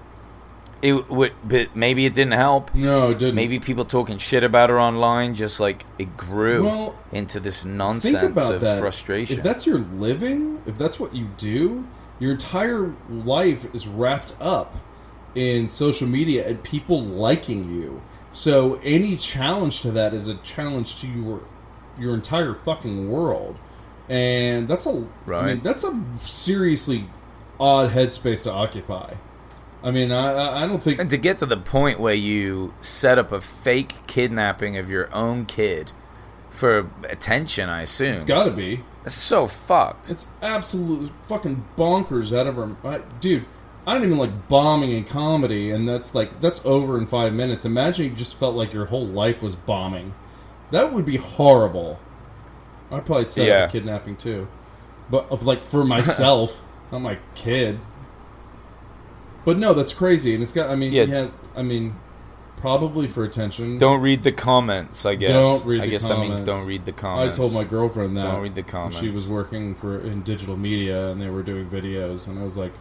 It 0.82 1.10
would, 1.10 1.34
but 1.44 1.76
maybe 1.76 2.06
it 2.06 2.14
didn't 2.14 2.34
help. 2.34 2.74
No, 2.74 3.12
it 3.12 3.20
didn't. 3.20 3.36
Maybe 3.36 3.60
people 3.60 3.84
talking 3.84 4.18
shit 4.18 4.46
about 4.46 4.70
her 4.70 4.80
online 4.80 5.36
just 5.36 5.60
like 5.60 5.86
it 5.98 6.16
grew 6.16 6.66
Well, 6.66 6.96
into 7.12 7.42
this 7.42 7.66
nonsense 7.66 8.50
of 8.50 8.62
that. 8.62 8.80
frustration. 8.80 9.38
If 9.38 9.44
that's 9.44 9.66
your 9.68 9.80
living, 9.80 10.62
if 10.66 10.78
that's 10.78 10.98
what 10.98 11.14
you 11.14 11.28
do, 11.36 11.86
your 12.20 12.32
entire 12.32 12.94
life 13.10 13.68
is 13.76 13.88
wrapped 13.88 14.34
up 14.40 14.78
in 15.36 15.68
social 15.68 16.08
media 16.08 16.48
and 16.48 16.64
people 16.64 17.02
liking 17.04 17.70
you. 17.70 18.02
So 18.32 18.80
any 18.82 19.18
challenge 19.18 19.82
to 19.82 19.92
that 19.92 20.14
is 20.14 20.28
a 20.28 20.36
challenge 20.36 21.02
to 21.02 21.08
your 21.08 21.42
your 22.00 22.14
entire 22.14 22.54
fucking 22.54 23.10
world, 23.12 23.58
and 24.08 24.68
that's 24.68 24.86
a 24.86 25.04
I 25.32 25.46
mean, 25.46 25.62
that's 25.62 25.84
a 25.84 26.00
seriously 26.20 27.06
odd 27.60 27.92
headspace 27.92 28.44
to 28.44 28.52
occupy. 28.52 29.14
I 29.84 29.92
mean, 29.92 30.12
I 30.12 30.64
I- 30.64 30.68
don't 30.68 30.82
think 30.84 31.00
And 31.00 31.10
to 31.10 31.18
get 31.18 31.38
to 31.40 31.46
the 31.46 31.58
point 31.58 32.00
where 32.00 32.14
you 32.14 32.74
set 32.82 33.18
up 33.18 33.32
a 33.32 33.40
fake 33.42 33.96
kidnapping 34.08 34.78
of 34.78 34.90
your 34.90 35.14
own 35.14 35.46
kid 35.46 35.92
for 36.50 36.90
attention, 37.08 37.70
I 37.70 37.84
assume. 37.84 38.16
it's 38.16 38.26
got 38.26 38.44
to 38.46 38.52
be. 38.52 38.84
It's 39.06 39.16
so 39.16 39.48
fucked. 39.48 40.10
It's 40.12 40.28
absolutely 40.42 41.12
fucking 41.28 41.64
bonkers 41.78 42.36
out 42.38 42.48
of 42.48 42.60
our 42.60 42.76
I, 42.84 43.00
dude. 43.22 43.46
I 43.88 43.94
don't 43.94 44.04
even 44.04 44.18
like 44.18 44.48
bombing 44.50 44.92
in 44.92 45.06
comedy, 45.06 45.72
and 45.72 45.88
that's 45.88 46.14
like 46.14 46.40
that's 46.42 46.62
over 46.66 46.98
in 46.98 47.08
five 47.08 47.34
minutes. 47.34 47.64
Imagine 47.66 48.06
you 48.08 48.12
just 48.12 48.38
felt 48.38 48.56
like 48.56 48.74
your 48.74 48.86
whole 48.86 49.08
life 49.08 49.42
was 49.42 49.56
bombing. 49.56 50.14
That 50.72 50.94
would 50.94 51.06
be 51.06 51.18
horrible. 51.18 52.00
I'd 52.92 53.06
probably 53.06 53.26
set 53.26 53.48
Yeah. 53.48 53.64
up 53.64 53.70
a 53.70 53.72
kidnapping 53.72 54.16
too, 54.18 54.48
but 55.10 55.30
of 55.32 55.44
like 55.46 55.64
for 55.64 55.84
myself, 55.84 56.60
not 56.92 57.02
my 57.02 57.18
kid. 57.36 57.80
But 59.46 59.58
no, 59.58 59.74
that's 59.74 59.94
crazy, 59.94 60.34
and 60.34 60.42
it's 60.42 60.52
got. 60.52 60.70
I 60.70 60.76
mean, 60.76 60.92
Yeah. 60.94 61.04
yeah. 61.04 61.28
I 61.56 61.62
mean, 61.64 61.96
probably 62.58 63.08
for 63.08 63.24
attention. 63.24 63.78
Don't 63.78 64.02
read 64.02 64.22
the 64.24 64.32
comments, 64.32 65.06
I 65.06 65.16
guess. 65.16 65.30
Don't 65.30 65.66
read 65.66 65.82
I 65.82 65.86
the 65.86 65.92
guess 65.92 66.04
that 66.04 66.20
means 66.20 66.42
comments. 66.42 66.62
don't 66.62 66.66
read 66.68 66.86
the 66.86 66.92
comments. 66.92 67.38
I 67.38 67.42
told 67.42 67.54
my 67.54 67.64
girlfriend 67.64 68.18
that. 68.18 68.24
Don't 68.24 68.42
read 68.42 68.56
the 68.56 68.64
comments. 68.64 69.00
She 69.00 69.10
was 69.10 69.28
working 69.30 69.76
for 69.76 70.00
in 70.02 70.22
digital 70.24 70.58
media, 70.58 71.10
and 71.12 71.22
they 71.22 71.30
were 71.30 71.42
doing 71.44 71.68
videos, 71.70 72.28
and 72.28 72.38
I 72.38 72.44
was 72.44 72.58
like, 72.58 72.74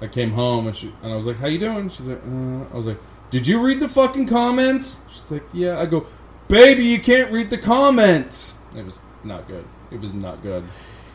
I 0.00 0.06
came 0.06 0.30
home, 0.32 0.66
and 0.68 0.76
she 0.76 0.92
and 1.02 1.12
I 1.12 1.16
was 1.16 1.26
like, 1.26 1.36
"How 1.38 1.46
you 1.48 1.58
doing?" 1.58 1.88
She's 1.88 2.06
like, 2.08 2.18
uh, 2.18 2.72
"I 2.72 2.76
was 2.76 2.86
like, 2.86 2.98
did 3.30 3.46
you 3.46 3.60
read 3.60 3.80
the 3.80 3.88
fucking 3.88 4.26
comments?" 4.28 5.00
She's 5.08 5.32
like, 5.32 5.44
"Yeah." 5.52 5.80
I 5.80 5.86
go, 5.86 6.06
"Baby, 6.48 6.84
you 6.84 6.98
can't 6.98 7.30
read 7.32 7.50
the 7.50 7.58
comments." 7.58 8.54
It 8.76 8.84
was 8.84 9.00
not 9.24 9.46
good. 9.48 9.64
It 9.90 10.00
was 10.00 10.12
not 10.14 10.42
good. 10.42 10.64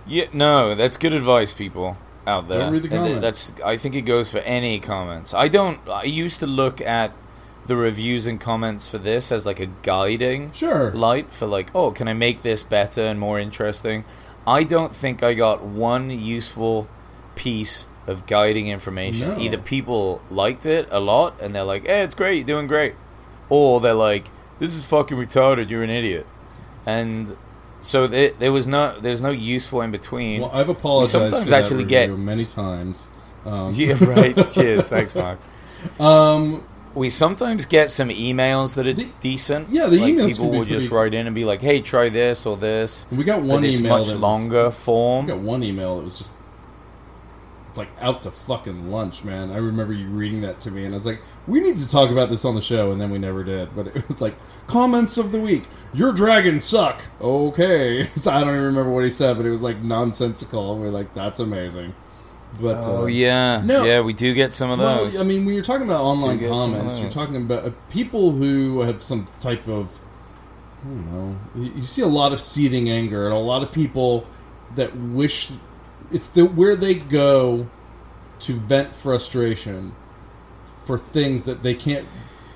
Yeah, 0.08 0.26
no, 0.34 0.76
that's 0.76 0.98
good 0.98 1.14
advice, 1.14 1.54
people 1.54 1.98
out 2.28 2.48
there. 2.48 2.60
Don't 2.60 2.74
read 2.74 2.82
the 2.84 2.88
And 2.90 2.98
comments. 3.20 3.22
That's 3.50 3.52
I 3.66 3.78
think 3.78 3.96
it 3.96 4.02
goes 4.02 4.30
for 4.30 4.40
any 4.40 4.80
comments. 4.80 5.34
I 5.34 5.48
don't. 5.48 5.80
I 5.90 6.04
used 6.04 6.40
to 6.40 6.48
look 6.48 6.82
at 6.82 7.14
the 7.68 7.76
reviews 7.76 8.26
and 8.26 8.40
comments 8.42 8.88
for 8.88 8.98
this 8.98 9.32
as 9.32 9.46
like 9.46 9.60
a 9.60 9.68
guiding 9.84 10.52
Sure. 10.54 10.92
light 10.92 11.32
for 11.32 11.46
like, 11.46 11.70
oh, 11.76 11.92
can 11.92 12.08
I 12.08 12.14
make 12.14 12.42
this 12.42 12.64
better 12.64 13.04
and 13.06 13.20
more 13.20 13.40
interesting? 13.40 14.04
I 14.48 14.64
don't 14.64 14.94
think 14.96 15.22
I 15.22 15.36
got 15.36 15.62
one 15.64 16.10
useful 16.10 16.88
piece 17.36 17.86
of 18.08 18.26
guiding 18.26 18.68
information. 18.68 19.30
No. 19.30 19.38
Either 19.38 19.58
people 19.60 20.22
liked 20.32 20.66
it 20.66 20.88
a 20.92 21.00
lot 21.00 21.36
and 21.40 21.54
they're 21.56 21.64
like, 21.64 21.86
"Hey, 21.86 22.02
it's 22.02 22.16
great, 22.16 22.38
you're 22.38 22.46
doing 22.58 22.66
great," 22.68 22.96
or 23.50 23.80
they're 23.80 23.94
like, 23.94 24.26
"This 24.62 24.76
is 24.76 24.86
fucking 24.86 25.18
retarded, 25.18 25.70
you're 25.70 25.84
an 25.84 25.90
idiot," 25.90 26.26
and 26.86 27.36
so 27.82 28.06
there, 28.08 28.32
there 28.40 28.52
was 28.54 28.68
no 28.68 28.98
there's 29.02 29.22
no 29.22 29.32
useful 29.32 29.82
in 29.82 29.92
between. 29.92 30.42
Well, 30.42 30.52
I've 30.54 30.70
apologized 30.70 31.12
sometimes 31.12 31.50
that 31.52 31.64
actually 31.64 31.84
get- 31.84 32.10
many 32.12 32.44
times. 32.44 33.10
Um, 33.46 33.72
yeah, 33.74 33.96
right. 34.06 34.36
Cheers, 34.54 34.88
thanks, 34.88 35.16
Mark. 35.16 35.40
um, 36.00 36.64
We 36.94 37.10
sometimes 37.10 37.66
get 37.66 37.90
some 37.90 38.10
emails 38.10 38.76
that 38.76 38.86
are 38.86 38.94
The- 38.94 39.08
decent. 39.22 39.70
yeah, 39.72 39.88
the 39.88 39.98
like 39.98 40.14
emails 40.14 40.30
people 40.38 40.52
will 40.52 40.66
just 40.66 40.92
write 40.92 41.14
in 41.14 41.26
and 41.26 41.34
be 41.34 41.46
like, 41.46 41.62
"Hey, 41.62 41.82
try 41.82 42.10
this 42.10 42.46
or 42.46 42.56
this." 42.58 43.08
we 43.12 43.24
got 43.24 43.42
one 43.42 43.66
email 43.66 43.98
much 43.98 44.08
was- 44.08 44.16
longer 44.16 44.70
form. 44.72 45.26
got 45.28 45.40
one 45.40 45.64
email 45.64 45.98
that 45.98 46.04
was 46.04 46.18
just 46.18 46.34
like 47.78 47.90
out 48.00 48.24
to 48.24 48.32
fucking 48.32 48.92
lunch, 48.92 49.24
man. 49.24 49.52
I 49.52 49.58
remember 49.58 49.94
you 49.94 50.08
reading 50.08 50.42
that 50.42 50.60
to 50.62 50.72
me, 50.72 50.86
and 50.86 50.94
I 50.94 50.96
was 50.96 51.06
like, 51.06 51.22
"We 51.48 51.60
need 51.60 51.78
to 51.78 51.88
talk 51.88 52.10
about 52.10 52.30
this 52.30 52.46
on 52.46 52.56
the 52.56 52.62
show," 52.62 52.92
and 52.92 53.00
then 53.00 53.10
we 53.10 53.18
never 53.18 53.44
did. 53.44 53.76
But 53.76 53.88
it 53.88 54.08
was 54.08 54.22
like 54.22 54.36
comments 54.68 55.18
of 55.18 55.32
the 55.32 55.40
week: 55.40 55.64
"Your 55.94 56.12
dragons 56.12 56.64
suck." 56.64 57.02
Okay, 57.20 58.10
so 58.16 58.32
I 58.32 58.42
don't 58.42 58.50
even 58.50 58.64
remember 58.64 58.92
what 58.92 59.04
he 59.04 59.10
said, 59.10 59.38
but 59.38 59.46
it 59.46 59.50
was 59.50 59.64
like 59.64 59.82
nonsensical. 59.82 60.74
And 60.74 60.82
we're 60.82 60.90
like, 60.90 61.14
"That's 61.14 61.40
amazing." 61.40 61.94
But 62.60 62.86
Oh 62.88 63.04
uh, 63.04 63.06
yeah, 63.06 63.62
no. 63.64 63.86
yeah, 63.86 64.02
we 64.02 64.14
do 64.14 64.34
get 64.34 64.54
some 64.54 64.72
of 64.72 64.80
well, 64.80 65.06
those. 65.06 65.20
I 65.20 65.24
mean, 65.24 65.46
when 65.46 65.54
you're 65.54 65.64
talking 65.64 65.86
about 65.86 66.02
online 66.02 66.38
get 66.38 66.54
some 66.54 66.74
of 66.74 66.78
comments, 66.78 67.00
you're 67.00 67.10
talking 67.10 67.38
about 67.38 67.66
uh, 67.66 67.72
people 67.90 68.32
who 68.32 68.82
have 68.82 69.02
some 69.02 69.26
type 69.40 69.68
of, 69.68 69.90
I 70.84 70.88
don't 70.88 71.12
know. 71.12 71.38
You 71.56 71.86
see 71.86 72.02
a 72.02 72.08
lot 72.08 72.34
of 72.34 72.42
seething 72.42 72.90
anger 72.90 73.26
and 73.26 73.34
a 73.34 73.40
lot 73.40 73.64
of 73.64 73.72
people 73.72 74.28
that 74.76 74.96
wish 74.98 75.52
it's 76.12 76.28
the 76.28 76.46
where 76.46 76.76
they 76.76 76.96
go 76.96 77.68
to 78.40 78.60
vent 78.60 78.94
frustration 78.94 79.94
for 80.86 80.98
things 80.98 81.46
that 81.46 81.62
they 81.62 81.76
can't 81.76 82.08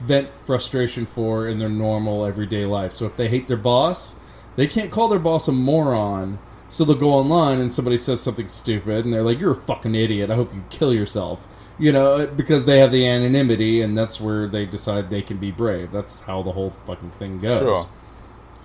vent 0.02 0.30
frustration 0.32 1.06
for 1.06 1.48
in 1.48 1.60
their 1.60 1.70
normal 1.70 2.26
everyday 2.26 2.66
life. 2.66 2.92
So 2.92 3.06
if 3.06 3.16
they 3.16 3.28
hate 3.28 3.48
their 3.48 3.58
boss, 3.58 4.16
they 4.56 4.68
can't 4.68 4.92
call 4.92 5.08
their 5.08 5.20
boss 5.20 5.48
a 5.48 5.52
moron. 5.52 6.40
So 6.70 6.84
they'll 6.84 6.96
go 6.96 7.12
online 7.12 7.60
and 7.60 7.72
somebody 7.72 7.98
says 7.98 8.22
something 8.22 8.48
stupid 8.48 9.06
and 9.06 9.14
they're 9.14 9.22
like, 9.22 9.40
"You're 9.40 9.52
a 9.52 9.56
fucking 9.56 9.96
idiot. 9.96 10.32
I 10.32 10.36
hope 10.36 10.54
you 10.54 10.64
kill 10.70 10.94
yourself." 10.94 11.48
You 11.78 11.92
know, 11.92 12.14
uh, 12.14 12.26
because 12.26 12.66
they 12.66 12.80
have 12.80 12.92
the 12.92 13.06
anonymity 13.08 13.82
and 13.82 13.98
that's 13.98 14.20
where 14.20 14.48
they 14.48 14.66
decide 14.66 15.10
they 15.10 15.22
can 15.22 15.38
be 15.38 15.52
brave. 15.52 15.92
That's 15.92 16.22
how 16.22 16.42
the 16.42 16.52
whole 16.52 16.72
fucking 16.72 17.12
thing 17.12 17.40
goes. 17.40 17.60
Sure. 17.60 17.90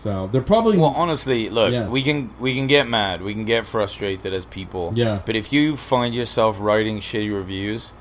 So 0.01 0.31
they're 0.33 0.41
probably 0.41 0.79
Well, 0.79 0.95
honestly, 0.97 1.51
look, 1.51 1.73
Yeah. 1.75 1.87
we 1.89 2.03
can 2.03 2.31
we 2.41 2.55
can 2.55 2.67
get 2.67 2.89
mad, 2.89 3.21
we 3.23 3.35
can 3.35 3.45
get 3.45 3.67
frustrated 3.67 4.33
as 4.33 4.47
people. 4.47 4.93
Yeah. 4.95 5.19
But 5.27 5.37
if 5.37 5.53
you 5.53 5.77
find 5.77 6.15
yourself 6.15 6.57
writing 6.59 7.01
shitty 7.01 7.31
reviews, 7.31 7.93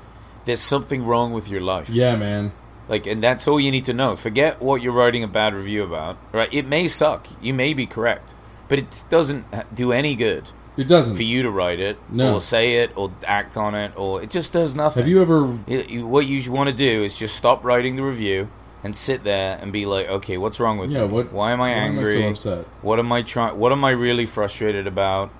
there's 0.46 0.60
something 0.62 1.04
wrong 1.04 1.34
with 1.34 1.50
your 1.50 1.60
life. 1.60 1.90
yeah, 1.90 2.16
man. 2.16 2.52
Like, 2.88 3.06
and 3.06 3.22
that's 3.22 3.46
all 3.46 3.60
you 3.60 3.70
need 3.70 3.84
to 3.84 3.92
know. 3.92 4.16
Forget 4.16 4.60
what 4.62 4.80
you're 4.82 4.94
writing 4.94 5.22
a 5.22 5.28
bad 5.28 5.52
review 5.54 5.82
about. 5.84 6.16
Right? 6.32 6.48
It 6.52 6.66
may 6.66 6.88
suck. 6.88 7.28
You 7.40 7.52
may 7.54 7.74
be 7.74 7.84
correct, 7.86 8.34
but 8.68 8.78
it 8.78 9.04
doesn't 9.10 9.44
do 9.74 9.92
any 9.92 10.14
good 10.16 10.44
It 10.78 10.88
doesn't. 10.88 11.14
for 11.16 11.22
you 11.22 11.42
to 11.42 11.50
write 11.50 11.78
it 11.80 11.98
No. 12.10 12.36
or 12.36 12.40
say 12.40 12.78
it 12.82 12.90
or 12.96 13.10
act 13.26 13.56
on 13.58 13.74
it 13.74 13.92
or 13.94 14.22
it 14.22 14.30
just 14.30 14.52
does 14.54 14.74
nothing. 14.74 15.02
Have 15.02 15.08
you 15.08 15.20
ever 15.20 15.58
It- 15.66 15.90
you- 15.90 16.06
what 16.06 16.24
you 16.26 16.50
want 16.50 16.68
to 16.70 16.74
do 16.74 17.04
is 17.04 17.14
just 17.16 17.36
stop 17.36 17.62
writing 17.62 17.96
the 17.96 18.02
review 18.02 18.48
and 18.82 18.96
sit 18.96 19.24
there 19.24 19.58
and 19.60 19.72
be 19.72 19.84
like, 19.86 20.08
okay, 20.08 20.38
what's 20.38 20.58
wrong 20.60 20.78
with 20.78 20.90
Yeah, 20.90 21.02
me? 21.02 21.08
what- 21.08 21.32
Why 21.32 21.52
am 21.52 21.60
I 21.60 21.64
why 21.64 21.70
am 21.70 21.76
I 21.78 21.86
angry? 22.00 22.12
so 22.12 22.28
upset? 22.28 22.64
What 22.82 22.98
am 22.98 23.12
I 23.12 23.22
trying? 23.22 23.58
What 23.58 23.72
am 23.72 23.84
I 23.84 23.90
really 23.90 24.26
frustrated 24.26 24.86
about? 24.86 25.30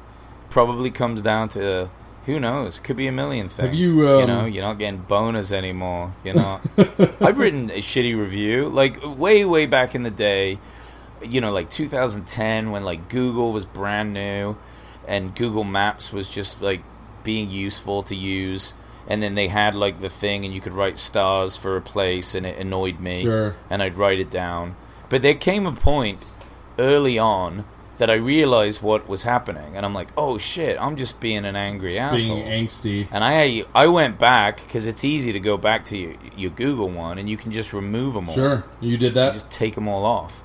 Probably 0.51 0.91
comes 0.91 1.21
down 1.23 1.49
to 1.51 1.89
Who 2.27 2.39
knows? 2.39 2.79
Could 2.79 2.97
be 2.97 3.07
a 3.07 3.13
million 3.13 3.49
things. 3.49 3.75
you, 3.77 4.03
you 4.03 4.09
um, 4.21 4.27
know, 4.27 4.45
you're 4.45 4.63
not 4.63 4.79
getting 4.79 5.03
boners 5.03 5.53
anymore. 5.53 6.13
You're 6.23 6.35
not. 6.35 6.61
I've 7.21 7.39
written 7.39 7.71
a 7.71 7.79
shitty 7.81 8.19
review, 8.19 8.69
like 8.69 8.99
way, 9.03 9.45
way 9.45 9.67
back 9.67 9.95
in 9.95 10.03
the 10.03 10.11
day. 10.11 10.59
You 11.23 11.41
know, 11.41 11.51
like 11.53 11.71
2010, 11.71 12.71
when 12.71 12.85
like 12.85 13.09
Google 13.09 13.53
was 13.53 13.65
brand 13.65 14.13
new, 14.13 14.57
and 15.09 15.35
Google 15.35 15.65
Maps 15.65 16.13
was 16.13 16.29
just 16.29 16.61
like 16.63 16.83
being 17.25 17.51
useful 17.51 18.03
to 18.05 18.15
use. 18.15 18.75
And 19.11 19.23
then 19.23 19.35
they 19.35 19.49
had 19.49 19.75
like 19.75 20.01
the 20.01 20.09
thing, 20.09 20.45
and 20.47 20.55
you 20.55 20.61
could 20.61 20.73
write 20.73 20.99
stars 20.99 21.57
for 21.57 21.77
a 21.77 21.83
place, 21.83 22.35
and 22.35 22.47
it 22.47 22.57
annoyed 22.59 23.01
me. 23.01 23.23
Sure. 23.23 23.57
And 23.69 23.83
I'd 23.83 23.97
write 23.97 24.21
it 24.21 24.31
down. 24.31 24.77
But 25.09 25.21
there 25.23 25.35
came 25.35 25.67
a 25.67 25.73
point 25.73 26.25
early 26.79 27.19
on 27.19 27.65
that 27.99 28.09
I 28.09 28.15
realized 28.15 28.81
what 28.81 29.07
was 29.09 29.25
happening, 29.25 29.77
and 29.77 29.85
I'm 29.85 29.93
like, 29.93 30.09
"Oh 30.17 30.39
shit, 30.39 30.79
I'm 30.81 30.97
just 30.97 31.21
being 31.21 31.45
an 31.45 31.55
angry 31.57 31.99
asshole." 31.99 32.37
being 32.43 32.47
angsty. 32.67 33.09
and 33.11 33.23
I 33.23 33.65
I 33.75 33.89
went 33.89 34.19
back 34.19 34.63
because 34.65 34.87
it's 34.87 35.05
easy 35.05 35.33
to 35.33 35.41
go 35.41 35.59
back 35.59 35.85
to 35.87 35.99
your, 35.99 36.15
your 36.37 36.51
Google 36.53 36.89
one, 36.89 37.19
and 37.19 37.29
you 37.29 37.37
can 37.37 37.53
just 37.53 37.73
remove 37.75 38.15
them 38.15 38.29
all. 38.31 38.35
Sure, 38.35 38.65
you 38.81 38.97
did 38.97 39.09
You 39.09 39.13
that. 39.15 39.33
just 39.35 39.51
take 39.51 39.75
them 39.75 39.87
all 39.89 40.07
off. 40.07 40.43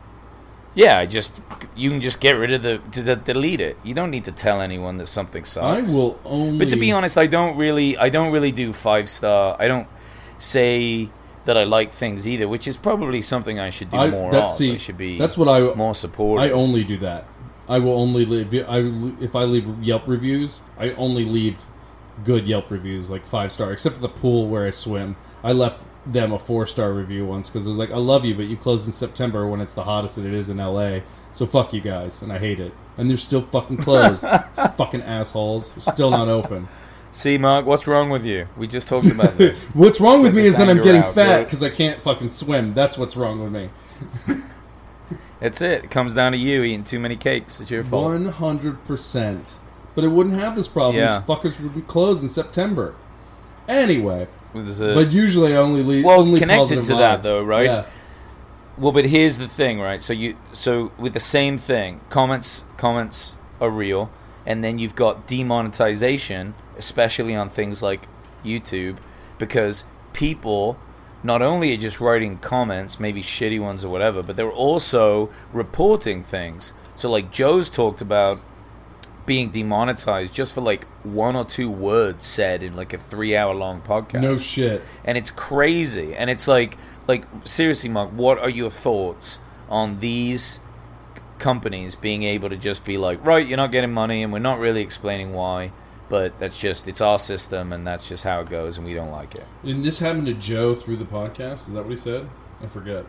Yeah, 0.76 1.00
I 1.00 1.06
just 1.06 1.34
you 1.76 1.90
can 1.90 2.02
just 2.02 2.20
get 2.20 2.34
rid 2.34 2.52
of 2.52 2.62
the 2.62 2.80
to 2.92 3.02
the, 3.02 3.16
delete 3.16 3.62
it. 3.62 3.78
You 3.84 3.94
don't 3.94 4.12
need 4.12 4.26
to 4.26 4.32
tell 4.32 4.62
anyone 4.62 4.98
that 4.98 5.08
something 5.08 5.46
sucks. 5.46 5.92
I 5.92 5.96
will 5.96 6.20
only. 6.26 6.60
But 6.60 6.70
to 6.70 6.76
be 6.76 6.92
honest, 6.92 7.18
I 7.18 7.28
don't 7.28 7.58
really 7.58 7.98
I 7.98 8.10
don't 8.10 8.32
really 8.32 8.52
do 8.52 8.74
five 8.74 9.10
star. 9.10 9.56
I 9.58 9.68
don't 9.68 9.88
say 10.38 11.10
that 11.46 11.58
I 11.58 11.64
like 11.64 11.94
things 11.94 12.28
either, 12.28 12.48
which 12.48 12.68
is 12.68 12.78
probably 12.78 13.22
something 13.22 13.60
I 13.60 13.70
should 13.70 13.90
do 13.90 13.98
I, 13.98 14.10
more 14.10 14.32
that's 14.32 14.54
of. 14.54 14.58
see, 14.58 14.74
I 14.74 14.78
should 14.78 14.98
be 14.98 15.18
that's 15.18 15.38
what 15.38 15.48
I 15.48 15.74
more 15.76 15.96
supportive. 15.96 16.44
I 16.44 16.52
only 16.52 16.84
do 16.84 16.98
that. 16.98 17.26
I 17.68 17.80
will 17.80 17.98
only 17.98 18.26
leave. 18.26 18.54
I 18.68 18.80
if 19.24 19.36
I 19.36 19.46
leave 19.46 19.82
Yelp 19.82 20.08
reviews, 20.08 20.62
I 20.78 20.92
only 20.92 21.26
leave 21.26 21.58
good 22.24 22.46
Yelp 22.46 22.70
reviews, 22.70 23.10
like 23.10 23.26
five 23.26 23.52
star, 23.52 23.72
except 23.72 23.96
for 23.96 24.02
the 24.02 24.10
pool 24.10 24.48
where 24.48 24.68
I 24.68 24.72
swim. 24.72 25.16
I 25.44 25.52
left 25.52 25.84
them 26.06 26.32
a 26.34 26.40
four 26.40 26.66
star 26.68 26.94
review 26.94 27.26
once 27.26 27.50
because 27.50 27.66
it 27.66 27.70
was 27.70 27.78
like, 27.78 27.92
"I 27.92 27.98
love 27.98 28.26
you, 28.26 28.36
but 28.36 28.46
you 28.46 28.58
close 28.58 28.86
in 28.86 28.92
September 28.92 29.48
when 29.48 29.62
it's 29.62 29.74
the 29.74 29.84
hottest 29.84 30.16
that 30.18 30.26
it 30.26 30.34
is 30.34 30.50
in 30.50 30.58
LA. 30.58 31.00
So 31.32 31.46
fuck 31.46 31.74
you 31.74 31.82
guys," 31.82 32.22
and 32.22 32.32
I 32.32 32.38
hate 32.40 32.60
it. 32.60 32.74
And 32.98 33.10
they're 33.10 33.18
still 33.18 33.42
fucking 33.42 33.78
closed. 33.78 34.24
fucking 34.78 35.02
assholes. 35.02 35.72
They're 35.74 35.94
still 35.94 36.12
not 36.12 36.28
open. 36.28 36.68
See, 37.12 37.38
Mark, 37.38 37.66
what's 37.66 37.88
wrong 37.88 38.10
with 38.10 38.26
you? 38.26 38.48
We 38.58 38.68
just 38.68 38.88
talked 38.90 39.10
about 39.10 39.34
this. 39.38 39.64
What's 39.74 40.00
wrong 40.02 40.22
with 40.22 40.36
me 40.36 40.44
is 40.44 40.58
that 40.58 40.70
I'm 40.70 40.82
getting 40.82 41.02
out, 41.02 41.14
fat 41.14 41.44
because 41.46 41.64
I 41.64 41.70
can't 41.70 42.02
fucking 42.02 42.30
swim. 42.30 42.74
That's 42.74 42.98
what's 42.98 43.16
wrong 43.16 43.42
with 43.42 43.52
me. 43.54 43.70
That's 45.40 45.62
it. 45.62 45.86
It 45.86 45.92
comes 45.92 46.14
down 46.14 46.32
to 46.32 46.38
you 46.38 46.64
eating 46.64 46.84
too 46.84 47.00
many 47.00 47.16
cakes. 47.16 47.60
It's 47.60 47.70
your 47.70 47.84
fault. 47.84 48.06
One 48.06 48.26
hundred 48.26 48.84
percent. 48.86 49.60
But 49.94 50.04
it 50.04 50.10
wouldn't 50.10 50.36
have 50.36 50.56
this 50.56 50.68
problem. 50.68 50.98
Yeah. 50.98 51.20
These 51.20 51.26
fuckers 51.28 51.60
would 51.62 51.74
be 51.74 51.82
closed 51.82 52.22
in 52.24 52.30
September. 52.30 52.96
Anyway, 53.68 54.20
There's 54.20 54.28
a- 54.28 54.35
but 54.56 55.12
usually 55.12 55.54
I 55.54 55.58
only 55.58 55.84
leave. 55.84 56.06
Well, 56.06 56.22
only 56.22 56.40
connected 56.40 56.84
to 56.86 56.96
that, 56.96 57.24
though, 57.24 57.44
right? 57.44 57.66
Yeah. 57.66 57.86
Well, 58.78 58.92
but 58.92 59.06
here's 59.06 59.38
the 59.38 59.48
thing, 59.48 59.80
right? 59.80 60.02
So 60.02 60.14
you 60.14 60.38
so 60.54 60.92
with 60.98 61.14
the 61.14 61.20
same 61.20 61.58
thing, 61.58 62.02
comments 62.10 62.66
comments 62.78 63.34
are 63.62 63.70
real, 63.70 64.10
and 64.46 64.64
then 64.64 64.80
you've 64.80 64.96
got 64.96 65.28
demonetization, 65.28 66.56
especially 66.78 67.36
on 67.36 67.50
things 67.50 67.82
like 67.82 68.08
YouTube, 68.44 68.98
because 69.38 69.86
people 70.14 70.78
not 71.24 71.42
only 71.42 71.74
are 71.74 71.78
just 71.78 72.00
writing 72.00 72.38
comments, 72.38 73.00
maybe 73.00 73.24
shitty 73.24 73.60
ones 73.60 73.84
or 73.84 73.90
whatever, 73.90 74.22
but 74.22 74.36
they're 74.36 74.52
also 74.52 75.30
reporting 75.54 76.24
things. 76.24 76.74
So 76.96 77.10
like 77.10 77.32
Joe's 77.32 77.70
talked 77.70 78.02
about 78.02 78.40
being 79.26 79.50
demonetized 79.50 80.34
just 80.34 80.54
for 80.54 80.62
like 80.62 80.86
one 81.04 81.36
or 81.36 81.44
two 81.46 81.70
words 81.70 82.26
said 82.26 82.62
in 82.62 82.76
like 82.76 82.94
a 82.94 82.98
three 82.98 83.36
hour 83.36 83.54
long 83.56 83.82
podcast 83.82 84.22
No 84.22 84.38
shit. 84.38 84.82
and 85.04 85.18
it's 85.18 85.32
crazy 85.32 86.14
and 86.16 86.30
it's 86.30 86.48
like 86.48 86.78
like 87.08 87.26
seriously 87.44 87.90
mark 87.90 88.12
what 88.12 88.38
are 88.40 88.50
your 88.50 88.70
thoughts 88.70 89.40
on 89.70 90.00
these 90.00 90.60
companies 91.40 91.96
being 91.96 92.24
able 92.24 92.50
to 92.50 92.56
just 92.56 92.86
be 92.86 92.98
like 92.98 93.24
right 93.26 93.46
you're 93.48 93.58
not 93.58 93.72
getting 93.72 93.92
money 93.92 94.24
and 94.24 94.32
we're 94.32 94.40
not 94.40 94.60
really 94.60 94.82
explaining 94.82 95.34
why 95.34 95.72
but 96.08 96.38
that's 96.40 96.58
just 96.58 96.88
it's 96.88 97.02
our 97.02 97.20
system 97.20 97.74
and 97.74 97.86
that's 97.86 98.08
just 98.08 98.24
how 98.24 98.40
it 98.42 98.50
goes 98.50 98.78
and 98.78 98.86
we 98.86 98.94
don't 98.94 99.12
like 99.12 99.36
it 99.36 99.46
And 99.64 99.84
this 99.84 100.00
happened 100.00 100.28
to 100.28 100.34
Joe 100.36 100.76
through 100.76 100.98
the 100.98 101.06
podcast. 101.06 101.68
Is 101.68 101.74
that 101.74 101.82
what 101.84 101.90
he 101.90 101.96
said? 101.96 102.30
I 102.64 102.68
forget. 102.68 103.06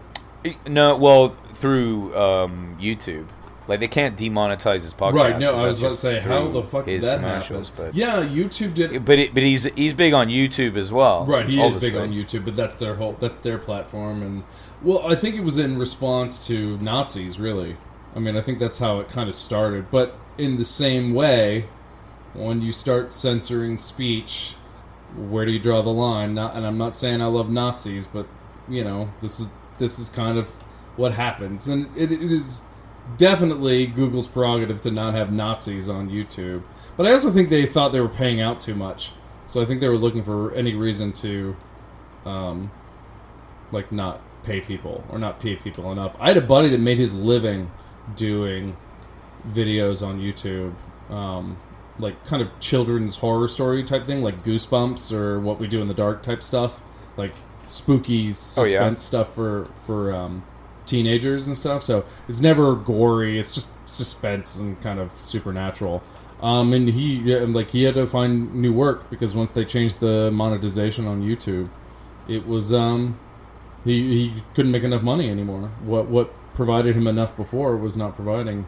no 0.67 0.97
well 0.97 1.29
through 1.53 2.17
um, 2.17 2.77
youtube 2.81 3.27
like 3.69 3.81
they 3.81 3.89
can't 3.89 4.17
demonetize 4.17 4.83
his 4.83 4.95
podcast 4.95 5.13
right. 5.15 5.39
No, 5.39 5.53
I 5.55 5.67
was 5.67 5.79
about 5.79 5.89
to 5.89 5.93
just 5.93 6.01
say 6.01 6.21
how 6.21 6.49
the 6.49 6.63
fuck 6.63 6.85
did 6.87 6.93
his 6.93 7.07
that 7.07 7.21
happen? 7.21 7.65
but 7.77 7.95
Yeah, 7.95 8.23
YouTube 8.23 8.75
did. 8.75 9.05
but 9.05 9.19
it, 9.19 9.35
but 9.35 9.43
he's 9.43 9.65
he's 9.75 9.93
big 9.93 10.13
on 10.13 10.29
youtube 10.29 10.77
as 10.77 10.93
well 10.93 11.25
Right, 11.27 11.49
he 11.49 11.61
obviously. 11.61 11.89
is 11.89 11.93
big 11.93 12.01
on 12.01 12.13
YouTube, 12.13 12.45
but 12.45 12.57
that's 12.57 12.77
their 12.77 12.95
whole 12.95 13.15
that's 13.15 13.39
their 13.39 13.59
platform, 13.59 14.23
and 14.23 14.45
well, 14.83 15.07
I 15.11 15.15
think 15.17 15.35
it 15.37 15.43
was 15.43 15.59
in 15.59 15.79
response 15.79 16.47
to 16.49 16.77
Nazis. 16.79 17.39
Really, 17.41 17.77
I 18.15 18.19
mean, 18.19 18.37
I 18.37 18.41
think 18.43 18.59
that's 18.59 18.79
how 18.79 19.01
it 19.01 19.09
kind 19.09 19.29
of 19.29 19.35
started. 19.35 19.91
But 19.91 20.15
in 20.39 20.57
the 20.57 20.65
same 20.67 21.15
way, 21.15 21.67
when 22.35 22.61
you 22.63 22.71
start 22.73 23.13
censoring 23.13 23.79
speech, 23.79 24.55
where 25.17 25.45
do 25.47 25.51
you 25.53 25.59
draw 25.59 25.81
the 25.83 25.91
line? 25.91 26.35
Not, 26.35 26.55
and 26.55 26.67
I'm 26.67 26.77
not 26.79 26.95
saying 26.95 27.23
I 27.23 27.27
love 27.27 27.49
Nazis, 27.51 28.07
but 28.07 28.27
you 28.69 28.85
know, 28.85 29.11
this 29.23 29.41
is 29.41 29.49
this 29.79 29.99
is 29.99 30.09
kind 30.11 30.37
of 30.39 30.51
what 30.97 31.13
happens, 31.13 31.69
and 31.69 31.89
it, 31.97 32.13
it 32.13 32.21
is 32.23 32.63
definitely 33.17 33.87
Google's 33.87 34.29
prerogative 34.29 34.81
to 34.83 34.91
not 34.91 35.15
have 35.15 35.33
Nazis 35.33 35.89
on 35.89 36.09
YouTube. 36.11 36.63
But 36.97 37.07
I 37.07 37.13
also 37.13 37.31
think 37.31 37.49
they 37.49 37.67
thought 37.67 37.93
they 37.93 38.01
were 38.01 38.09
paying 38.09 38.41
out 38.41 38.59
too 38.61 38.75
much, 38.75 39.13
so 39.47 39.61
I 39.61 39.65
think 39.67 39.81
they 39.81 39.89
were 39.89 39.99
looking 39.99 40.23
for 40.23 40.53
any 40.55 40.75
reason 40.75 41.13
to, 41.15 41.57
um, 42.25 42.71
like 43.73 43.93
not 43.93 44.21
pay 44.45 44.61
people 44.61 45.05
or 45.11 45.19
not 45.19 45.41
pay 45.41 45.57
people 45.57 45.91
enough. 45.93 46.17
I 46.21 46.29
had 46.29 46.37
a 46.37 46.41
buddy 46.43 46.69
that 46.71 46.81
made 46.81 46.99
his 46.99 47.15
living 47.15 47.71
doing 48.15 48.77
videos 49.51 50.07
on 50.07 50.21
YouTube, 50.21 50.73
um, 51.13 51.57
like 51.99 52.25
kind 52.27 52.41
of 52.43 52.59
children's 52.61 53.17
horror 53.17 53.49
story 53.49 53.83
type 53.85 54.07
thing, 54.07 54.23
like 54.23 54.43
Goosebumps 54.45 55.13
or 55.13 55.39
What 55.41 55.59
We 55.61 55.67
Do 55.67 55.81
in 55.83 55.89
the 55.89 55.95
Dark 55.95 56.23
type 56.23 56.43
stuff, 56.43 56.81
like 57.17 57.35
spooky 57.65 58.33
suspense 58.33 58.73
Oh, 58.75 58.85
yeah. 58.85 58.95
stuff 58.95 59.35
for 59.35 59.69
for 59.85 60.13
um, 60.15 60.45
teenagers 60.87 61.47
and 61.47 61.57
stuff. 61.57 61.83
So 61.83 62.05
it's 62.29 62.41
never 62.41 62.75
gory. 62.75 63.39
It's 63.39 63.51
just 63.51 63.69
suspense 63.87 64.59
and 64.59 64.81
kind 64.83 64.99
of 64.99 65.13
supernatural. 65.21 66.03
Um, 66.43 66.73
and 66.73 66.89
he 66.89 67.33
and, 67.33 67.55
like 67.55 67.71
he 67.71 67.85
had 67.85 67.95
to 67.95 68.07
find 68.07 68.55
new 68.55 68.73
work 68.73 69.09
because 69.09 69.35
once 69.35 69.51
they 69.53 69.65
changed 69.65 70.01
the 70.01 70.31
monetization 70.31 71.07
on 71.07 71.23
YouTube, 71.23 71.71
it 72.29 72.47
was 72.47 72.73
um, 72.73 73.19
he 73.85 74.31
he 74.33 74.43
couldn't 74.55 74.73
make 74.73 74.83
enough 74.83 75.03
money 75.03 75.31
anymore. 75.31 75.71
What 75.83 76.09
what 76.09 76.33
provided 76.55 76.97
him 76.97 77.07
enough 77.07 77.37
before 77.37 77.77
was 77.77 77.97
not 77.97 78.17
providing 78.17 78.67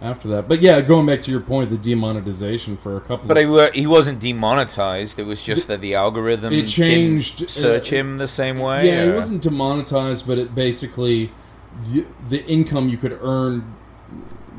after 0.00 0.28
that. 0.28 0.48
But 0.48 0.62
yeah, 0.62 0.80
going 0.80 1.06
back 1.06 1.22
to 1.22 1.30
your 1.30 1.40
point, 1.40 1.70
the 1.70 1.78
demonetization 1.78 2.76
for 2.76 2.96
a 2.96 3.00
couple. 3.00 3.28
But 3.28 3.38
of, 3.38 3.54
I, 3.54 3.70
he 3.70 3.86
wasn't 3.86 4.20
demonetized. 4.20 5.18
It 5.18 5.24
was 5.24 5.42
just 5.42 5.68
that 5.68 5.80
the 5.80 5.94
algorithm 5.94 6.52
It 6.52 6.66
changed, 6.66 7.38
didn't 7.38 7.50
search 7.50 7.92
uh, 7.92 7.96
him 7.96 8.18
the 8.18 8.28
same 8.28 8.58
way. 8.58 8.86
yeah, 8.86 9.04
it 9.04 9.08
or- 9.08 9.14
wasn't 9.14 9.42
demonetized, 9.42 10.26
but 10.26 10.38
it 10.38 10.54
basically 10.54 11.32
the, 11.92 12.04
the 12.28 12.44
income 12.46 12.88
you 12.88 12.96
could 12.96 13.18
earn, 13.22 13.74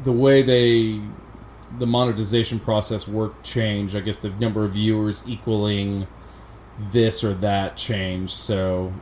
the 0.03 0.11
way 0.11 0.41
they 0.41 1.01
the 1.79 1.87
monetization 1.87 2.59
process 2.59 3.07
worked 3.07 3.45
changed. 3.45 3.95
I 3.95 3.99
guess 3.99 4.17
the 4.17 4.29
number 4.29 4.63
of 4.63 4.71
viewers 4.71 5.23
equaling 5.27 6.07
this 6.91 7.23
or 7.23 7.33
that 7.35 7.75
changed. 7.75 8.33
So 8.33 8.93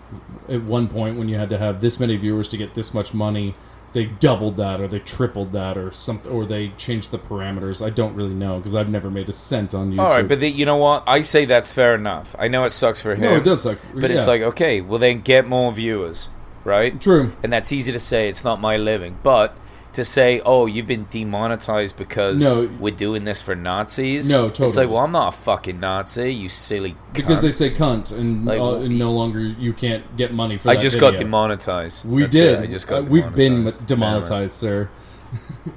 at 0.49 0.63
one 0.63 0.87
point, 0.87 1.17
when 1.17 1.29
you 1.29 1.37
had 1.37 1.49
to 1.49 1.57
have 1.57 1.81
this 1.81 1.99
many 1.99 2.15
viewers 2.17 2.49
to 2.49 2.57
get 2.57 2.73
this 2.73 2.93
much 2.93 3.13
money, 3.13 3.53
they 3.95 4.03
doubled 4.03 4.57
that 4.57 4.81
or 4.81 4.89
they 4.89 4.99
tripled 4.99 5.53
that 5.53 5.77
or 5.77 5.89
some 5.89 6.21
or 6.29 6.45
they 6.45 6.67
changed 6.77 7.11
the 7.11 7.17
parameters. 7.17 7.83
I 7.83 7.89
don't 7.89 8.13
really 8.13 8.33
know 8.33 8.57
because 8.57 8.75
I've 8.75 8.89
never 8.89 9.09
made 9.09 9.29
a 9.29 9.31
cent 9.31 9.73
on 9.73 9.93
YouTube. 9.93 9.99
All 9.99 10.09
right, 10.09 10.27
but 10.27 10.41
the, 10.41 10.49
you 10.49 10.65
know 10.65 10.75
what? 10.75 11.05
I 11.07 11.21
say 11.21 11.45
that's 11.45 11.71
fair 11.71 11.95
enough. 11.95 12.35
I 12.37 12.49
know 12.49 12.65
it 12.65 12.71
sucks 12.71 12.99
for 12.99 13.15
him. 13.15 13.21
no, 13.21 13.37
it 13.37 13.45
does 13.45 13.63
suck. 13.63 13.79
But 13.93 14.11
it's 14.11 14.27
like, 14.27 14.41
okay, 14.41 14.81
well 14.81 14.99
then 14.99 15.21
get 15.21 15.47
more 15.47 15.71
viewers, 15.71 16.29
right? 16.65 16.99
true. 16.99 17.31
And 17.41 17.53
that's 17.53 17.71
easy 17.71 17.93
to 17.93 17.99
say. 17.99 18.27
It's 18.27 18.43
not 18.43 18.59
my 18.59 18.75
living, 18.75 19.17
but 19.23 19.57
to 19.95 20.05
say, 20.05 20.41
oh, 20.45 20.65
you've 20.65 20.87
been 20.87 21.07
demonetized 21.09 21.97
because 21.97 22.41
No. 22.43 22.69
we're 22.79 22.93
doing 22.95 23.23
this 23.25 23.41
for 23.41 23.55
Nazis. 23.55 24.29
No, 24.29 24.45
It's 24.47 24.57
totally. 24.59 24.85
like, 24.85 24.93
well, 24.93 25.03
I'm 25.03 25.11
not 25.11 25.33
a 25.33 25.37
fucking 25.37 25.79
Nazi, 25.79 26.33
you 26.33 26.47
silly. 26.49 26.95
Because 27.13 27.39
cunt. 27.39 27.41
they 27.41 27.51
say 27.51 27.71
cunt, 27.71 28.11
and, 28.11 28.45
Like, 28.45 28.59
uh, 28.59 28.75
and 28.77 28.97
no 28.99 29.11
longer 29.11 29.39
you 29.39 29.73
can't 29.73 30.15
get 30.15 30.33
money 30.33 30.57
for 30.57 30.65
that 30.65 30.71
I 30.71 30.75
that 30.75 30.81
just 30.81 30.95
video. 30.95 31.11
got 31.11 31.17
demonetized. 31.19 32.07
We 32.07 32.21
That's 32.21 32.35
did. 32.35 32.59
it. 32.59 32.63
I 32.63 32.67
just 32.67 32.87
got 32.87 32.99
Uh, 33.03 33.07
we've 33.09 33.33
been 33.35 33.53
demonetized. 33.65 33.85
demonetized, 33.85 34.55
sir. 34.55 34.89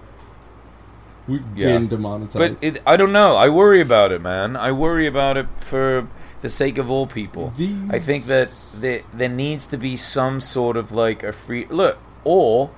we've 1.28 1.42
Yeah. 1.54 1.66
been 1.66 1.86
But 1.86 1.96
demonetized. 1.96 2.64
it, 2.64 2.82
I 2.86 2.96
don't 2.96 3.12
know. 3.12 3.36
I 3.36 3.48
worry 3.48 3.80
about 3.80 4.12
it, 4.12 4.22
man. 4.22 4.56
I 4.56 4.72
worry 4.72 5.06
about 5.06 5.36
it 5.36 5.46
for 5.58 6.08
the 6.40 6.48
sake 6.48 6.78
of 6.78 6.90
all 6.90 7.06
people. 7.06 7.52
I 7.92 7.98
think 7.98 8.24
that 8.24 8.48
there, 8.80 9.00
there 9.12 9.28
needs 9.28 9.66
to 9.68 9.76
be 9.76 9.96
some 9.96 10.40
sort 10.40 10.76
of 10.76 10.92
like 10.92 11.22
a 11.22 11.32
free 11.32 11.66
look, 11.68 11.98
or 12.24 12.70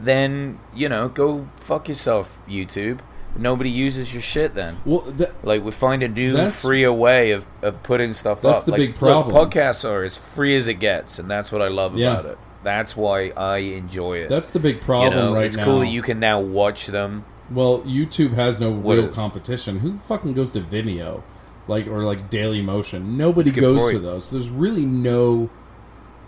then 0.00 0.58
you 0.74 0.88
know, 0.88 1.08
go 1.08 1.48
fuck 1.60 1.88
yourself, 1.88 2.38
YouTube. 2.48 3.00
nobody 3.36 3.70
uses 3.70 4.12
your 4.12 4.22
shit 4.22 4.54
then. 4.54 4.76
Well, 4.84 5.02
th- 5.16 5.30
Like 5.42 5.62
we 5.64 5.70
find 5.70 6.02
a 6.02 6.08
new, 6.08 6.32
That's- 6.32 6.62
freer 6.62 6.92
way 6.92 7.30
of, 7.32 7.46
of 7.62 7.82
putting 7.82 8.12
stuff 8.12 8.40
That's 8.40 8.60
up. 8.60 8.64
the 8.66 8.72
Like, 8.72 8.78
big 8.78 8.88
look, 8.90 9.26
problem. 9.26 9.36
podcasts 9.50 9.88
are 9.88 10.02
as 10.02 10.16
free 10.16 10.56
as 10.56 10.66
it 10.66 10.74
gets, 10.74 11.18
and 11.18 11.30
that's 11.30 11.52
what 11.52 11.62
I 11.62 11.68
love 11.68 11.96
Yeah. 11.96 12.12
about 12.14 12.26
it. 12.26 12.38
That's 12.64 12.96
why 12.96 13.30
I 13.36 13.58
enjoy 13.58 14.18
it. 14.18 14.28
that's 14.28 14.50
the 14.50 14.58
big 14.58 14.76
you 14.76 14.82
problem 14.82 15.14
know, 15.14 15.34
right 15.34 15.44
it's 15.46 15.56
now. 15.56 15.62
It's 15.62 15.70
cool 15.70 15.80
that 15.80 15.88
you 15.88 16.02
can 16.02 16.18
now 16.18 16.40
watch 16.40 16.86
them. 16.88 17.24
Well, 17.50 17.80
YouTube 17.80 18.34
has 18.34 18.58
no 18.58 18.70
What 18.70 18.96
real 18.96 19.08
is? 19.10 19.16
competition. 19.16 19.78
Who 19.78 19.96
fucking 19.98 20.32
goes 20.34 20.50
to 20.52 20.60
Vimeo, 20.60 21.22
like 21.68 21.86
or 21.86 22.02
like 22.02 22.28
Daily 22.30 22.60
Motion? 22.60 23.16
Nobody 23.16 23.50
That's 23.50 23.60
goes 23.60 23.82
point. 23.84 23.92
to 23.94 23.98
those. 24.00 24.30
There's 24.30 24.50
really 24.50 24.84
no 24.84 25.48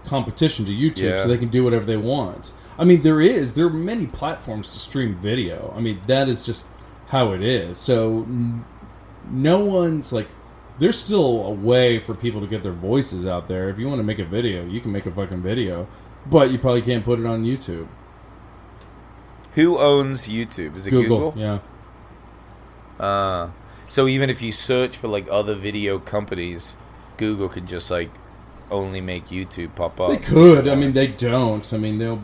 competition 0.06 0.64
to 0.66 0.72
YouTube, 0.72 1.10
Yeah. 1.10 1.22
so 1.22 1.28
they 1.28 1.38
can 1.38 1.48
do 1.48 1.62
whatever 1.64 1.84
they 1.84 1.96
want. 1.96 2.52
I 2.78 2.84
mean, 2.84 3.02
there 3.02 3.20
is 3.20 3.54
there 3.54 3.66
are 3.66 3.70
many 3.70 4.06
platforms 4.06 4.72
to 4.72 4.80
stream 4.80 5.14
video. 5.16 5.72
I 5.76 5.80
mean, 5.80 6.00
that 6.06 6.28
is 6.28 6.42
just 6.42 6.66
how 7.08 7.32
it 7.32 7.42
is. 7.42 7.78
So 7.78 8.24
n- 8.28 8.64
no 9.30 9.64
one's 9.64 10.12
like. 10.12 10.28
There's 10.78 10.98
still 10.98 11.44
a 11.44 11.50
way 11.50 11.98
for 11.98 12.14
people 12.14 12.40
to 12.40 12.46
get 12.46 12.62
their 12.62 12.72
voices 12.72 13.26
out 13.26 13.48
there. 13.48 13.68
If 13.68 13.78
you 13.78 13.86
want 13.86 13.98
to 13.98 14.02
make 14.02 14.18
a 14.18 14.24
video, 14.24 14.64
you 14.64 14.80
can 14.80 14.92
make 14.92 15.04
a 15.04 15.10
fucking 15.10 15.42
video, 15.42 15.86
but 16.24 16.50
you 16.50 16.58
probably 16.58 16.80
can't 16.80 17.04
put 17.04 17.18
it 17.20 17.26
on 17.26 17.44
YouTube. 17.44 17.86
Who 19.56 19.76
owns 19.78 20.26
YouTube? 20.28 20.76
Is 20.76 20.86
it 20.86 20.90
Google, 20.90 21.32
Google? 21.32 21.34
yeah. 22.98 23.04
Uh, 23.04 23.50
so 23.88 24.06
even 24.06 24.30
if 24.30 24.40
you 24.40 24.52
search 24.52 24.96
for 24.96 25.08
like 25.08 25.26
other 25.30 25.54
video 25.54 25.98
companies, 25.98 26.76
Google 27.18 27.48
can 27.50 27.66
just 27.66 27.90
like 27.90 28.10
only 28.70 29.00
make 29.00 29.28
YouTube 29.28 29.74
pop 29.74 30.00
up. 30.00 30.10
They 30.10 30.16
could. 30.18 30.68
I 30.68 30.74
mean, 30.74 30.92
they 30.92 31.06
don't. 31.08 31.72
I 31.72 31.76
mean, 31.78 31.98
they'll 31.98 32.20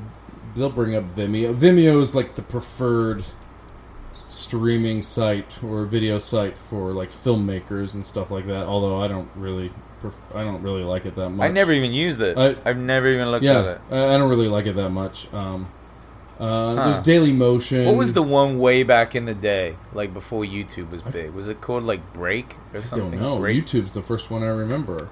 they'll 0.54 0.70
bring 0.70 0.94
up 0.96 1.04
Vimeo. 1.14 1.54
Vimeo 1.54 2.00
is 2.00 2.14
like 2.14 2.34
the 2.34 2.42
preferred 2.42 3.24
streaming 4.24 5.02
site 5.02 5.62
or 5.62 5.84
video 5.84 6.18
site 6.18 6.58
for 6.58 6.92
like 6.92 7.10
filmmakers 7.10 7.94
and 7.94 8.04
stuff 8.04 8.30
like 8.30 8.46
that. 8.46 8.66
Although 8.66 9.00
I 9.00 9.08
don't 9.08 9.28
really, 9.36 9.70
pref- 10.00 10.20
I 10.34 10.42
don't 10.42 10.62
really 10.62 10.82
like 10.82 11.06
it 11.06 11.14
that 11.14 11.30
much. 11.30 11.44
I 11.48 11.52
never 11.52 11.72
even 11.72 11.92
used 11.92 12.20
it. 12.20 12.36
I- 12.36 12.56
I've 12.68 12.78
never 12.78 13.06
even 13.08 13.30
looked 13.30 13.44
at 13.44 13.64
it. 13.66 13.80
I 13.90 14.14
I 14.14 14.16
don't 14.18 14.28
really 14.28 14.48
like 14.48 14.66
it 14.66 14.74
that 14.76 14.90
much. 14.90 15.32
Um, 15.32 15.68
uh, 16.40 16.74
There's 16.84 16.98
Daily 16.98 17.32
Motion. 17.32 17.86
What 17.86 17.96
was 17.96 18.12
the 18.12 18.22
one 18.22 18.58
way 18.58 18.82
back 18.82 19.14
in 19.14 19.24
the 19.24 19.34
day, 19.34 19.76
like 19.94 20.12
before 20.12 20.44
YouTube 20.44 20.90
was 20.90 21.00
big? 21.02 21.30
Was 21.32 21.48
it 21.48 21.60
called 21.62 21.84
like 21.84 22.12
Break 22.12 22.56
or 22.74 22.78
I 22.78 22.80
something? 22.80 23.12
don't 23.12 23.20
know. 23.20 23.38
Break? 23.38 23.64
YouTube's 23.64 23.94
the 23.94 24.02
first 24.02 24.30
one 24.30 24.42
I 24.42 24.48
remember. 24.48 25.08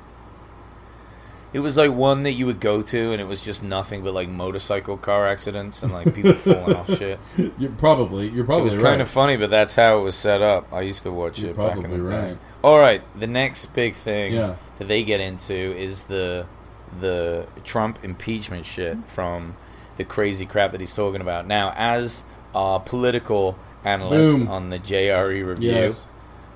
It 1.54 1.60
was 1.60 1.76
like 1.78 1.92
one 1.92 2.24
that 2.24 2.32
you 2.32 2.44
would 2.46 2.60
go 2.60 2.82
to, 2.82 3.12
and 3.12 3.20
it 3.20 3.24
was 3.26 3.40
just 3.40 3.62
nothing 3.62 4.02
but 4.04 4.12
like 4.12 4.28
motorcycle 4.28 4.96
car 4.98 5.26
accidents 5.26 5.82
and 5.82 5.92
like 5.92 6.14
people 6.14 6.34
falling 6.34 6.74
off 6.76 6.88
shit. 6.98 7.18
You're 7.58 7.70
probably 7.70 8.28
you're 8.28 8.42
It 8.42 8.46
probably 8.46 8.64
was 8.64 8.76
right. 8.76 8.82
kind 8.82 9.00
of 9.00 9.08
funny, 9.08 9.36
but 9.36 9.50
that's 9.50 9.76
how 9.76 9.98
it 9.98 10.02
was 10.02 10.16
set 10.16 10.42
up. 10.42 10.70
I 10.72 10.80
used 10.82 11.04
to 11.04 11.12
watch 11.12 11.38
You're 11.38 11.52
it 11.52 11.56
back 11.56 11.76
in 11.76 11.90
the 11.90 11.96
day. 11.96 12.02
right. 12.02 12.38
All 12.62 12.78
right, 12.80 13.02
the 13.18 13.26
next 13.26 13.66
big 13.66 13.94
thing 13.94 14.34
Yeah. 14.34 14.56
that 14.78 14.88
they 14.88 15.04
get 15.04 15.20
into 15.20 15.54
is 15.54 16.04
the 16.04 16.46
the 17.00 17.46
Trump 17.64 17.98
impeachment 18.04 18.66
shit 18.66 18.98
from 19.06 19.56
the 19.96 20.04
crazy 20.04 20.46
crap 20.46 20.72
that 20.72 20.80
he's 20.80 20.94
talking 20.94 21.20
about. 21.20 21.46
Now, 21.46 21.72
as 21.76 22.24
a 22.54 22.80
political 22.84 23.56
analyst 23.84 24.36
Boom. 24.38 24.48
on 24.48 24.70
the 24.70 24.78
JRE 24.78 25.42
review, 25.46 25.70
Yes. 25.72 26.08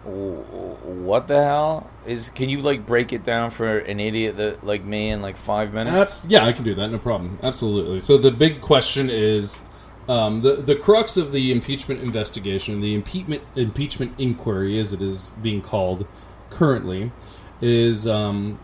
What 0.09 1.26
the 1.26 1.42
hell 1.42 1.90
is? 2.06 2.28
Can 2.28 2.48
you 2.48 2.61
like 2.62 2.86
break 2.86 3.12
it 3.12 3.24
down 3.24 3.50
for 3.50 3.78
an 3.78 4.00
idiot 4.00 4.36
that 4.36 4.64
like 4.64 4.84
me 4.84 5.11
in 5.11 5.22
like 5.22 5.36
five 5.36 5.72
minutes? 5.72 6.26
Yeah, 6.28 6.44
I 6.44 6.52
can 6.52 6.64
do 6.64 6.74
that. 6.74 6.88
No 6.88 6.98
problem. 6.98 7.38
Absolutely. 7.42 8.00
So 8.00 8.18
the 8.18 8.30
big 8.30 8.61
question 8.61 9.11
is 9.11 9.61
um, 10.09 10.40
the 10.40 10.56
the 10.56 10.74
crux 10.74 11.16
of 11.16 11.32
the 11.32 11.52
impeachment 11.52 12.00
investigation, 12.00 12.80
the 12.80 12.94
impeachment 12.94 13.42
impeachment 13.56 14.18
inquiry, 14.18 14.78
as 14.78 14.92
it 14.92 15.02
is 15.02 15.30
being 15.42 15.61
called 15.61 16.06
currently, 16.50 17.12
is 17.61 18.06
um, 18.06 18.59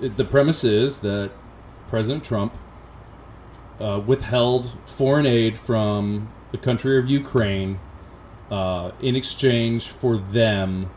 the 0.00 0.24
premise 0.24 0.64
is 0.64 0.98
that 0.98 1.30
President 1.88 2.24
Trump 2.24 2.56
uh, 3.80 4.00
withheld 4.04 4.72
foreign 4.86 5.26
aid 5.26 5.56
from 5.56 6.30
the 6.50 6.58
country 6.58 6.98
of 6.98 7.08
Ukraine 7.08 7.78
uh, 8.52 8.92
in 9.00 9.16
exchange 9.16 9.88
for 9.88 10.18
them 10.18 10.90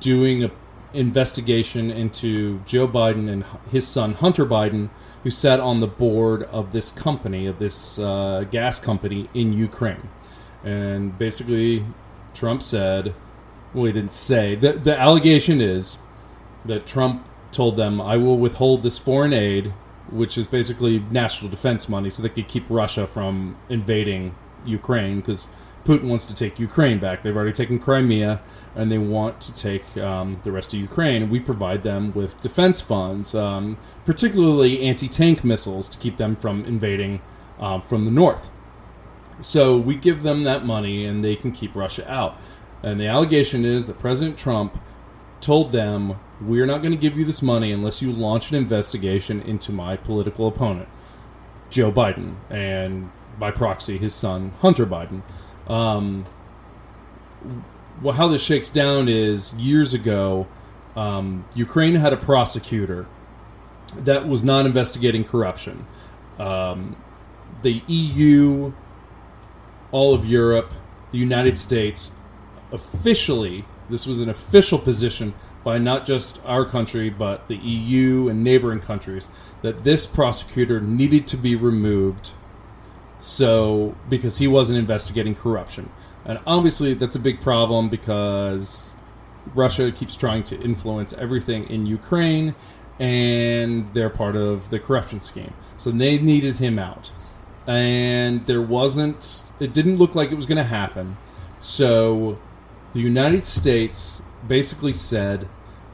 doing 0.00 0.44
a 0.44 0.50
investigation 0.92 1.88
into 1.88 2.58
Joe 2.66 2.88
Biden 2.88 3.30
and 3.30 3.44
his 3.70 3.86
son 3.86 4.14
Hunter 4.14 4.44
Biden, 4.44 4.90
who 5.22 5.30
sat 5.30 5.60
on 5.60 5.78
the 5.78 5.86
board 5.86 6.42
of 6.44 6.72
this 6.72 6.90
company, 6.90 7.46
of 7.46 7.60
this 7.60 8.00
uh, 8.00 8.44
gas 8.50 8.80
company 8.80 9.28
in 9.32 9.52
Ukraine. 9.52 10.08
And 10.64 11.16
basically, 11.16 11.84
Trump 12.34 12.60
said, 12.62 13.14
well, 13.72 13.84
he 13.84 13.92
didn't 13.92 14.12
say, 14.12 14.56
the, 14.56 14.72
the 14.72 14.98
allegation 14.98 15.60
is 15.60 15.96
that 16.64 16.86
Trump 16.86 17.24
told 17.52 17.76
them, 17.76 18.00
I 18.00 18.16
will 18.16 18.36
withhold 18.36 18.82
this 18.82 18.98
foreign 18.98 19.32
aid, 19.32 19.72
which 20.10 20.36
is 20.36 20.48
basically 20.48 20.98
national 21.10 21.50
defense 21.50 21.88
money, 21.88 22.10
so 22.10 22.20
they 22.22 22.28
could 22.28 22.48
keep 22.48 22.64
Russia 22.68 23.06
from 23.06 23.56
invading 23.68 24.34
Ukraine, 24.64 25.20
because 25.20 25.48
Putin 25.84 26.08
wants 26.08 26.26
to 26.26 26.34
take 26.34 26.58
Ukraine 26.58 26.98
back. 26.98 27.22
They've 27.22 27.36
already 27.36 27.52
taken 27.52 27.78
Crimea, 27.78 28.40
and 28.76 28.92
they 28.92 28.98
want 28.98 29.40
to 29.40 29.54
take 29.54 29.96
um, 29.96 30.38
the 30.44 30.52
rest 30.52 30.74
of 30.74 30.80
Ukraine. 30.80 31.22
And 31.22 31.30
we 31.30 31.40
provide 31.40 31.82
them 31.82 32.12
with 32.12 32.40
defense 32.40 32.80
funds, 32.80 33.34
um, 33.34 33.78
particularly 34.04 34.82
anti 34.82 35.08
tank 35.08 35.42
missiles, 35.42 35.88
to 35.88 35.98
keep 35.98 36.16
them 36.16 36.36
from 36.36 36.64
invading 36.64 37.20
um, 37.58 37.80
from 37.80 38.04
the 38.04 38.10
north. 38.10 38.50
So 39.42 39.78
we 39.78 39.94
give 39.94 40.22
them 40.22 40.44
that 40.44 40.64
money, 40.64 41.06
and 41.06 41.24
they 41.24 41.34
can 41.34 41.50
keep 41.50 41.74
Russia 41.74 42.10
out. 42.10 42.36
And 42.82 43.00
the 43.00 43.06
allegation 43.06 43.64
is 43.64 43.86
that 43.86 43.98
President 43.98 44.36
Trump 44.36 44.78
told 45.40 45.72
them, 45.72 46.18
We're 46.40 46.66
not 46.66 46.82
going 46.82 46.92
to 46.92 46.98
give 46.98 47.16
you 47.16 47.24
this 47.24 47.40
money 47.40 47.72
unless 47.72 48.02
you 48.02 48.12
launch 48.12 48.50
an 48.50 48.56
investigation 48.56 49.40
into 49.42 49.72
my 49.72 49.96
political 49.96 50.46
opponent, 50.46 50.88
Joe 51.70 51.90
Biden, 51.90 52.34
and 52.50 53.10
by 53.40 53.50
proxy, 53.50 53.98
his 53.98 54.14
son, 54.14 54.52
Hunter 54.60 54.86
Biden. 54.86 55.22
Um, 55.66 56.26
well, 58.00 58.14
how 58.14 58.28
this 58.28 58.42
shakes 58.42 58.70
down 58.70 59.08
is 59.08 59.52
years 59.54 59.94
ago, 59.94 60.46
um, 60.94 61.44
Ukraine 61.54 61.96
had 61.96 62.12
a 62.12 62.16
prosecutor 62.16 63.06
that 63.96 64.28
was 64.28 64.44
not 64.44 64.66
investigating 64.66 65.24
corruption. 65.24 65.86
Um, 66.38 66.96
the 67.62 67.82
EU, 67.86 68.72
all 69.90 70.14
of 70.14 70.24
Europe, 70.24 70.72
the 71.10 71.18
United 71.18 71.58
States, 71.58 72.12
officially, 72.72 73.64
this 73.88 74.06
was 74.06 74.20
an 74.20 74.28
official 74.28 74.78
position 74.78 75.34
by 75.64 75.78
not 75.78 76.06
just 76.06 76.40
our 76.44 76.64
country, 76.64 77.10
but 77.10 77.48
the 77.48 77.56
EU 77.56 78.28
and 78.28 78.42
neighboring 78.42 78.80
countries, 78.80 79.28
that 79.62 79.84
this 79.84 80.06
prosecutor 80.06 80.80
needed 80.80 81.26
to 81.26 81.36
be 81.36 81.54
removed 81.54 82.32
so 83.20 83.94
because 84.08 84.38
he 84.38 84.48
wasn't 84.48 84.78
investigating 84.78 85.34
corruption. 85.34 85.90
And 86.24 86.38
obviously 86.46 86.94
that's 86.94 87.16
a 87.16 87.20
big 87.20 87.40
problem 87.40 87.88
because 87.88 88.94
russia 89.54 89.90
keeps 89.90 90.16
trying 90.16 90.44
to 90.44 90.60
influence 90.60 91.14
everything 91.14 91.64
in 91.70 91.86
ukraine 91.86 92.54
and 92.98 93.88
they're 93.88 94.10
part 94.10 94.36
of 94.36 94.68
the 94.68 94.78
corruption 94.78 95.20
scheme. 95.20 95.52
So 95.78 95.90
they 95.90 96.18
needed 96.18 96.56
him 96.56 96.78
out. 96.78 97.10
And 97.66 98.44
there 98.46 98.60
wasn't 98.60 99.44
it 99.58 99.72
didn't 99.72 99.96
look 99.96 100.14
like 100.14 100.30
it 100.30 100.34
was 100.34 100.46
going 100.46 100.58
to 100.58 100.64
happen. 100.64 101.16
So 101.60 102.38
the 102.92 103.00
united 103.00 103.44
states 103.44 104.22
basically 104.46 104.92
said 104.92 105.48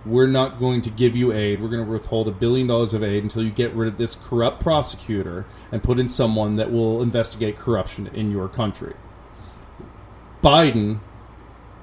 we're 0.06 0.28
not 0.28 0.58
going 0.58 0.80
to 0.82 0.90
give 0.90 1.16
you 1.16 1.32
aid. 1.32 1.60
We're 1.60 1.68
going 1.68 1.84
to 1.84 1.90
withhold 1.90 2.28
a 2.28 2.32
billion 2.32 2.68
dollars 2.68 2.94
of 2.94 3.02
aid 3.02 3.22
until 3.22 3.42
you 3.42 3.50
get 3.50 3.74
rid 3.74 3.88
of 3.88 3.98
this 3.98 4.14
corrupt 4.14 4.60
prosecutor 4.60 5.46
and 5.72 5.82
put 5.82 5.98
in 5.98 6.08
someone 6.08 6.56
that 6.56 6.72
will 6.72 7.02
investigate 7.02 7.56
corruption 7.56 8.06
in 8.08 8.30
your 8.30 8.48
country. 8.48 8.94
Biden, 10.42 11.00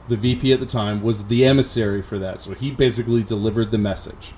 the 0.08 0.16
VP 0.16 0.54
at 0.54 0.60
the 0.60 0.66
time, 0.66 1.04
was 1.04 1.26
the 1.26 1.46
emissary 1.46 2.02
for 2.02 2.18
that. 2.20 2.40
So 2.40 2.54
he 2.54 2.72
basically 2.72 3.24
delivered 3.24 3.72
the 3.72 3.78
message. 3.78 4.34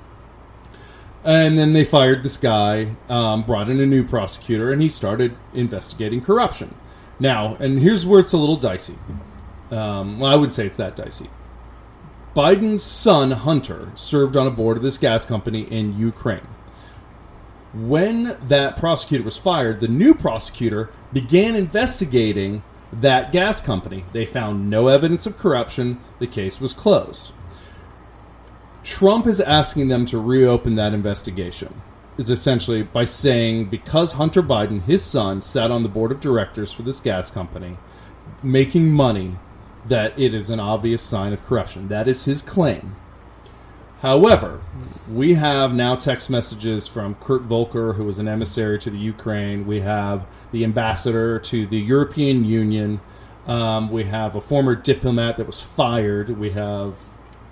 And 1.23 1.57
then 1.57 1.73
they 1.73 1.83
fired 1.83 2.23
this 2.23 2.37
guy, 2.37 2.95
um, 3.09 3.43
brought 3.43 3.69
in 3.69 3.79
a 3.79 3.85
new 3.85 4.03
prosecutor, 4.03 4.71
and 4.71 4.81
he 4.81 4.89
started 4.89 5.35
investigating 5.53 6.21
corruption. 6.21 6.73
Now, 7.19 7.55
and 7.59 7.79
here's 7.79 8.05
where 8.05 8.19
it's 8.19 8.33
a 8.33 8.37
little 8.37 8.57
dicey. 8.57 8.95
Um, 9.71 10.19
well, 10.19 10.31
I 10.31 10.35
would 10.35 10.53
say 10.53 10.65
it's 10.65 10.77
that 10.77 10.95
dicey. 10.95 11.29
Biden's 12.35 12.83
son, 12.83 13.31
Hunter, 13.31 13.91
served 13.95 14.35
on 14.35 14.45
a 14.45 14.51
board 14.51 14.75
of 14.75 14.83
this 14.83 14.97
gas 14.97 15.23
company 15.23 15.61
in 15.61 15.97
Ukraine. 15.97 16.45
When 17.73 18.37
that 18.47 18.75
prosecutor 18.75 19.23
was 19.23 19.37
fired, 19.37 19.79
the 19.79 19.87
new 19.87 20.13
prosecutor 20.13 20.89
began 21.13 21.55
investigating 21.55 22.61
that 22.91 23.31
gas 23.31 23.61
company. 23.61 24.03
They 24.11 24.25
found 24.25 24.69
no 24.69 24.89
evidence 24.89 25.25
of 25.25 25.37
corruption. 25.37 25.99
The 26.19 26.27
case 26.27 26.59
was 26.59 26.73
closed. 26.73 27.31
Trump 28.83 29.27
is 29.27 29.39
asking 29.39 29.87
them 29.87 30.05
to 30.05 30.19
reopen 30.19 30.75
that 30.75 30.93
investigation. 30.93 31.81
is 32.17 32.29
essentially 32.29 32.83
by 32.83 33.05
saying 33.05 33.65
because 33.65 34.13
Hunter 34.13 34.43
Biden, 34.43 34.81
his 34.81 35.03
son, 35.03 35.41
sat 35.41 35.71
on 35.71 35.83
the 35.83 35.89
board 35.89 36.11
of 36.11 36.19
directors 36.19 36.71
for 36.71 36.81
this 36.83 36.99
gas 36.99 37.31
company, 37.31 37.77
making 38.43 38.91
money, 38.91 39.37
that 39.87 40.17
it 40.19 40.33
is 40.33 40.49
an 40.49 40.59
obvious 40.59 41.01
sign 41.01 41.33
of 41.33 41.43
corruption. 41.45 41.87
That 41.87 42.07
is 42.07 42.25
his 42.25 42.41
claim. 42.41 42.95
However, 44.01 44.61
we 45.09 45.33
have 45.35 45.73
now 45.73 45.95
text 45.95 46.29
messages 46.29 46.87
from 46.87 47.15
Kurt 47.15 47.43
Volker, 47.43 47.93
who 47.93 48.03
was 48.03 48.19
an 48.19 48.27
emissary 48.27 48.77
to 48.79 48.89
the 48.89 48.97
Ukraine. 48.97 49.65
We 49.65 49.79
have 49.81 50.27
the 50.51 50.63
ambassador 50.63 51.39
to 51.39 51.65
the 51.65 51.79
European 51.79 52.43
Union. 52.43 52.99
Um, 53.47 53.89
we 53.89 54.03
have 54.05 54.35
a 54.35 54.41
former 54.41 54.75
diplomat 54.75 55.37
that 55.37 55.47
was 55.47 55.59
fired. 55.59 56.29
We 56.29 56.51
have 56.51 56.95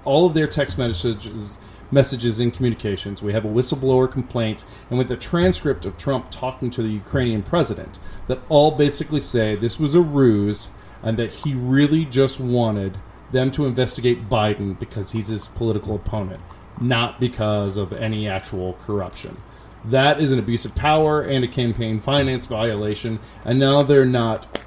all 0.06 0.26
of 0.26 0.34
their 0.34 0.48
text 0.48 0.78
messages 0.78 1.58
messages 1.94 2.40
in 2.40 2.52
communications. 2.52 3.22
We 3.22 3.34
have 3.34 3.46
a 3.46 3.50
whistleblower 3.50 4.12
complaint, 4.12 4.66
and 4.90 4.98
with 4.98 5.12
a 5.12 5.16
transcript 5.16 5.86
of 5.86 5.98
Trump 5.98 6.30
talking 6.32 6.70
to 6.72 6.82
the 6.82 6.90
Ukrainian 6.90 7.44
president 7.44 8.00
that 8.28 8.40
all 8.50 8.72
basically 8.72 9.20
say 9.20 9.56
this 9.56 9.80
was 9.80 9.94
a 9.94 10.02
ruse 10.02 10.70
and 11.04 11.18
that 11.18 11.32
he 11.32 11.54
really 11.54 12.06
just 12.06 12.40
wanted 12.40 12.98
them 13.32 13.52
to 13.52 13.66
investigate 13.66 14.30
Biden 14.30 14.78
because 14.80 15.12
he's 15.12 15.28
his 15.28 15.48
political 15.50 15.96
opponent, 15.96 16.42
not 16.80 17.20
because 17.20 17.78
of 17.78 17.92
any 17.94 18.28
actual 18.28 18.74
corruption. 18.74 19.38
That 19.86 20.22
is 20.22 20.32
an 20.32 20.40
abuse 20.40 20.64
of 20.66 20.76
power 20.76 21.22
and 21.22 21.44
a 21.44 21.48
campaign 21.48 22.00
finance 22.00 22.46
violation, 22.46 23.20
and 23.44 23.60
now 23.60 23.84
they're 23.84 24.06
not 24.06 24.64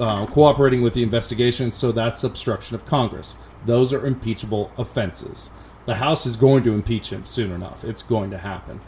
uh, 0.00 0.26
cooperating 0.26 0.82
with 0.82 0.94
the 0.94 1.02
investigation, 1.02 1.70
so 1.70 1.92
that's 1.92 2.24
obstruction 2.24 2.74
of 2.74 2.86
Congress. 2.86 3.36
Those 3.64 3.92
are 3.92 4.06
impeachable 4.06 4.70
offenses. 4.78 5.50
The 5.86 5.96
House 5.96 6.26
is 6.26 6.36
going 6.36 6.64
to 6.64 6.72
impeach 6.72 7.10
him 7.10 7.24
soon 7.24 7.52
enough. 7.52 7.84
It's 7.84 8.02
going 8.02 8.30
to 8.30 8.38
happen. 8.38 8.80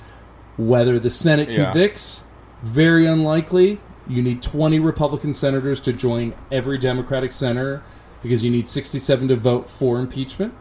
Whether 0.57 0.99
the 0.99 1.11
Senate 1.11 1.51
Yeah. 1.51 1.65
convicts, 1.65 2.25
very 2.63 3.07
unlikely. 3.07 3.81
You 4.09 4.23
need 4.23 4.43
20 4.43 4.79
Republican 4.81 5.33
senators 5.33 5.81
to 5.83 5.93
join 5.93 6.35
every 6.51 6.79
Democratic 6.79 7.33
senator 7.33 7.83
because 8.23 8.43
you 8.43 8.51
need 8.51 8.69
67 8.69 9.29
to 9.29 9.37
vote 9.37 9.69
for 9.69 9.99
impeachment. 9.99 10.55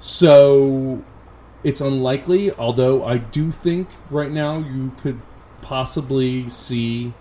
So 0.00 1.02
it's 1.64 1.80
unlikely, 1.80 2.52
although 2.52 3.04
I 3.04 3.18
do 3.18 3.50
think 3.50 3.88
right 4.10 4.30
now 4.30 4.58
you 4.58 4.92
could 5.00 5.20
possibly 5.60 6.48
see 6.48 7.12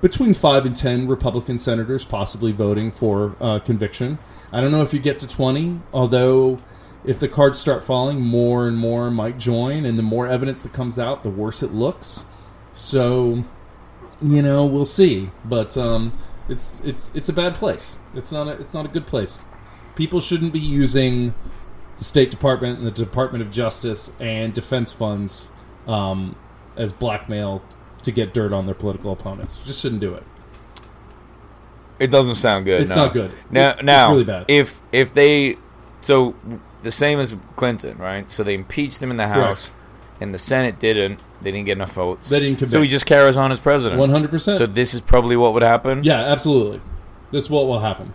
between 0.00 0.32
five 0.32 0.64
and 0.64 0.76
ten 0.76 1.08
Republican 1.08 1.58
senators 1.58 2.04
possibly 2.04 2.52
voting 2.52 2.90
for 2.90 3.36
uh, 3.40 3.58
conviction. 3.58 4.18
I 4.52 4.60
don't 4.60 4.70
know 4.70 4.82
if 4.82 4.92
you 4.92 5.00
get 5.00 5.18
to 5.20 5.28
twenty, 5.28 5.80
although 5.92 6.58
if 7.04 7.18
the 7.18 7.28
cards 7.28 7.58
start 7.58 7.82
falling, 7.82 8.20
more 8.20 8.68
and 8.68 8.76
more 8.76 9.10
might 9.10 9.38
join, 9.38 9.84
and 9.84 9.98
the 9.98 10.02
more 10.02 10.26
evidence 10.26 10.62
that 10.62 10.72
comes 10.72 10.98
out, 10.98 11.22
the 11.22 11.30
worse 11.30 11.62
it 11.62 11.72
looks. 11.72 12.24
So, 12.72 13.44
you 14.20 14.42
know, 14.42 14.66
we'll 14.66 14.84
see. 14.84 15.30
But 15.44 15.76
um, 15.76 16.12
it's 16.48 16.80
it's 16.80 17.10
it's 17.14 17.28
a 17.28 17.32
bad 17.32 17.54
place. 17.54 17.96
It's 18.14 18.32
not 18.32 18.48
a 18.48 18.52
it's 18.52 18.74
not 18.74 18.84
a 18.84 18.88
good 18.88 19.06
place. 19.06 19.42
People 19.94 20.20
shouldn't 20.20 20.52
be 20.52 20.60
using 20.60 21.34
the 21.96 22.04
State 22.04 22.30
Department 22.30 22.78
and 22.78 22.86
the 22.86 22.90
Department 22.92 23.42
of 23.42 23.50
Justice 23.50 24.12
and 24.20 24.52
defense 24.52 24.92
funds 24.92 25.50
um, 25.86 26.36
as 26.76 26.92
blackmail 26.92 27.62
to 28.02 28.12
get 28.12 28.32
dirt 28.32 28.52
on 28.52 28.66
their 28.66 28.74
political 28.74 29.12
opponents. 29.12 29.56
Just 29.66 29.80
shouldn't 29.82 30.00
do 30.00 30.14
it. 30.14 30.22
It 31.98 32.08
doesn't 32.12 32.36
sound 32.36 32.64
good. 32.64 32.82
It's 32.82 32.94
no. 32.94 33.06
not 33.06 33.12
good. 33.12 33.32
Now, 33.50 33.70
It- 33.70 33.74
it's 33.76 33.82
now, 33.84 34.10
really 34.10 34.24
bad. 34.24 34.44
if 34.48 34.80
if 34.92 35.12
they, 35.12 35.56
so 36.00 36.34
the 36.82 36.92
same 36.92 37.18
as 37.18 37.34
Clinton, 37.56 37.98
right? 37.98 38.30
So 38.30 38.44
they 38.44 38.54
impeached 38.54 39.02
him 39.02 39.10
in 39.10 39.16
the 39.16 39.28
House, 39.28 39.72
and 40.20 40.32
the 40.32 40.38
Senate 40.38 40.78
didn't. 40.78 41.18
They 41.40 41.52
didn't 41.52 41.66
get 41.66 41.72
enough 41.72 41.92
votes. 41.92 42.28
They 42.28 42.40
didn't 42.40 42.68
So 42.68 42.82
he 42.82 42.88
just 42.88 43.06
carries 43.06 43.36
on 43.36 43.52
as 43.52 43.60
president. 43.60 43.98
One 44.00 44.10
hundred 44.10 44.30
percent. 44.30 44.58
So 44.58 44.66
this 44.66 44.94
is 44.94 45.00
probably 45.00 45.36
what 45.36 45.54
would 45.54 45.62
happen. 45.62 46.02
Yeah, 46.04 46.20
absolutely. 46.20 46.80
This 47.30 47.44
is 47.44 47.50
what 47.50 47.66
will 47.66 47.80
happen. 47.80 48.12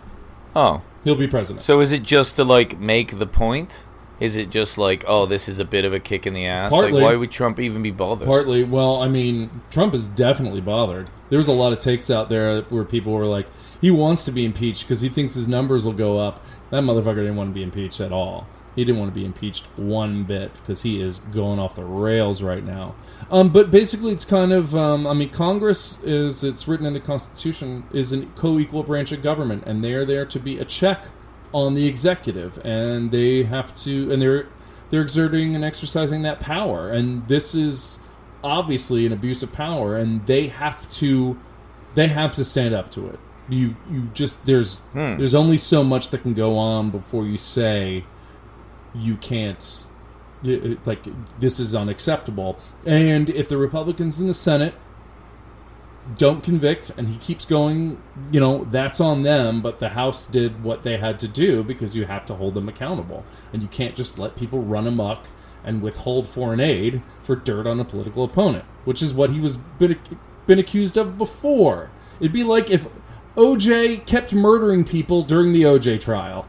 Oh, 0.56 0.82
He'll 1.04 1.16
be 1.16 1.28
president. 1.28 1.62
so 1.62 1.80
is 1.80 1.92
it 1.92 2.02
just 2.02 2.36
to 2.36 2.44
like 2.44 2.78
make 2.78 3.18
the 3.18 3.26
point? 3.26 3.84
Is 4.20 4.36
it 4.36 4.48
just 4.50 4.78
like, 4.78 5.04
oh, 5.08 5.26
this 5.26 5.48
is 5.48 5.58
a 5.58 5.64
bit 5.64 5.84
of 5.84 5.92
a 5.92 5.98
kick 5.98 6.26
in 6.26 6.34
the 6.34 6.46
ass? 6.46 6.70
Partly. 6.72 6.92
like, 6.92 7.02
why 7.02 7.16
would 7.16 7.32
Trump 7.32 7.58
even 7.58 7.82
be 7.82 7.90
bothered? 7.90 8.26
Partly, 8.28 8.62
well, 8.62 9.02
I 9.02 9.08
mean, 9.08 9.50
Trump 9.70 9.92
is 9.92 10.08
definitely 10.08 10.60
bothered. 10.60 11.08
There 11.30 11.36
was 11.36 11.48
a 11.48 11.52
lot 11.52 11.72
of 11.72 11.80
takes 11.80 12.10
out 12.10 12.28
there 12.28 12.62
where 12.62 12.84
people 12.84 13.12
were 13.12 13.26
like, 13.26 13.48
he 13.80 13.90
wants 13.90 14.22
to 14.24 14.32
be 14.32 14.44
impeached 14.44 14.82
because 14.82 15.00
he 15.00 15.08
thinks 15.08 15.34
his 15.34 15.48
numbers 15.48 15.84
will 15.84 15.92
go 15.92 16.16
up. 16.18 16.42
That 16.70 16.84
motherfucker 16.84 17.16
didn't 17.16 17.36
want 17.36 17.50
to 17.50 17.54
be 17.54 17.64
impeached 17.64 18.00
at 18.00 18.12
all. 18.12 18.46
He 18.74 18.84
didn't 18.84 18.98
want 18.98 19.12
to 19.12 19.18
be 19.18 19.24
impeached 19.24 19.66
one 19.76 20.24
bit 20.24 20.52
because 20.54 20.82
he 20.82 21.00
is 21.00 21.18
going 21.32 21.58
off 21.58 21.76
the 21.76 21.84
rails 21.84 22.42
right 22.42 22.64
now. 22.64 22.94
Um, 23.30 23.50
but 23.50 23.70
basically, 23.70 24.12
it's 24.12 24.24
kind 24.24 24.52
of, 24.52 24.74
um, 24.74 25.06
I 25.06 25.14
mean, 25.14 25.30
Congress 25.30 25.98
is, 26.02 26.42
it's 26.42 26.66
written 26.66 26.84
in 26.86 26.92
the 26.92 27.00
Constitution, 27.00 27.84
is 27.92 28.12
a 28.12 28.22
co 28.34 28.58
equal 28.58 28.82
branch 28.82 29.12
of 29.12 29.22
government, 29.22 29.64
and 29.66 29.82
they 29.84 29.92
are 29.92 30.04
there 30.04 30.26
to 30.26 30.40
be 30.40 30.58
a 30.58 30.64
check 30.64 31.06
on 31.52 31.74
the 31.74 31.86
executive, 31.86 32.58
and 32.64 33.10
they 33.12 33.44
have 33.44 33.74
to, 33.76 34.10
and 34.12 34.20
they're 34.20 34.46
they're 34.90 35.02
exerting 35.02 35.54
and 35.54 35.64
exercising 35.64 36.22
that 36.22 36.40
power, 36.40 36.90
and 36.90 37.26
this 37.28 37.54
is 37.54 37.98
obviously 38.42 39.06
an 39.06 39.12
abuse 39.12 39.42
of 39.42 39.50
power, 39.52 39.96
and 39.96 40.26
they 40.26 40.48
have 40.48 40.90
to 40.90 41.38
they 41.94 42.08
have 42.08 42.34
to 42.34 42.44
stand 42.44 42.74
up 42.74 42.90
to 42.90 43.08
it. 43.08 43.18
You 43.48 43.76
you 43.90 44.10
just 44.14 44.44
there's 44.46 44.78
Hmm. 44.92 45.16
there's 45.16 45.34
only 45.34 45.56
so 45.58 45.84
much 45.84 46.10
that 46.10 46.22
can 46.22 46.34
go 46.34 46.58
on 46.58 46.90
before 46.90 47.24
you 47.24 47.38
say 47.38 48.04
you 48.94 49.16
can't 49.16 49.84
y- 50.42 50.60
y- 50.62 50.76
like 50.84 51.04
this 51.38 51.58
is 51.58 51.74
unacceptable. 51.74 52.58
And 52.86 53.28
if 53.30 53.48
the 53.48 53.56
Republicans 53.56 54.20
in 54.20 54.26
the 54.26 54.34
Senate 54.34 54.74
don't 56.18 56.44
convict 56.44 56.90
and 56.98 57.08
he 57.08 57.16
keeps 57.16 57.44
going, 57.44 58.00
you 58.30 58.38
know, 58.38 58.66
that's 58.70 59.00
on 59.00 59.22
them, 59.22 59.62
but 59.62 59.78
the 59.78 59.90
House 59.90 60.26
did 60.26 60.62
what 60.62 60.82
they 60.82 60.98
had 60.98 61.18
to 61.20 61.28
do 61.28 61.62
because 61.62 61.96
you 61.96 62.04
have 62.04 62.26
to 62.26 62.34
hold 62.34 62.54
them 62.54 62.68
accountable. 62.68 63.24
And 63.52 63.62
you 63.62 63.68
can't 63.68 63.94
just 63.94 64.18
let 64.18 64.36
people 64.36 64.60
run 64.62 64.86
amok 64.86 65.26
and 65.64 65.80
withhold 65.80 66.28
foreign 66.28 66.60
aid 66.60 67.00
for 67.22 67.34
dirt 67.34 67.66
on 67.66 67.80
a 67.80 67.84
political 67.84 68.22
opponent, 68.22 68.64
which 68.84 69.00
is 69.00 69.14
what 69.14 69.30
he 69.30 69.40
was 69.40 69.56
been, 69.56 69.98
been 70.46 70.58
accused 70.58 70.98
of 70.98 71.16
before. 71.16 71.90
It'd 72.20 72.32
be 72.32 72.44
like 72.44 72.68
if 72.70 72.86
OJ 73.34 74.04
kept 74.06 74.34
murdering 74.34 74.84
people 74.84 75.22
during 75.22 75.52
the 75.52 75.62
OJ 75.62 76.00
trial. 76.00 76.46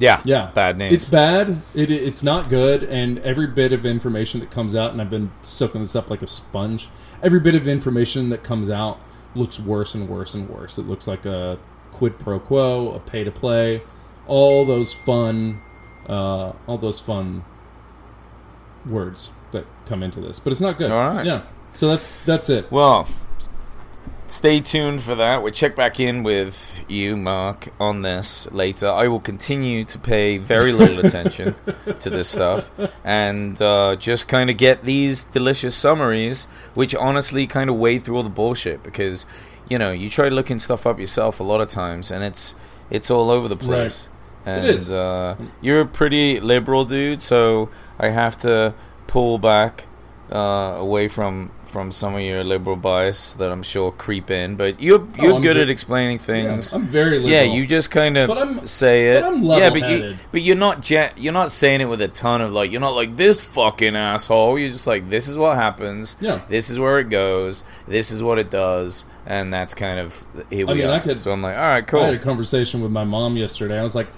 Yeah, 0.00 0.20
Yeah, 0.24 0.50
bad 0.52 0.78
names. 0.78 0.94
It's 0.94 1.08
bad. 1.08 1.62
It, 1.74 1.90
it's 1.90 2.22
not 2.22 2.48
good, 2.48 2.82
and 2.84 3.18
every 3.20 3.46
bit 3.46 3.72
of 3.72 3.86
information 3.86 4.40
that 4.40 4.50
comes 4.50 4.74
out, 4.74 4.92
and 4.92 5.00
I've 5.00 5.10
been 5.10 5.30
soaking 5.44 5.82
this 5.82 5.94
up 5.94 6.10
like 6.10 6.22
a 6.22 6.26
sponge. 6.26 6.88
Every 7.22 7.38
bit 7.38 7.54
of 7.54 7.68
information 7.68 8.30
that 8.30 8.42
comes 8.42 8.70
out 8.70 8.98
looks 9.34 9.60
worse 9.60 9.94
and 9.94 10.08
worse 10.08 10.34
and 10.34 10.48
worse. 10.48 10.78
It 10.78 10.88
looks 10.88 11.06
like 11.06 11.26
a 11.26 11.58
quid 11.92 12.18
pro 12.18 12.40
quo, 12.40 12.92
a 12.92 12.98
pay 12.98 13.24
to 13.24 13.30
play, 13.30 13.82
all 14.26 14.64
those 14.64 14.92
fun, 14.92 15.60
uh, 16.08 16.52
all 16.66 16.78
those 16.78 16.98
fun 16.98 17.44
words 18.86 19.30
that 19.52 19.66
come 19.86 20.02
into 20.02 20.20
this. 20.20 20.40
But 20.40 20.52
it's 20.52 20.60
not 20.60 20.78
good. 20.78 20.90
All 20.90 21.14
right. 21.14 21.26
Yeah. 21.26 21.42
So 21.74 21.88
that's 21.88 22.24
that's 22.24 22.48
it. 22.48 22.70
Well, 22.72 23.06
stay 24.30 24.60
tuned 24.60 25.02
for 25.02 25.16
that. 25.16 25.42
We'll 25.42 25.52
check 25.52 25.74
back 25.74 25.98
in 25.98 26.22
with 26.22 26.84
you, 26.88 27.16
Mark, 27.16 27.68
on 27.80 28.02
this 28.02 28.50
later. 28.52 28.88
I 28.88 29.08
will 29.08 29.20
continue 29.20 29.84
to 29.86 29.98
pay 29.98 30.38
very 30.38 30.72
little 30.72 31.04
attention 31.04 31.56
to 31.98 32.10
this 32.10 32.28
stuff 32.28 32.70
and 33.02 33.60
uh, 33.60 33.96
just 33.96 34.28
kind 34.28 34.48
of 34.48 34.56
get 34.56 34.84
these 34.84 35.24
delicious 35.24 35.74
summaries, 35.74 36.44
which 36.74 36.94
honestly 36.94 37.46
kind 37.48 37.68
of 37.68 37.76
wade 37.76 38.04
through 38.04 38.16
all 38.16 38.22
the 38.22 38.28
bullshit 38.28 38.84
because, 38.84 39.26
you 39.68 39.78
know, 39.78 39.90
you 39.90 40.08
try 40.08 40.28
looking 40.28 40.60
stuff 40.60 40.86
up 40.86 41.00
yourself 41.00 41.40
a 41.40 41.44
lot 41.44 41.60
of 41.60 41.68
times 41.68 42.10
and 42.10 42.22
it's 42.22 42.54
it's 42.88 43.10
all 43.10 43.30
over 43.30 43.48
the 43.48 43.56
place. 43.56 44.08
And 44.46 44.66
is. 44.66 44.90
Uh, 44.90 45.36
you're 45.60 45.80
a 45.80 45.86
pretty 45.86 46.40
liberal 46.40 46.84
dude, 46.84 47.20
so 47.20 47.68
I 47.98 48.08
have 48.08 48.38
to 48.38 48.74
pull 49.06 49.38
back 49.38 49.86
uh, 50.32 50.76
away 50.78 51.08
from 51.08 51.50
from 51.70 51.92
some 51.92 52.14
of 52.14 52.20
your 52.20 52.42
liberal 52.44 52.76
bias 52.76 53.32
that 53.34 53.50
I'm 53.50 53.62
sure 53.62 53.92
creep 53.92 54.30
in. 54.30 54.56
But 54.56 54.80
you're 54.82 55.00
oh, 55.00 55.22
you're 55.22 55.34
Oh, 55.36 55.40
good 55.40 55.56
ve- 55.56 55.62
at 55.62 55.70
explaining 55.70 56.18
Yeah, 56.18 56.24
things. 56.24 56.72
I'm 56.72 56.86
very 56.86 57.18
liberal. 57.18 57.30
Yeah, 57.30 57.42
you 57.42 57.66
just 57.66 57.90
kind 57.90 58.18
of 58.18 58.68
say 58.68 59.16
it. 59.16 59.22
but 59.22 59.32
I'm 59.32 59.42
yeah, 59.44 59.70
but 59.70 59.88
you 59.88 60.16
but 60.32 60.42
you're 60.42 60.56
not 60.56 60.90
you're 60.90 61.32
not 61.32 61.50
saying 61.50 61.80
it 61.80 61.86
with 61.86 62.02
a 62.02 62.08
ton 62.08 62.40
of 62.40 62.52
like 62.52 62.70
you're 62.72 62.80
not 62.80 62.94
like 62.94 63.14
this 63.16 63.44
fucking 63.46 63.96
asshole. 63.96 64.58
You're 64.58 64.72
just 64.72 64.86
like 64.86 65.08
this 65.08 65.28
is 65.28 65.36
what 65.36 65.56
happens. 65.56 66.16
Yeah. 66.20 66.40
This 66.48 66.68
is 66.70 66.78
where 66.78 66.98
it 66.98 67.08
goes. 67.10 67.64
This 67.88 68.10
is 68.10 68.22
what 68.22 68.38
it 68.38 68.50
does, 68.50 69.04
and 69.24 69.52
that's 69.54 69.74
kind 69.74 70.00
of 70.00 70.24
here 70.50 70.66
we 70.66 70.72
I 70.72 70.76
mean, 70.76 70.86
are. 70.86 70.92
I 70.94 70.98
could- 71.00 71.18
so 71.18 71.30
I'm 71.32 71.42
like, 71.42 71.56
all 71.56 71.62
right, 71.62 71.86
cool. 71.86 72.00
I 72.00 72.06
had 72.06 72.14
a 72.14 72.18
conversation 72.18 72.80
with 72.80 72.90
my 72.90 73.04
mom 73.04 73.36
yesterday. 73.36 73.78
I 73.78 73.82
was 73.82 73.94
like, 73.94 74.08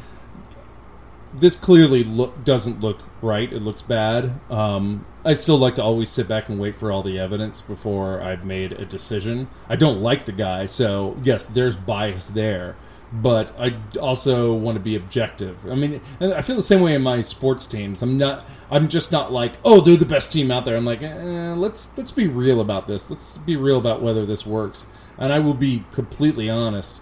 "This 1.35 1.57
clearly 1.57 2.05
look 2.05 2.45
doesn't 2.45 2.81
look 2.81 3.01
right. 3.21 3.53
It 3.53 3.61
looks 3.63 3.83
bad." 3.83 4.41
Um, 4.51 5.07
I 5.25 5.35
still 5.35 5.57
like 5.59 5.77
to 5.77 5.83
always 5.83 6.11
sit 6.11 6.27
back 6.29 6.49
and 6.49 6.59
wait 6.59 6.75
for 6.75 6.91
all 6.91 7.03
the 7.03 7.19
evidence 7.19 7.61
before 7.63 8.21
I've 8.21 8.45
made 8.45 8.73
a 8.73 8.85
decision. 8.85 9.49
I 9.69 9.77
don't 9.77 10.01
like 10.01 10.25
the 10.25 10.33
guy, 10.33 10.67
so 10.67 11.17
yes, 11.23 11.47
there's 11.47 11.77
bias 11.77 12.27
there. 12.29 12.77
but 13.15 13.55
I 13.61 13.77
also 14.01 14.55
want 14.55 14.77
to 14.77 14.81
be 14.81 14.97
objective. 14.97 15.67
I 15.71 15.75
mean, 15.75 16.01
I 16.21 16.41
feel 16.41 16.57
the 16.57 16.63
same 16.63 16.81
way 16.81 16.95
in 16.95 17.03
my 17.03 17.21
sports 17.21 17.67
teams. 17.67 18.01
I'm 18.03 18.17
not. 18.17 18.47
I'm 18.71 18.89
just 18.89 19.13
not 19.13 19.31
like, 19.31 19.55
oh, 19.65 19.83
they're 19.83 19.97
the 19.97 20.07
best 20.07 20.33
team 20.33 20.51
out 20.51 20.65
there. 20.65 20.77
I'm 20.77 20.85
like, 20.87 21.03
eh, 21.03 21.53
let's 21.55 21.97
let's 21.99 22.11
be 22.11 22.27
real 22.27 22.61
about 22.61 22.87
this. 22.87 23.11
Let's 23.11 23.37
be 23.39 23.55
real 23.57 23.77
about 23.79 24.01
whether 24.03 24.25
this 24.25 24.47
works. 24.47 24.87
And 25.19 25.31
I 25.33 25.41
will 25.41 25.55
be 25.55 25.85
completely 25.93 26.49
honest. 26.49 27.01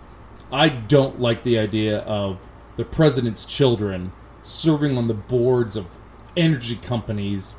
I 0.52 0.68
don't 0.68 1.20
like 1.20 1.44
the 1.44 1.58
idea 1.58 1.98
of 2.00 2.40
the 2.76 2.84
president's 2.84 3.44
children 3.44 4.12
serving 4.42 4.96
on 4.96 5.08
the 5.08 5.14
boards 5.14 5.76
of 5.76 5.86
energy 6.36 6.76
companies 6.76 7.56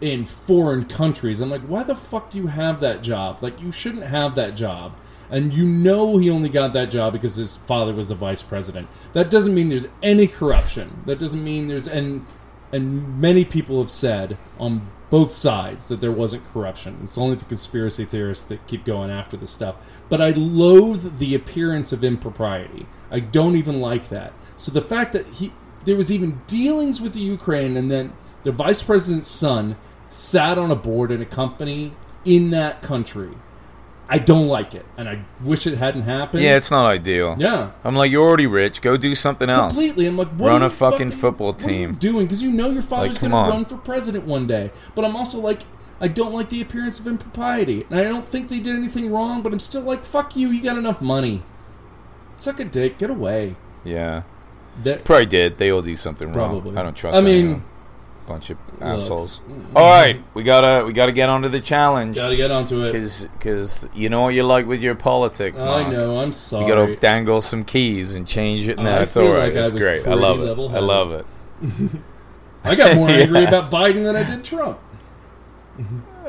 in 0.00 0.24
foreign 0.24 0.84
countries. 0.84 1.40
I'm 1.40 1.50
like, 1.50 1.62
why 1.62 1.82
the 1.82 1.94
fuck 1.94 2.30
do 2.30 2.38
you 2.38 2.46
have 2.46 2.80
that 2.80 3.02
job? 3.02 3.42
Like, 3.42 3.60
you 3.60 3.70
shouldn't 3.72 4.04
have 4.04 4.34
that 4.36 4.54
job. 4.54 4.96
And 5.30 5.54
you 5.54 5.64
know 5.64 6.18
he 6.18 6.28
only 6.28 6.48
got 6.48 6.72
that 6.72 6.90
job 6.90 7.12
because 7.12 7.36
his 7.36 7.56
father 7.56 7.94
was 7.94 8.08
the 8.08 8.14
vice 8.14 8.42
president. 8.42 8.88
That 9.12 9.30
doesn't 9.30 9.54
mean 9.54 9.68
there's 9.68 9.86
any 10.02 10.26
corruption. 10.26 11.02
That 11.06 11.20
doesn't 11.20 11.42
mean 11.42 11.68
there's 11.68 11.86
and 11.86 12.26
and 12.72 13.20
many 13.20 13.44
people 13.44 13.78
have 13.78 13.90
said 13.90 14.36
on 14.58 14.90
both 15.08 15.32
sides 15.32 15.88
that 15.88 16.00
there 16.00 16.12
wasn't 16.12 16.44
corruption. 16.52 17.00
It's 17.02 17.18
only 17.18 17.36
the 17.36 17.44
conspiracy 17.44 18.04
theorists 18.04 18.44
that 18.44 18.66
keep 18.68 18.84
going 18.84 19.10
after 19.10 19.36
this 19.36 19.50
stuff. 19.50 19.76
But 20.08 20.20
I 20.20 20.30
loathe 20.30 21.18
the 21.18 21.34
appearance 21.34 21.92
of 21.92 22.04
impropriety. 22.04 22.86
I 23.10 23.20
don't 23.20 23.56
even 23.56 23.80
like 23.80 24.08
that. 24.10 24.32
So 24.56 24.70
the 24.70 24.80
fact 24.80 25.12
that 25.12 25.26
he 25.26 25.52
there 25.84 25.96
was 25.96 26.10
even 26.12 26.40
dealings 26.46 27.00
with 27.00 27.12
the 27.14 27.20
Ukraine 27.20 27.76
and 27.76 27.90
then 27.90 28.12
the 28.42 28.52
vice 28.52 28.82
president's 28.82 29.28
son 29.28 29.76
sat 30.08 30.58
on 30.58 30.70
a 30.70 30.74
board 30.76 31.10
in 31.10 31.20
a 31.20 31.26
company 31.26 31.92
in 32.24 32.50
that 32.50 32.82
country. 32.82 33.30
I 34.12 34.18
don't 34.18 34.48
like 34.48 34.74
it, 34.74 34.84
and 34.98 35.08
I 35.08 35.24
wish 35.40 35.68
it 35.68 35.78
hadn't 35.78 36.02
happened. 36.02 36.42
Yeah, 36.42 36.56
it's 36.56 36.70
not 36.72 36.84
ideal. 36.84 37.36
yeah, 37.38 37.70
I'm 37.84 37.94
like, 37.94 38.10
you're 38.10 38.26
already 38.26 38.48
rich. 38.48 38.82
Go 38.82 38.96
do 38.96 39.14
something 39.14 39.48
else. 39.48 39.72
completely. 39.72 40.06
I'm 40.06 40.16
like, 40.16 40.30
what 40.30 40.48
Run 40.48 40.62
are 40.62 40.64
a 40.64 40.68
you 40.68 40.74
fucking 40.74 41.10
football 41.12 41.52
what 41.52 41.64
are 41.64 41.70
you 41.70 41.76
team. 41.86 41.94
doing 41.94 42.26
because 42.26 42.42
you 42.42 42.50
know 42.50 42.70
your 42.70 42.82
father's 42.82 43.18
come 43.18 43.30
going 43.30 43.44
to 43.44 43.50
run 43.52 43.64
for 43.64 43.76
president 43.76 44.24
one 44.24 44.48
day. 44.48 44.72
But 44.96 45.04
I'm 45.04 45.14
also 45.14 45.38
like, 45.38 45.60
I 46.00 46.08
don't 46.08 46.32
like 46.32 46.48
the 46.48 46.60
appearance 46.60 46.98
of 46.98 47.06
impropriety, 47.06 47.86
and 47.88 48.00
I 48.00 48.02
don't 48.02 48.26
think 48.26 48.48
they 48.48 48.58
did 48.58 48.74
anything 48.74 49.12
wrong. 49.12 49.42
But 49.42 49.52
I'm 49.52 49.60
still 49.60 49.82
like, 49.82 50.04
fuck 50.04 50.34
you. 50.34 50.48
You 50.48 50.60
got 50.60 50.76
enough 50.76 51.00
money. 51.00 51.44
Suck 52.36 52.58
a 52.58 52.64
dick. 52.64 52.98
Get 52.98 53.10
away. 53.10 53.54
Yeah, 53.84 54.22
That 54.82 55.04
probably 55.04 55.26
did. 55.26 55.58
They 55.58 55.70
all 55.70 55.82
do 55.82 55.94
something 55.96 56.32
wrong. 56.32 56.60
Probably. 56.60 56.76
I 56.78 56.82
don't 56.82 56.96
trust. 56.96 57.16
I 57.16 57.20
mean- 57.20 57.44
anyone. 57.44 57.64
bunch 58.26 58.50
of 58.50 58.58
assholes. 58.80 59.40
Mm-hmm. 59.40 59.76
All 59.76 59.90
right, 59.90 60.22
we 60.34 60.42
gotta 60.44 60.84
we 60.86 60.92
gotta 60.92 61.10
get 61.12 61.28
onto 61.28 61.48
the 61.48 61.60
challenge 61.60 62.16
gotta 62.16 62.36
get 62.36 62.50
onto 62.52 62.82
it. 62.82 62.92
because 62.92 63.24
because 63.26 63.88
you 63.92 64.08
know 64.08 64.22
what 64.22 64.34
you 64.34 64.44
like 64.44 64.66
with 64.66 64.80
your 64.80 64.94
politics. 64.94 65.60
Mark. 65.60 65.86
I 65.88 65.90
know. 65.90 66.18
I'm 66.18 66.32
sorry. 66.32 66.66
You 66.66 66.72
gotta 66.74 66.96
dangle 66.96 67.40
some 67.42 67.64
keys 67.64 68.14
and 68.14 68.26
change 68.28 68.68
it. 68.68 68.78
No, 68.78 68.88
oh, 68.90 68.94
I 68.98 69.02
it's 69.02 69.16
all 69.16 69.24
right. 69.32 69.52
like 69.52 69.56
it's 69.56 69.72
great. 69.72 70.06
I 70.06 70.14
love 70.14 70.40
it. 70.40 70.48
I 70.74 70.78
love 70.78 71.12
it. 71.12 71.26
I 72.64 72.74
got 72.76 72.94
more 72.96 73.10
Yeah. 73.10 73.16
angry 73.16 73.44
about 73.44 73.70
Biden 73.70 74.04
than 74.04 74.14
I 74.16 74.22
did 74.22 74.44
Trump. 74.44 74.78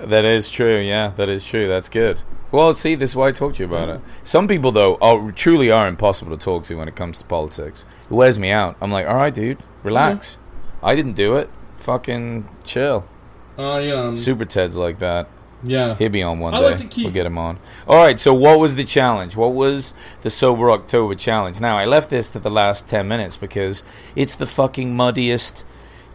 That 0.04 0.26
is 0.26 0.50
true. 0.50 0.80
Yeah, 0.80 1.10
that 1.10 1.30
is 1.30 1.44
true. 1.44 1.68
That's 1.68 1.88
good. 1.89 2.22
Well, 2.52 2.74
see, 2.76 2.95
this 2.95 3.12
is 3.12 3.16
why 3.16 3.30
I 3.30 3.32
talked 3.32 3.56
to 3.58 3.64
you 3.64 3.68
about 3.74 3.89
it. 3.89 4.02
Some 4.24 4.47
people, 4.47 4.72
though, 4.72 4.95
are 5.02 5.32
truly 5.32 5.72
are 5.72 5.88
impossible 5.88 6.36
to 6.38 6.43
talk 6.43 6.66
to 6.66 6.76
when 6.76 6.88
it 6.88 6.95
comes 6.95 7.18
to 7.20 7.26
politics. 7.26 7.86
It 8.10 8.14
wears 8.14 8.38
me 8.38 8.52
out. 8.52 8.76
I'm 8.82 8.91
like, 8.91 9.08
all 9.08 9.16
right, 9.16 9.34
dude, 9.34 9.60
relax. 9.84 10.38
I 10.84 10.95
didn't 10.95 11.14
do 11.14 11.36
it. 11.38 11.49
Fucking 11.78 12.47
chill. 12.64 13.08
I 13.58 13.89
um, 13.91 14.18
Super 14.18 14.45
Ted's 14.45 14.76
like 14.76 14.99
that. 14.99 15.28
yeah. 15.64 15.95
He'll 15.95 16.10
be 16.10 16.24
on 16.24 16.39
one 16.39 16.54
I 16.54 16.60
day. 16.60 16.66
like 16.66 16.78
to 16.78 16.86
keep- 16.86 17.06
We'll 17.06 17.14
get 17.14 17.26
him 17.26 17.38
on. 17.38 17.60
All 17.88 17.97
right. 17.97 18.20
So, 18.20 18.34
what 18.34 18.60
was 18.60 18.76
the 18.76 18.84
challenge? 18.84 19.36
What 19.36 19.54
was 19.54 19.93
the 20.22 20.30
sober 20.30 20.72
October 20.72 21.16
challenge? 21.16 21.62
Now, 21.62 21.78
I 21.78 21.86
left 21.86 22.10
this 22.10 22.30
to 22.32 22.39
the 22.39 22.49
last 22.49 22.89
ten 22.89 23.08
minutes 23.08 23.38
because 23.38 23.84
it's 24.16 24.36
the 24.36 24.45
fucking 24.47 24.95
muddiest 24.95 25.64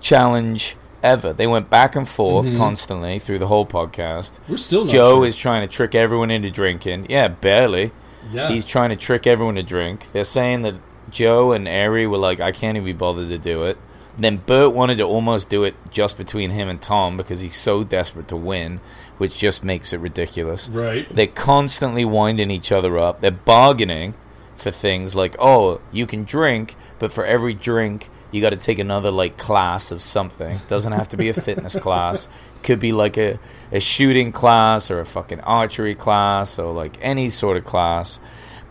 challenge 0.01 0.76
ever. 1.03 1.32
They 1.32 1.47
went 1.47 1.70
back 1.70 1.94
and 1.97 2.09
forth 2.09 2.47
Mhm. 2.49 2.57
constantly 2.57 3.18
through 3.18 3.38
the 3.38 3.47
whole 3.47 3.66
podcast. 3.66 4.32
We're 4.49 4.57
still 4.57 4.84
not 4.84 4.92
Joe 4.92 5.16
sure. 5.20 5.26
is 5.26 5.36
trying 5.36 5.62
to 5.62 5.66
trick 5.72 5.94
everyone 5.94 6.30
into 6.30 6.51
drinking. 6.51 7.07
Yeah, 7.09 7.28
barely. 7.28 7.92
yeah. 8.32 8.49
He's 8.49 8.64
trying 8.64 8.90
to 8.90 8.97
trick 8.97 9.26
everyone 9.26 9.55
to 9.57 9.62
drink. 9.62 10.07
They're 10.12 10.24
saying 10.24 10.62
that 10.62 10.74
Joe 11.11 11.53
and 11.53 11.68
Ari 11.68 12.07
were 12.07 12.18
like, 12.18 12.40
I 12.40 12.51
can't 12.53 12.76
even 12.76 12.84
be 12.86 12.92
bothered 12.92 13.28
to 13.28 13.38
do 13.38 13.62
it. 13.64 13.78
Then 14.18 14.38
Bert 14.47 14.72
wanted 14.72 14.97
to 14.97 15.05
almost 15.05 15.49
do 15.51 15.62
it 15.62 15.74
just 15.90 16.16
between 16.16 16.51
him 16.51 16.68
and 16.68 16.80
Tom 16.80 17.16
because 17.18 17.40
he's 17.42 17.55
so 17.55 17.84
desperate 17.84 18.26
to 18.28 18.36
win, 18.36 18.80
which 19.18 19.38
just 19.38 19.62
makes 19.62 19.92
it 19.92 20.01
ridiculous. 20.01 20.68
right. 20.72 21.07
They're 21.14 21.26
constantly 21.26 22.05
winding 22.05 22.51
each 22.51 22.72
other 22.72 22.99
up. 22.99 23.20
They're 23.20 23.30
bargaining 23.30 24.14
for 24.57 24.70
things 24.70 25.14
like, 25.14 25.36
oh, 25.38 25.80
you 25.92 26.07
can 26.07 26.24
drink, 26.24 26.76
but 26.99 27.12
for 27.12 27.26
every 27.26 27.53
drink, 27.53 28.09
you 28.31 28.41
got 28.41 28.51
to 28.51 28.57
take 28.57 28.79
another 28.79 29.11
like 29.11 29.37
class 29.37 29.91
of 29.91 30.03
something. 30.03 30.61
Doesn't 30.68 30.93
have 30.93 31.09
to 31.09 31.16
be 31.16 31.29
a 31.29 31.35
fitness 31.49 31.79
class. 31.79 32.29
Could 32.62 32.81
be 32.81 32.93
like 32.93 33.16
a, 33.16 33.39
a 33.72 33.81
shooting 33.81 34.33
class 34.33 34.91
or 34.91 35.01
a 35.01 35.07
fucking 35.07 35.41
archery 35.41 35.95
class 35.95 36.59
or 36.59 36.72
like 36.72 36.99
any 37.01 37.31
sort 37.31 37.57
of 37.57 37.64
class. 37.64 38.18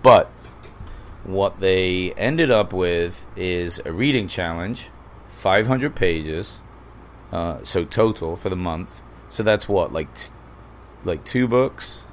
But 0.03 0.29
what 1.23 1.59
they 1.59 2.13
ended 2.13 2.51
up 2.51 2.71
with 2.71 3.25
is 3.35 3.81
a 3.85 3.91
reading 3.91 4.27
challenge, 4.27 4.89
500 5.27 5.95
pages, 5.95 6.61
uh, 7.31 7.63
so 7.63 7.83
total 7.83 8.35
for 8.35 8.49
the 8.49 8.55
month. 8.55 9.01
So 9.29 9.41
that's 9.41 9.67
what 9.67 9.91
like 9.91 10.13
t- 10.13 10.33
like 11.03 11.25
two 11.25 11.47
books. 11.47 12.03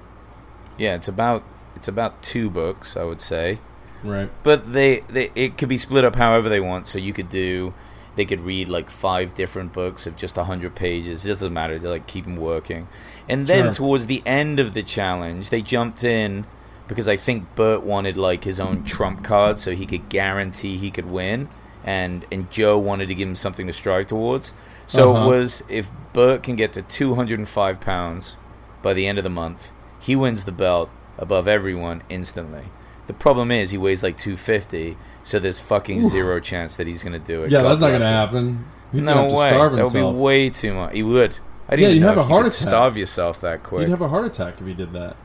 Yeah, 0.79 0.95
it's 0.95 1.09
about 1.09 1.43
it's 1.77 1.89
about 1.89 2.23
two 2.23 2.49
books, 2.49 2.97
I 2.97 3.05
would 3.05 3.21
say. 3.21 3.59
Right. 4.03 4.31
But 4.43 4.73
they, 4.73 5.01
they 5.09 5.31
it 5.35 5.57
could 5.59 5.69
be 5.69 5.79
split 5.79 6.05
up 6.05 6.17
however 6.17 6.49
they 6.49 6.61
want. 6.61 6.87
So 6.87 6.99
you 6.99 7.13
could 7.13 7.29
do 7.29 7.73
they 8.15 8.25
could 8.27 8.41
read 8.41 8.69
like 8.69 8.91
five 8.91 9.35
different 9.35 9.73
books 9.73 10.07
of 10.07 10.17
just 10.17 10.37
100 10.37 10.75
pages. 10.75 11.25
It 11.25 11.29
doesn't 11.29 11.53
matter. 11.53 11.79
They 11.79 11.89
like 11.89 12.07
keep 12.07 12.25
them 12.25 12.37
working. 12.37 12.89
And 13.29 13.47
then 13.47 13.65
Sure. 13.67 13.73
towards 13.73 14.07
the 14.07 14.23
end 14.27 14.61
of 14.61 14.75
the 14.75 14.83
challenge, 14.83 15.49
they 15.49 15.63
jumped 15.63 16.05
in 16.05 16.45
because 16.89 17.09
I 17.09 17.17
think 17.17 17.55
Bert 17.55 17.83
wanted 17.83 18.17
like 18.19 18.45
his 18.45 18.61
own 18.61 18.85
trump 18.85 19.25
card 19.25 19.59
so 19.59 19.71
he 19.75 19.87
could 19.87 20.09
guarantee 20.11 20.77
he 20.77 20.91
could 20.91 21.07
win. 21.11 21.49
And 21.85 22.27
and 22.31 22.51
Joe 22.51 22.79
wanted 22.79 23.09
to 23.09 23.15
give 23.15 23.29
him 23.29 23.35
something 23.35 23.67
to 23.67 23.73
strive 23.73 24.09
towards. 24.09 24.53
So 24.87 25.15
Uh-huh. 25.15 25.25
it 25.25 25.29
was 25.31 25.63
if 25.69 25.91
Bert 26.13 26.43
can 26.43 26.55
get 26.57 26.73
to 26.75 26.83
205 26.83 27.81
pounds 27.81 28.37
by 28.83 28.93
the 28.93 29.07
end 29.07 29.17
of 29.19 29.25
the 29.25 29.31
month, 29.31 29.73
he 30.01 30.15
wins 30.17 30.45
the 30.45 30.53
belt 30.53 30.91
above 31.19 31.49
everyone 31.49 32.03
instantly. 32.09 32.65
The 33.13 33.19
problem 33.19 33.51
is 33.51 33.71
he 33.71 33.79
weighs 33.79 34.03
like 34.03 34.17
250, 34.17 34.97
so 35.23 35.39
there's 35.39 35.61
fucking 35.61 36.09
zero 36.09 36.41
chance 36.41 36.77
that 36.77 36.87
he's 36.87 37.03
going 37.03 37.13
to 37.13 37.19
do 37.25 37.45
it. 37.45 37.51
Yeah, 37.53 37.61
God 37.63 37.69
that's 37.71 37.81
not 37.83 37.89
going 37.89 38.01
to 38.01 38.07
happen. 38.07 38.65
He's 38.91 39.07
no 39.07 39.15
going 39.15 39.29
to 39.29 39.35
have 39.35 39.39
way. 39.39 39.45
to 39.45 39.51
starve 39.55 39.73
that 39.77 39.85
would 40.03 40.15
be 40.15 40.19
way 40.21 40.51
too 40.51 40.75
much. 40.75 40.95
He 40.95 41.03
would. 41.03 41.37
I 41.69 41.77
didn't 41.77 41.97
Yeah, 41.97 42.01
know 42.03 42.09
have 42.09 42.19
a 42.19 42.25
heart 42.25 42.47
attack. 42.47 42.55
starve 42.69 42.97
yourself 42.97 43.41
that 43.43 43.63
quick. 43.63 43.83
You'd 43.83 43.91
have 43.91 44.01
a 44.01 44.09
heart 44.09 44.25
attack 44.27 44.61
if 44.61 44.67
you 44.67 44.75
did 44.75 44.93
that. 44.95 45.17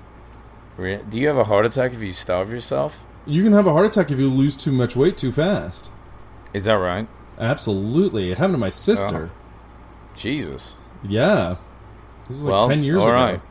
Do 0.77 1.17
you 1.19 1.27
have 1.27 1.37
a 1.37 1.45
heart 1.45 1.65
attack 1.65 1.93
if 1.93 2.01
you 2.01 2.13
starve 2.13 2.51
yourself? 2.51 2.99
You 3.25 3.43
can 3.43 3.53
have 3.53 3.65
a 3.67 3.71
heart 3.71 3.85
attack 3.87 4.11
if 4.11 4.19
you 4.19 4.29
lose 4.29 4.55
too 4.55 4.71
much 4.71 4.95
weight 4.95 5.17
too 5.17 5.31
fast. 5.31 5.89
Is 6.53 6.65
that 6.65 6.73
right? 6.73 7.07
Absolutely. 7.39 8.31
It 8.31 8.37
happened 8.37 8.55
to 8.55 8.59
my 8.59 8.69
sister. 8.69 9.23
Uh-huh. 9.25 10.15
Jesus. 10.15 10.77
Yeah. 11.03 11.55
This 12.27 12.37
was 12.37 12.45
like 12.45 12.67
10 12.69 12.83
years 12.83 13.01
all 13.01 13.07
ago. 13.09 13.15
right. 13.15 13.41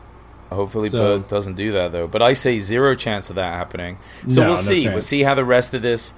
Hopefully, 0.49 0.89
So- 0.89 1.19
Bert 1.19 1.29
doesn't 1.29 1.55
do 1.55 1.71
that 1.73 1.91
though. 1.91 2.07
But 2.07 2.21
I 2.21 2.33
say 2.33 2.57
zero 2.59 2.95
chance 2.95 3.29
of 3.29 3.35
that 3.35 3.53
happening. 3.53 3.97
So 4.27 4.41
No, 4.41 4.47
we'll 4.47 4.55
no 4.55 4.61
see. 4.61 4.87
We'll 4.89 5.01
see 5.01 5.23
how 5.23 5.33
the 5.35 5.45
rest 5.45 5.73
of 5.73 5.81
this 5.81 6.13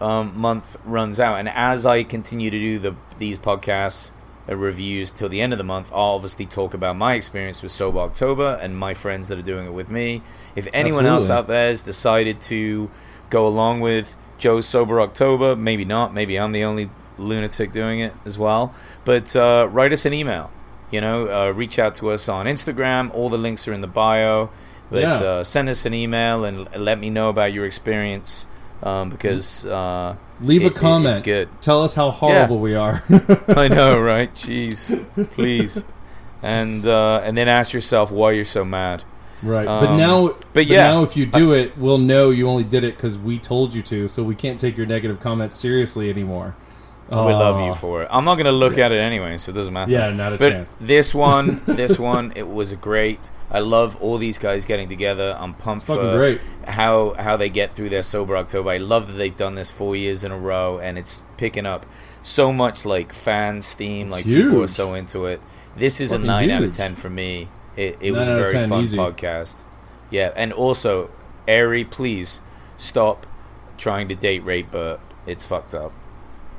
um, 0.00 0.38
month 0.38 0.76
runs 0.84 1.20
out. 1.20 1.38
And 1.38 1.48
as 1.48 1.86
I 1.86 2.02
continue 2.02 2.50
to 2.50 2.58
do 2.58 2.78
the 2.78 2.94
these 3.18 3.38
podcasts 3.38 4.10
uh, 4.48 4.56
reviews 4.56 5.10
till 5.10 5.28
the 5.28 5.40
end 5.40 5.52
of 5.52 5.58
the 5.58 5.64
month, 5.64 5.90
I'll 5.92 6.16
obviously 6.16 6.46
talk 6.46 6.74
about 6.74 6.96
my 6.96 7.14
experience 7.14 7.62
with 7.62 7.72
Sober 7.72 8.00
October 8.00 8.58
and 8.60 8.76
my 8.76 8.94
friends 8.94 9.28
that 9.28 9.38
are 9.38 9.42
doing 9.42 9.66
it 9.66 9.72
with 9.72 9.90
me. 9.90 10.22
If 10.56 10.66
anyone 10.72 11.06
else 11.06 11.30
out 11.30 11.46
there 11.46 11.68
has 11.68 11.82
decided 11.82 12.40
to 12.42 12.90
go 13.30 13.46
along 13.46 13.80
with 13.80 14.16
Joe's 14.38 14.66
Sober 14.66 15.00
October, 15.00 15.54
maybe 15.56 15.84
not. 15.84 16.12
Maybe 16.12 16.38
I'm 16.38 16.52
the 16.52 16.64
only 16.64 16.90
lunatic 17.16 17.72
doing 17.72 18.00
it 18.00 18.12
as 18.24 18.36
well. 18.36 18.74
But 19.04 19.34
uh, 19.36 19.68
write 19.70 19.92
us 19.92 20.04
an 20.04 20.12
email. 20.14 20.50
You 20.94 21.00
know, 21.00 21.18
uh, 21.28 21.50
reach 21.50 21.78
out 21.78 21.94
to 21.96 22.10
us 22.10 22.28
on 22.28 22.46
Instagram. 22.46 23.12
All 23.14 23.28
the 23.28 23.38
links 23.46 23.66
are 23.68 23.72
in 23.74 23.80
the 23.80 23.92
bio. 24.02 24.48
But 24.90 25.00
Yeah. 25.02 25.12
uh, 25.14 25.44
send 25.44 25.68
us 25.68 25.84
an 25.86 25.94
email 25.94 26.44
and 26.44 26.68
let 26.76 26.98
me 27.00 27.08
know 27.10 27.28
about 27.28 27.52
your 27.52 27.64
experience 27.66 28.46
um, 28.82 29.08
because 29.10 29.66
uh, 29.66 30.14
Leave 30.40 30.62
it- 30.62 30.64
a 30.64 30.68
it- 30.68 30.74
comment. 30.76 31.16
it's 31.16 31.24
good. 31.24 31.48
Tell 31.60 31.82
us 31.82 31.94
how 31.94 32.10
horrible 32.10 32.58
we 32.60 32.74
are. 32.76 33.02
I 33.48 33.66
know, 33.68 33.98
right? 34.12 34.32
Jeez, 34.34 34.78
please. 35.32 35.82
And 36.42 36.86
uh, 36.86 37.22
and 37.24 37.36
then 37.36 37.48
ask 37.48 37.72
yourself 37.72 38.10
why 38.10 38.32
you're 38.32 38.44
so 38.44 38.64
mad. 38.64 39.02
right. 39.42 39.64
but 39.66 39.88
Um, 39.88 39.96
now 39.96 40.26
but 40.28 40.46
but 40.52 40.66
yeah, 40.66 40.90
now 40.92 41.02
if 41.02 41.16
you 41.16 41.24
do 41.26 41.52
it, 41.54 41.76
we'll 41.78 41.98
know 42.12 42.30
you 42.30 42.46
only 42.48 42.64
did 42.64 42.84
it 42.84 42.98
cuz 42.98 43.16
we 43.18 43.38
told 43.38 43.74
you 43.74 43.82
to, 43.82 44.06
so 44.08 44.22
we 44.22 44.34
can't 44.34 44.60
take 44.60 44.76
your 44.76 44.86
negative 44.86 45.18
comments 45.18 45.56
seriously 45.56 46.10
anymore. 46.10 46.54
We 47.10 47.16
love 47.32 47.60
you 47.60 47.74
for 47.74 48.02
it. 48.02 48.08
I'm 48.10 48.24
not 48.24 48.36
going 48.36 48.46
to 48.46 48.52
look 48.52 48.78
at 48.78 48.90
it 48.90 48.98
anyway, 48.98 49.36
so 49.36 49.52
it 49.52 49.54
doesn't 49.54 49.72
matter. 49.74 49.92
Yeah, 49.92 50.10
not 50.10 50.32
a 50.32 50.38
but 50.38 50.50
chance. 50.50 50.76
This 50.80 51.14
one, 51.14 51.60
this 51.66 51.98
one, 51.98 52.32
it 52.34 52.48
was 52.48 52.72
great. 52.72 53.30
I 53.50 53.58
love 53.60 53.96
all 54.02 54.16
these 54.18 54.38
guys 54.38 54.64
getting 54.64 54.88
together. 54.88 55.36
I'm 55.38 55.54
pumped 55.54 55.86
Fucking 55.86 56.02
for 56.02 56.16
great. 56.16 56.40
how 56.66 57.14
how 57.18 57.36
they 57.36 57.50
get 57.50 57.74
through 57.74 57.90
their 57.90 58.02
sober 58.02 58.36
October. 58.36 58.70
I 58.70 58.78
love 58.78 59.06
that 59.08 59.12
they've 59.14 59.36
done 59.36 59.54
this 59.54 59.70
four 59.70 59.94
years 59.94 60.24
in 60.24 60.32
a 60.32 60.38
row, 60.38 60.78
and 60.78 60.98
it's 60.98 61.22
picking 61.36 61.66
up 61.66 61.84
so 62.22 62.52
much 62.52 62.84
like 62.84 63.12
fan 63.12 63.60
steam. 63.62 64.08
It's 64.08 64.16
like 64.16 64.24
people 64.24 64.62
are 64.62 64.66
so 64.66 64.94
into 64.94 65.26
it. 65.26 65.40
This 65.76 66.00
is 66.00 66.10
Fucking 66.10 66.24
a 66.24 66.26
nine 66.26 66.50
out 66.50 66.64
of 66.64 66.72
ten 66.72 66.94
for 66.94 67.10
me. 67.10 67.48
It, 67.76 67.98
it 68.00 68.12
was 68.12 68.28
a 68.28 68.34
very 68.36 68.50
10, 68.50 68.68
fun 68.68 68.82
easy. 68.82 68.96
podcast. 68.96 69.56
Yeah, 70.10 70.32
and 70.36 70.52
also, 70.52 71.10
Ari, 71.48 71.84
please 71.84 72.40
stop 72.76 73.26
trying 73.76 74.08
to 74.08 74.14
date 74.14 74.44
rape 74.44 74.70
Bert. 74.70 75.00
It's 75.26 75.44
fucked 75.44 75.74
up. 75.74 75.92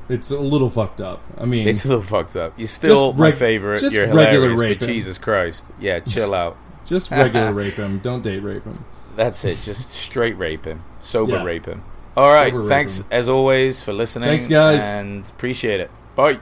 It's 0.09 0.29
a 0.31 0.39
little 0.39 0.69
fucked 0.69 1.01
up. 1.01 1.21
I 1.37 1.45
mean, 1.45 1.67
It's 1.67 1.83
a 1.85 1.87
little 1.87 2.03
fucked 2.03 2.35
up. 2.35 2.53
You're 2.57 2.67
still 2.67 3.09
Just 3.11 3.19
my 3.19 3.31
favorite. 3.31 3.79
just 3.79 3.95
You're 3.95 4.13
regular 4.13 4.55
rape 4.55 4.81
him. 4.81 4.87
Jesus 4.87 5.17
Christ, 5.17 5.65
yeah, 5.79 5.99
chill 5.99 6.33
out. 6.33 6.57
just 6.85 7.09
regular 7.11 7.51
rape 7.61 7.73
him. 7.73 7.99
Don't 7.99 8.21
date 8.21 8.43
rape 8.43 8.63
him. 8.65 8.85
That's 9.15 9.43
it. 9.45 9.61
Just 9.61 9.91
straight 9.91 10.37
rape 10.37 10.65
him, 10.65 10.83
sober 10.99 11.33
Yeah. 11.37 11.43
rape 11.43 11.65
him. 11.65 11.83
All 12.17 12.29
right. 12.31 12.51
Sober 12.53 12.67
Thanks 12.67 13.03
as 13.09 13.27
always 13.29 13.81
for 13.81 13.93
listening. 13.93 14.29
Thanks, 14.29 14.47
guys. 14.47 14.85
and 14.87 15.25
appreciate 15.29 15.79
it. 15.79 15.89
Bye. 16.15 16.39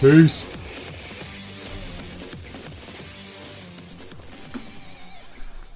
Peace. 0.00 0.44